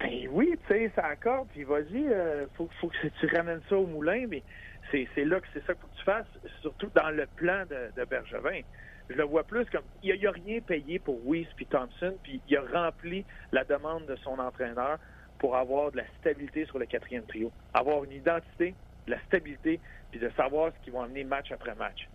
[0.00, 3.76] ben oui, tu sais, ça accorde, puis vas-y, euh, faut, faut que tu ramènes ça
[3.76, 4.42] au moulin, mais
[4.90, 8.04] c'est, là que c'est ça qu'il faut que tu fasses, surtout dans le plan de,
[8.04, 8.62] Bergevin.
[9.08, 12.40] Je le vois plus comme il n'y a, rien payé pour Weiss puis Thompson, puis
[12.48, 14.98] il a rempli la demande de son entraîneur
[15.38, 17.50] pour avoir de la stabilité sur le quatrième trio.
[17.74, 18.74] Avoir une identité,
[19.10, 19.80] de la stabilité,
[20.10, 22.08] puis de savoir ce qu'ils vont amener match après match.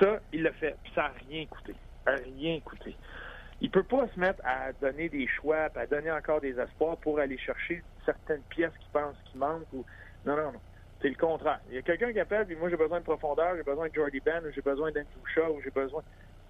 [0.00, 1.74] Ça, il l'a fait, puis ça n'a rien coûté.
[2.06, 2.96] rien coûté.
[3.60, 7.18] Il peut pas se mettre à donner des choix, à donner encore des espoirs pour
[7.18, 9.72] aller chercher certaines pièces qui pensent qu'il manque.
[9.72, 9.84] Ou...
[10.24, 10.60] Non, non, non.
[11.00, 11.60] C'est le contraire.
[11.68, 13.94] Il y a quelqu'un qui appelle, puis moi j'ai besoin de profondeur, j'ai besoin de
[13.94, 16.02] Jordy Ben, ou j'ai besoin d'Andrew Shaw, ou j'ai besoin.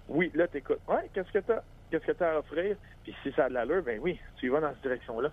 [0.07, 0.81] Oui, là, t'écoutes.
[0.87, 1.61] Ouais, qu'est-ce que t'as?
[1.89, 2.75] Qu'est-ce que t'as à offrir?
[3.03, 5.31] Puis si ça a de l'allure, ben oui, tu y vas dans cette direction-là.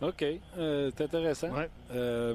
[0.00, 0.24] OK.
[0.58, 1.50] Euh, c'est intéressant.
[1.50, 1.68] Ouais.
[1.92, 2.34] Euh,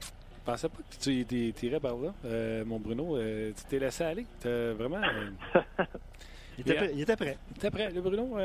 [0.00, 3.16] je pensais pas que tu tirais par là, euh, mon Bruno.
[3.16, 4.26] Euh, tu t'es laissé aller.
[4.44, 5.00] vraiment.
[6.58, 7.38] il, était, il, était, prêt.
[7.50, 7.90] Il était prêt.
[7.90, 8.38] Le Bruno,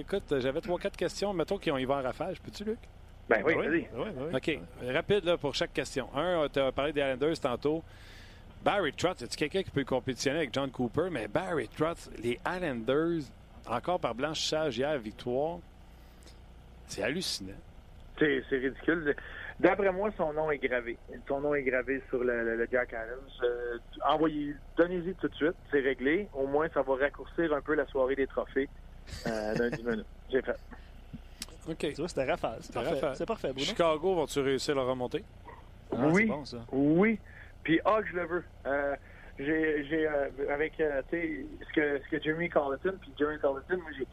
[0.00, 1.32] écoute, j'avais trois, quatre questions.
[1.32, 2.40] Mettons qu'ils ont y va en rafage.
[2.40, 2.78] Peux-tu, Luc?
[3.28, 3.88] Ben oui, vas-y.
[3.92, 4.58] Ben OK.
[4.92, 6.08] Rapide là, pour chaque question.
[6.14, 7.82] Un, tu as parlé des Islanders tantôt.
[8.64, 11.08] Barry Trotz, est-ce quelqu'un qui peut compétitionner avec John Cooper?
[11.10, 13.22] Mais Barry Trotz, les Islanders,
[13.68, 15.58] encore par blanchissage hier, victoire,
[16.86, 17.52] c'est hallucinant.
[18.18, 19.14] C'est ridicule.
[19.60, 20.98] D'après moi, son nom est gravé.
[21.28, 23.18] Son nom est gravé sur le, Jack Adams.
[23.42, 26.28] Euh, envoyez, donnez-y tout de suite, c'est réglé.
[26.34, 28.68] Au moins, ça va raccourcir un peu la soirée des trophées
[29.26, 30.06] euh, d'un 10 minutes.
[30.30, 30.56] J'ai fait.
[31.68, 31.78] OK.
[31.78, 32.58] Tu vois, c'était rafale.
[32.60, 33.12] C'est parfait.
[33.14, 33.66] C'est parfait, Bruno.
[33.66, 35.24] Chicago, vont-tu réussir à remonter?
[35.92, 36.26] Ah, oui.
[36.26, 36.58] Bon, ça.
[36.72, 37.18] Oui.
[37.62, 38.44] Puis, ah, je le veux.
[38.66, 38.94] Euh,
[39.38, 43.78] j'ai, euh, avec, euh, tu sais, ce que, ce que Jeremy Colleton, puis Jeremy Colleton,
[43.78, 44.06] moi, j'ai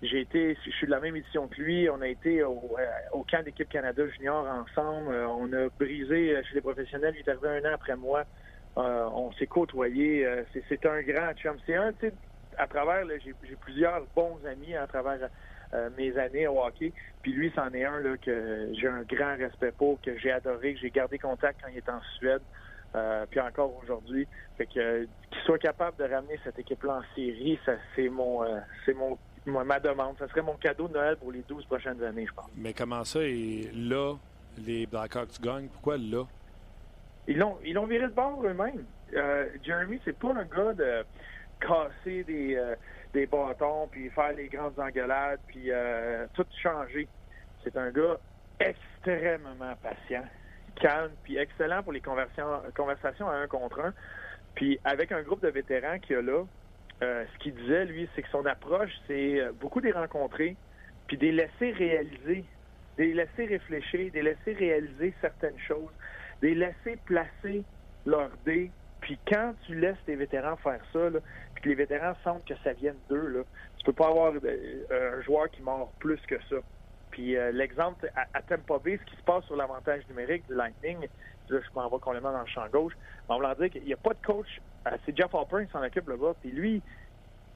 [0.00, 1.90] j'ai été, je suis de la même édition que lui.
[1.90, 5.12] On a été au, euh, camp d'équipe Canada Junior ensemble.
[5.12, 7.14] Euh, on a brisé euh, chez les professionnels.
[7.16, 8.24] Il est arrivé un an après moi.
[8.76, 10.26] on s'est côtoyés.
[10.68, 11.56] c'est un grand chum.
[11.66, 11.92] C'est un,
[12.56, 15.28] à travers, j'ai plusieurs bons amis à travers
[15.96, 16.92] mes années au hockey.
[17.22, 20.80] Puis lui, c'en est un que j'ai un grand respect pour, que j'ai adoré, que
[20.80, 22.42] j'ai gardé contact quand il était en Suède.
[23.30, 24.28] Puis encore aujourd'hui.
[24.56, 27.58] Fait que qu'il soit capable de ramener cette équipe-là en série,
[27.96, 28.44] c'est mon
[28.86, 29.18] c'est mon
[29.50, 30.16] moi, ma demande.
[30.18, 32.50] Ça serait mon cadeau de Noël pour les 12 prochaines années, je pense.
[32.56, 34.14] Mais comment ça, et là,
[34.58, 35.68] les Blackhawks gagnent?
[35.68, 36.24] Pourquoi là?
[37.26, 38.84] Ils l'ont ils l'ont viré de bord eux-mêmes.
[39.14, 41.04] Euh, Jeremy, c'est pas un gars de
[41.60, 42.74] casser des, euh,
[43.12, 47.08] des bâtons puis faire les grandes engueulades puis euh, tout changer.
[47.62, 48.18] C'est un gars
[48.60, 50.24] extrêmement patient,
[50.80, 53.92] calme puis excellent pour les conversations, conversations à un contre un.
[54.54, 56.44] Puis avec un groupe de vétérans qu'il y a là,
[57.02, 60.56] euh, ce qu'il disait, lui, c'est que son approche, c'est euh, beaucoup des rencontrer,
[61.06, 62.44] puis des laisser réaliser,
[62.96, 65.92] des laisser réfléchir, des laisser réaliser certaines choses,
[66.42, 67.62] des laisser placer
[68.04, 68.70] leur dé.
[69.00, 71.08] Puis quand tu laisses tes vétérans faire ça,
[71.54, 73.42] puis que les vétérans sentent que ça vient d'eux, là,
[73.78, 76.56] tu peux pas avoir euh, un joueur qui mord plus que ça.
[77.12, 81.08] Puis l'exemple à, à Bay, ce qui se passe sur l'avantage numérique du Lightning,
[81.50, 82.94] là, je m'en vais complètement dans le champ gauche,
[83.28, 84.60] mais on va leur dire qu'il n'y a pas de coach.
[84.86, 86.34] Euh, c'est Jeff Alpern qui s'en occupe là-bas.
[86.40, 86.82] Puis lui,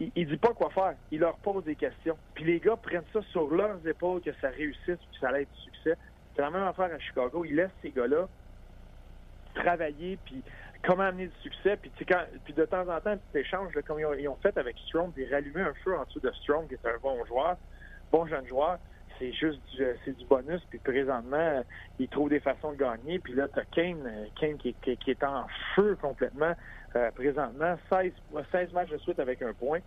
[0.01, 0.95] il, il dit pas quoi faire.
[1.11, 2.17] Il leur pose des questions.
[2.35, 5.53] Puis les gars prennent ça sur leurs épaules que ça réussisse, que ça allait être
[5.53, 5.97] du succès.
[6.35, 7.45] C'est la même affaire à Chicago.
[7.45, 8.29] Ils laissent ces gars-là
[9.55, 10.43] travailler, puis
[10.83, 11.77] comment amener du succès.
[11.77, 11.91] Puis,
[12.45, 15.27] puis de temps en temps, un petit échange, comme ils ont, fait avec Strong, des
[15.27, 17.57] rallumer un feu en dessous de Strong, qui est un bon joueur,
[18.11, 18.79] bon jeune joueur.
[19.19, 20.61] C'est juste du, euh, c'est du bonus.
[20.71, 21.63] Puis présentement, euh,
[21.99, 23.19] ils trouvent des façons de gagner.
[23.19, 26.55] Puis là, t'as Kane, euh, Kane qui, qui, qui est en feu complètement
[26.97, 27.77] euh, présentement.
[27.91, 28.13] 16,
[28.51, 29.81] 16 matchs de suite avec un point.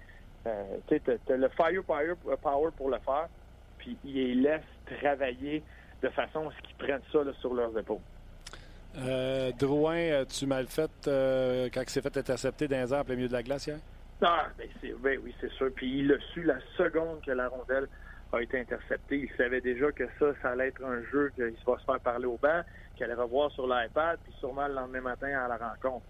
[0.47, 3.28] Euh, tu t'as le fire power, pour le faire.
[3.78, 4.61] Puis ils les laissent
[4.99, 5.63] travailler
[6.01, 7.99] de façon à ce qu'ils prennent ça là, sur leurs épaules.
[8.97, 13.28] Euh, Drouin, as-tu mal fait quand il s'est fait intercepter dans les airs plein milieu
[13.28, 13.78] de la glace hier?
[14.21, 14.67] Ah, ben,
[14.99, 15.69] ben oui, c'est sûr.
[15.76, 17.88] Puis il l'a su la seconde que la rondelle
[18.34, 19.28] a été interceptée.
[19.30, 22.26] Il savait déjà que ça, ça allait être un jeu qu'il va se faire parler
[22.26, 22.61] au banc,
[22.95, 26.05] qu'il allait revoir sur l'iPad, puis sûrement le lendemain matin à la rencontre.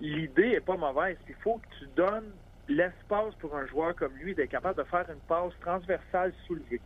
[0.00, 1.16] L'idée est pas mauvaise.
[1.28, 2.32] Il faut que tu donnes
[2.68, 6.80] l'espace pour un joueur comme lui d'être capable de faire une passe transversale soulevée.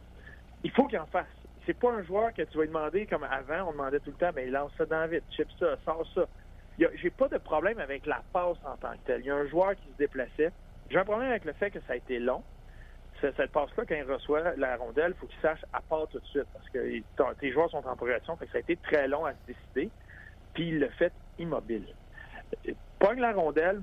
[0.64, 1.26] Il faut qu'il en fasse.
[1.66, 4.16] C'est pas un joueur que tu vas lui demander comme avant, on demandait tout le
[4.16, 6.26] temps, mais lance ça dans vite, chip ça, sors ça.
[6.78, 9.20] Il J'ai pas de problème avec la passe en tant que telle.
[9.20, 10.50] Il y a un joueur qui se déplaçait.
[10.90, 12.42] J'ai un problème avec le fait que ça a été long.
[13.20, 16.20] Ce- Cette passe-là, quand il reçoit la rondelle, il faut qu'il sache à part tout
[16.20, 18.36] de suite parce que tes joueurs sont en progression.
[18.36, 19.90] Que ça a été très long à se décider.
[20.54, 21.86] Puis il le fait immobile.
[22.98, 23.82] Pogne la rondelle,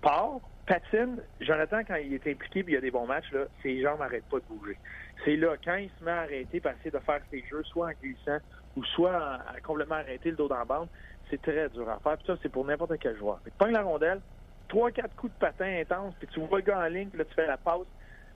[0.00, 1.22] part, patine.
[1.40, 4.00] Jonathan, quand il est impliqué puis il y a des bons matchs, là, ses jambes
[4.00, 4.78] n'arrêtent pas de bouger.
[5.24, 7.88] C'est là, quand il se met à arrêter, pour essayer de faire ses jeux, soit
[7.88, 8.38] en glissant
[8.76, 10.88] ou soit en- complètement arrêter le dos dans la bande,
[11.30, 12.16] c'est très dur à faire.
[12.18, 13.40] Puis ça, c'est pour n'importe quel joueur.
[13.58, 14.20] Pogne la rondelle,
[14.68, 17.24] trois, quatre coups de patin intenses, puis tu vois le gars en ligne, puis là,
[17.24, 17.86] tu fais la passe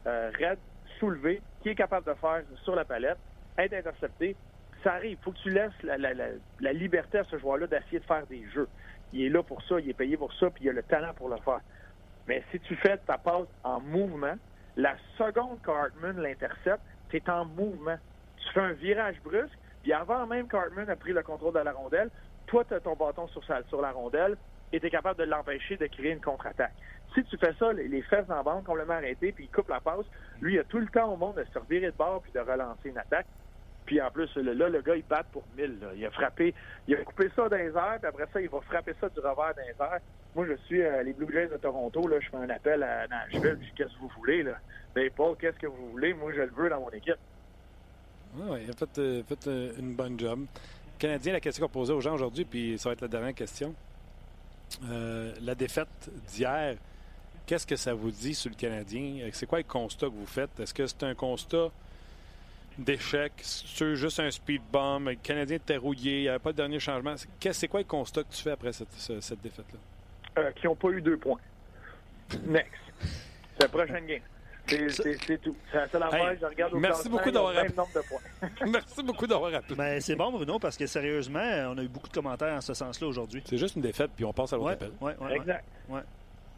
[0.09, 0.59] euh, raide,
[0.99, 3.19] soulevée, qui est capable de faire sur la palette,
[3.59, 4.37] être intercepté.
[4.83, 5.19] Ça arrive.
[5.21, 8.69] Il faut que tu laisses la, liberté à ce joueur-là d'essayer de faire des jeux.
[9.13, 11.13] Il est là pour ça, il est payé pour ça, puis il a le talent
[11.15, 11.61] pour le faire.
[12.27, 14.35] Mais si tu fais ta passe en mouvement,
[14.77, 17.97] la seconde qu'Hartman l'intercepte, c'est en mouvement.
[18.37, 21.73] Tu fais un virage brusque, puis avant même qu'Hartman a pris le contrôle de la
[21.73, 22.11] rondelle,
[22.47, 24.37] toi, tu as ton bâton sur, sur la rondelle
[24.73, 26.75] et capable de l'empêcher de créer une contre-attaque.
[27.15, 30.05] Si tu fais ça, les, fesses la bande complètement arrêtées, puis il coupe la passe,
[30.41, 32.41] lui, il a tout le temps au monde de se revirer de bord puis de
[32.41, 33.27] relancer une attaque.
[33.87, 35.79] Puis en plus, là, le gars, il bat pour 1000.
[35.81, 35.89] là.
[35.97, 36.55] Il a frappé,
[36.87, 39.19] il a coupé ça dans les airs, puis après ça, il va frapper ça du
[39.19, 40.01] revers dans les.
[40.35, 43.09] Moi, je suis euh, les Blue Jays de Toronto, là, je fais un appel à
[43.09, 44.59] Nashville, qu'est-ce que vous voulez, là?
[44.95, 46.13] Ben, Paul, qu'est-ce que vous voulez?
[46.13, 47.17] Moi, je le veux dans mon équipe.
[48.37, 50.45] Oui, il a fait, euh, euh, une bonne job.
[50.99, 53.75] Canadien, la question qu'on posait aux gens aujourd'hui, puis ça va être la dernière question.
[54.91, 56.77] Euh, la défaite d'hier,
[57.47, 59.21] qu'est-ce que ça vous dit sur le Canadien?
[59.23, 60.59] Euh, C'est quoi le constat que vous faites?
[60.61, 61.69] Est-ce que c'est un constat
[62.79, 63.33] d'échec?
[63.43, 65.09] C'est juste un speed bomb?
[65.09, 67.15] Le Canadien était rouillé, il n'y avait pas de dernier changement.
[67.53, 69.79] C'est- quoi le constat que tu fais après cette, ce- cette défaite-là?
[70.43, 71.41] Euh, qui n'ont pas eu deux points.
[72.47, 72.71] Next.
[73.01, 74.21] C'est la prochaine game.
[74.69, 75.57] C'est- tout.
[75.71, 76.29] C'est la seule affaire.
[76.31, 77.77] Hey, je regarde au merci beaucoup d'avoir le même appelé.
[77.79, 78.49] nombre de points.
[78.73, 79.75] Merci beaucoup d'avoir appelé.
[79.77, 81.41] Ben, c'est bon, Bruno, parce que sérieusement,
[81.71, 83.43] on a eu beaucoup de commentaires en ce sens-là aujourd'hui.
[83.47, 84.93] C'est juste une défaite, puis on passe à l'autre Ouais, appel.
[85.01, 85.37] ouais, ouais, ouais.
[85.37, 85.65] Exact.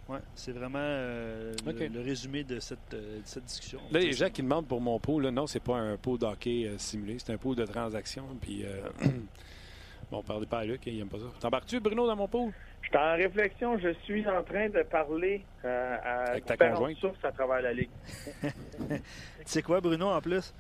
[0.09, 3.79] Ouais, c'est vraiment euh, le- résumé de cette, euh, de cette discussion.
[3.93, 6.65] Là, les gens qui demandent pour mon pot, là, non, c'est pas un pot d'hockey
[6.67, 8.25] euh, simulé, c'est un pot de transaction.
[8.41, 8.81] Puis, euh,
[10.11, 11.27] bon, parlez pas à Luc, il aime pas ça.
[11.39, 12.51] T'embarques-tu, Bruno, dans mon pot?
[12.83, 13.79] Je suis en réflexion.
[13.79, 16.97] Je suis en train de parler euh, à Avec ta différentes conjointe?
[16.99, 17.91] sources à travers la ligue.
[19.41, 20.53] Tu sais quoi, Bruno, en plus?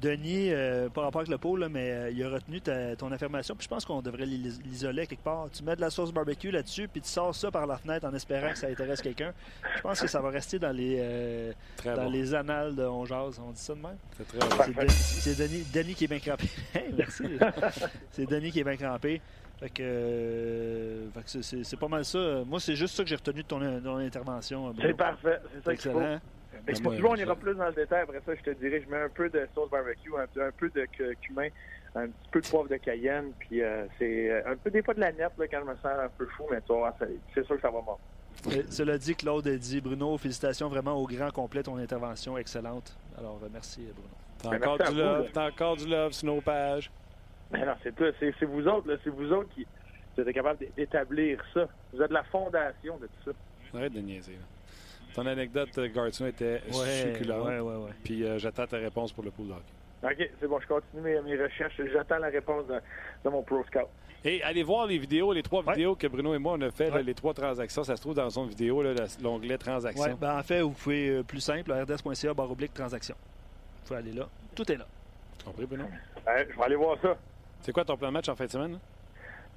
[0.00, 3.12] Denis, euh, pas rapport avec le pot, là, mais euh, il a retenu ta- ton
[3.12, 3.54] affirmation.
[3.54, 5.50] Puis je pense qu'on devrait l'is- l'isoler quelque part.
[5.50, 8.14] Tu mets de la sauce barbecue là-dessus, puis tu sors ça par la fenêtre en
[8.14, 9.32] espérant que ça intéresse quelqu'un.
[9.76, 11.52] Je pense que ça va rester dans les, euh,
[11.84, 12.10] dans bon.
[12.10, 13.38] les annales de On Jase.
[13.46, 13.96] On dit ça de même?
[14.16, 14.46] C'est très bon.
[14.48, 16.46] C'est Denis, c'est Denis- Denis qui est bien crampé.
[16.74, 17.24] Hey, Merci.
[18.10, 19.20] c'est Denis qui est bien crampé.
[19.60, 22.18] Fait que, euh, fait que c'est- c'est c'est pas mal ça.
[22.46, 24.72] Moi, c'est juste ça que j'ai retenu de ton, ton intervention.
[24.80, 25.38] C'est parfait.
[25.54, 25.98] C'est ça qu'il faut.
[26.00, 26.20] Excellent.
[26.66, 28.02] Mais toujours, on je- ira plus dans le détail.
[28.02, 30.50] Après ça, je te dirais, je mets un peu de sauce barbecue, un, peu- un
[30.52, 31.48] peu de cu- cumin,
[31.94, 34.94] un petit peu de poivre de cayenne, puis euh, c'est euh, un peu des fois
[34.94, 36.94] de la nette là, quand je me sens un peu fou, mais tu vas voir,
[37.34, 37.98] c'est sûr que ça va mort.
[38.70, 42.96] Cela dit, Claude a dit Bruno, félicitations vraiment au grand complet, ton intervention excellente.
[43.18, 44.08] Alors, merci Bruno.
[44.42, 45.30] T'as Ben, encore merci du à vous, love, là.
[45.34, 46.90] t'as encore du love sur nos pages.
[47.52, 48.04] Mais non, c'est tout.
[48.20, 49.66] C'est c'est vous autres, là, c'est vous autres qui
[50.16, 51.66] vous êtes capables d'établir ça.
[51.92, 53.78] Vous êtes la fondation de tout ça.
[53.78, 54.32] Arrête de niaiser.
[54.32, 54.38] là.
[55.14, 57.46] Ton anecdote, euh, Garçon, était succulente.
[57.46, 57.90] ouais, ouais, ouais.
[58.04, 59.62] Puis euh, j'attends ta réponse pour le pool hockey.
[60.02, 61.80] OK, c'est bon, je continue mes, mes recherches.
[61.92, 62.74] J'attends la réponse de,
[63.24, 63.86] de mon Pro Scout.
[64.24, 65.72] Et allez voir les vidéos, les trois Ouais.
[65.74, 67.82] vidéos que Bruno et moi on a fait, là, les trois transactions.
[67.84, 68.82] Ça se trouve dans son vidéo,
[69.22, 70.02] l'onglet transactions.
[70.04, 73.14] Ouais, ben, en fait, vous pouvez, euh, plus simple, rds.ca, barre oblique, transaction.
[73.18, 74.28] Vous pouvez aller là.
[74.54, 74.86] Tout est là.
[75.38, 75.84] Tu compris, Bruno?
[76.26, 77.16] Je vais aller voir ça.
[77.62, 78.78] C'est quoi ton plan de match en fin de semaine?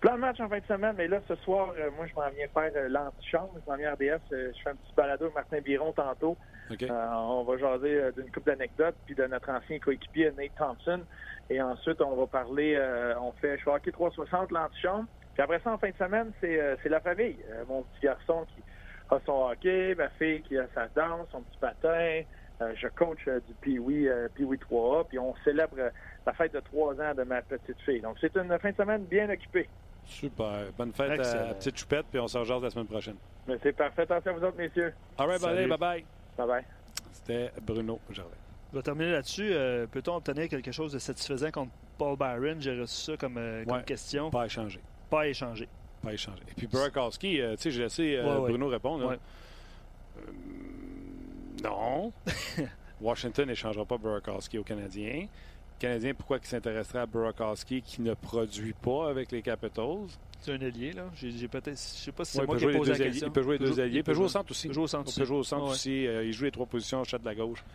[0.01, 2.29] Plein de matchs en fin de semaine, mais là, ce soir, euh, moi, je m'en
[2.29, 3.53] viens faire euh, l'antichambre.
[3.65, 4.19] Je m'en viens à RDS.
[4.33, 6.35] euh, je fais un petit balado avec Martin Biron tantôt.
[6.89, 11.01] On va jaser d'une couple d'anecdotes, puis de notre ancien coéquipier Nate Thompson.
[11.49, 15.05] Et ensuite, on va parler, euh, on fait, je fais hockey 360, l'antichambre.
[15.35, 17.37] Puis après ça, en fin de semaine, c'est la famille.
[17.67, 18.61] Mon petit garçon qui
[19.09, 22.21] a son hockey, ma fille qui a sa danse, son petit patin.
[22.75, 25.75] Je coach du Pee-Wee Pee-Wee 3A, puis on célèbre
[26.25, 28.01] la fête de trois ans de ma petite fille.
[28.01, 29.67] Donc, c'est une fin de semaine bien occupée.
[30.05, 30.65] Super.
[30.77, 31.49] Bonne fête à, Excellent.
[31.51, 33.15] à Petite Choupette, puis on se rejase la semaine prochaine.
[33.47, 34.01] Mais c'est parfait.
[34.03, 34.93] Attention à vous autres, messieurs.
[35.17, 35.67] All right, Salut.
[35.69, 36.05] bye bye.
[36.37, 36.63] Bye-bye.
[37.11, 38.29] C'était Bruno Gervais.
[38.71, 39.49] Je vais terminer là-dessus.
[39.53, 42.59] Euh, Peut-on obtenir quelque chose de satisfaisant contre Paul Byron?
[42.59, 43.83] J'ai reçu ça comme, euh, comme Ouais.
[43.83, 44.29] question.
[44.29, 44.79] Pas échangé.
[45.09, 45.69] Pas échangé.
[46.01, 46.41] Pas échangé.
[46.49, 48.49] Et puis Burakovsky, euh, tu sais, j'ai laissé euh, Ouais, ouais.
[48.49, 49.11] Bruno répondre.
[49.11, 49.17] là.
[50.17, 50.31] Euh,
[51.63, 52.11] non.
[53.01, 55.27] Washington n'échangera pas Burakovsky aux Canadiens.
[55.83, 60.07] Canadien, pourquoi il s'intéresserait à Burakovsky qui ne produit pas avec les Capitals?
[60.39, 61.03] C'est un allié, là.
[61.13, 61.71] J'ai peut-être.
[61.71, 63.27] Je sais pas si c'est Ouais, moi qui jouer deux la question.
[63.27, 63.97] il peut jouer deux alliés.
[63.97, 64.67] Il peut jouer au centre aussi.
[64.67, 66.07] Il peut jouer au centre Il jouer au aussi.
[66.07, 67.65] Euh, il joue les trois positions, chat de la gauche.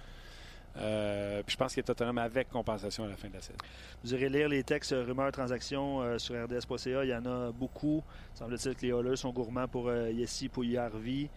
[0.79, 3.59] Euh, puis je pense qu'il est totalement avec compensation à la fin de la saison.
[4.03, 7.05] Vous irez lire les textes euh, rumeurs transactions euh, sur rds.ca.
[7.05, 8.03] Il y en a beaucoup.
[8.35, 11.29] Semble-t-il que les Oilers sont gourmands pour euh, Yessi Pouillarvi.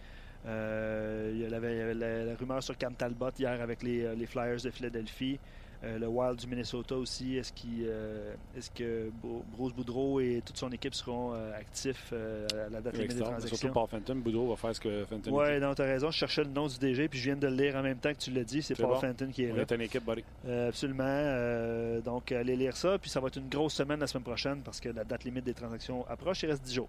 [0.46, 4.62] Euh, il y avait, la, la rumeur sur Cam Talbot hier avec les, les Flyers
[4.62, 5.38] de Philadelphie.
[5.84, 7.36] Euh, le Wild du Minnesota aussi.
[7.38, 8.34] Est-ce euh,
[8.72, 13.16] que Bru- Bruce Boudreau et toute son équipe seront euh, actifs à la date limite
[13.16, 13.56] des transactions?
[13.56, 14.14] Surtout Paul Fenton.
[14.14, 16.12] Boudreau va faire ce que Fenton Oui, non, t'as raison.
[16.12, 18.12] Je cherchais le nom du DG, puis je viens de le lire en même temps
[18.12, 18.62] que tu l'as dit.
[18.62, 19.00] C'est Paul bon.
[19.00, 19.62] Fenton qui est On là.
[19.62, 20.22] est une équipe, buddy.
[20.48, 22.00] Absolument.
[22.04, 22.96] Donc, allez lire ça.
[22.98, 25.44] Puis ça va être une grosse semaine la semaine prochaine parce que la date limite
[25.44, 26.42] des transactions approche.
[26.44, 26.88] Il reste 10 jours.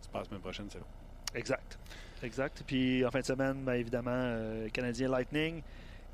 [0.00, 0.84] C'est pas la semaine prochaine, c'est long.
[1.34, 1.76] Exact.
[2.22, 2.62] Exact.
[2.64, 4.36] Puis en fin de semaine, bien évidemment,
[4.72, 5.62] Canadien Lightning.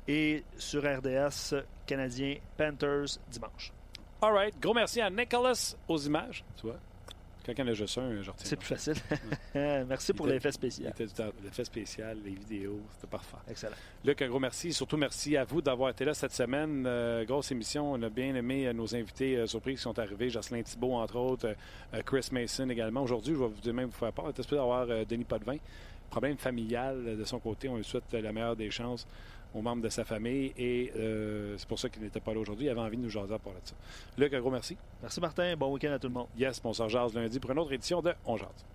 [0.07, 3.71] Et sur RDS, Canadien Panthers dimanche.
[4.21, 4.53] All right.
[4.59, 6.43] Gros merci à Nicholas aux images.
[6.57, 6.77] Tu vois,
[7.47, 8.45] en a juste un, je retiens.
[8.45, 8.95] C'est plus facile.
[9.87, 10.91] Merci pour Il l'effet spécial.
[11.43, 13.37] L'effet spécial, les vidéos, c'était parfait.
[13.47, 13.75] Excellent.
[14.03, 14.73] Luc, un gros merci.
[14.73, 16.85] Surtout merci à vous d'avoir été là cette semaine.
[16.87, 17.91] Euh, grosse émission.
[17.93, 20.31] On a bien aimé euh, nos invités euh, surprises qui sont arrivés.
[20.31, 21.55] Jocelyn Thibault, entre autres.
[21.93, 23.03] euh, Chris Mason également.
[23.03, 24.25] Aujourd'hui, je vais vous dire même vous faire part.
[24.25, 25.57] On était supposé avoir euh, Denis Potvin?
[26.09, 27.69] Problème familial de son côté.
[27.69, 29.05] On lui souhaite euh, la meilleure des chances
[29.53, 30.53] aux membres de sa famille.
[30.57, 32.65] Et euh, c'est pour ça qu'il n'était pas là aujourd'hui.
[32.65, 33.75] Il avait envie de nous jaser à part de ça.
[34.17, 34.77] Luc, un gros merci.
[35.01, 35.55] Merci Martin.
[35.55, 36.27] Bon week-end à tout le monde.
[36.37, 38.65] Yes, on se lundi pour une autre édition de On Jase.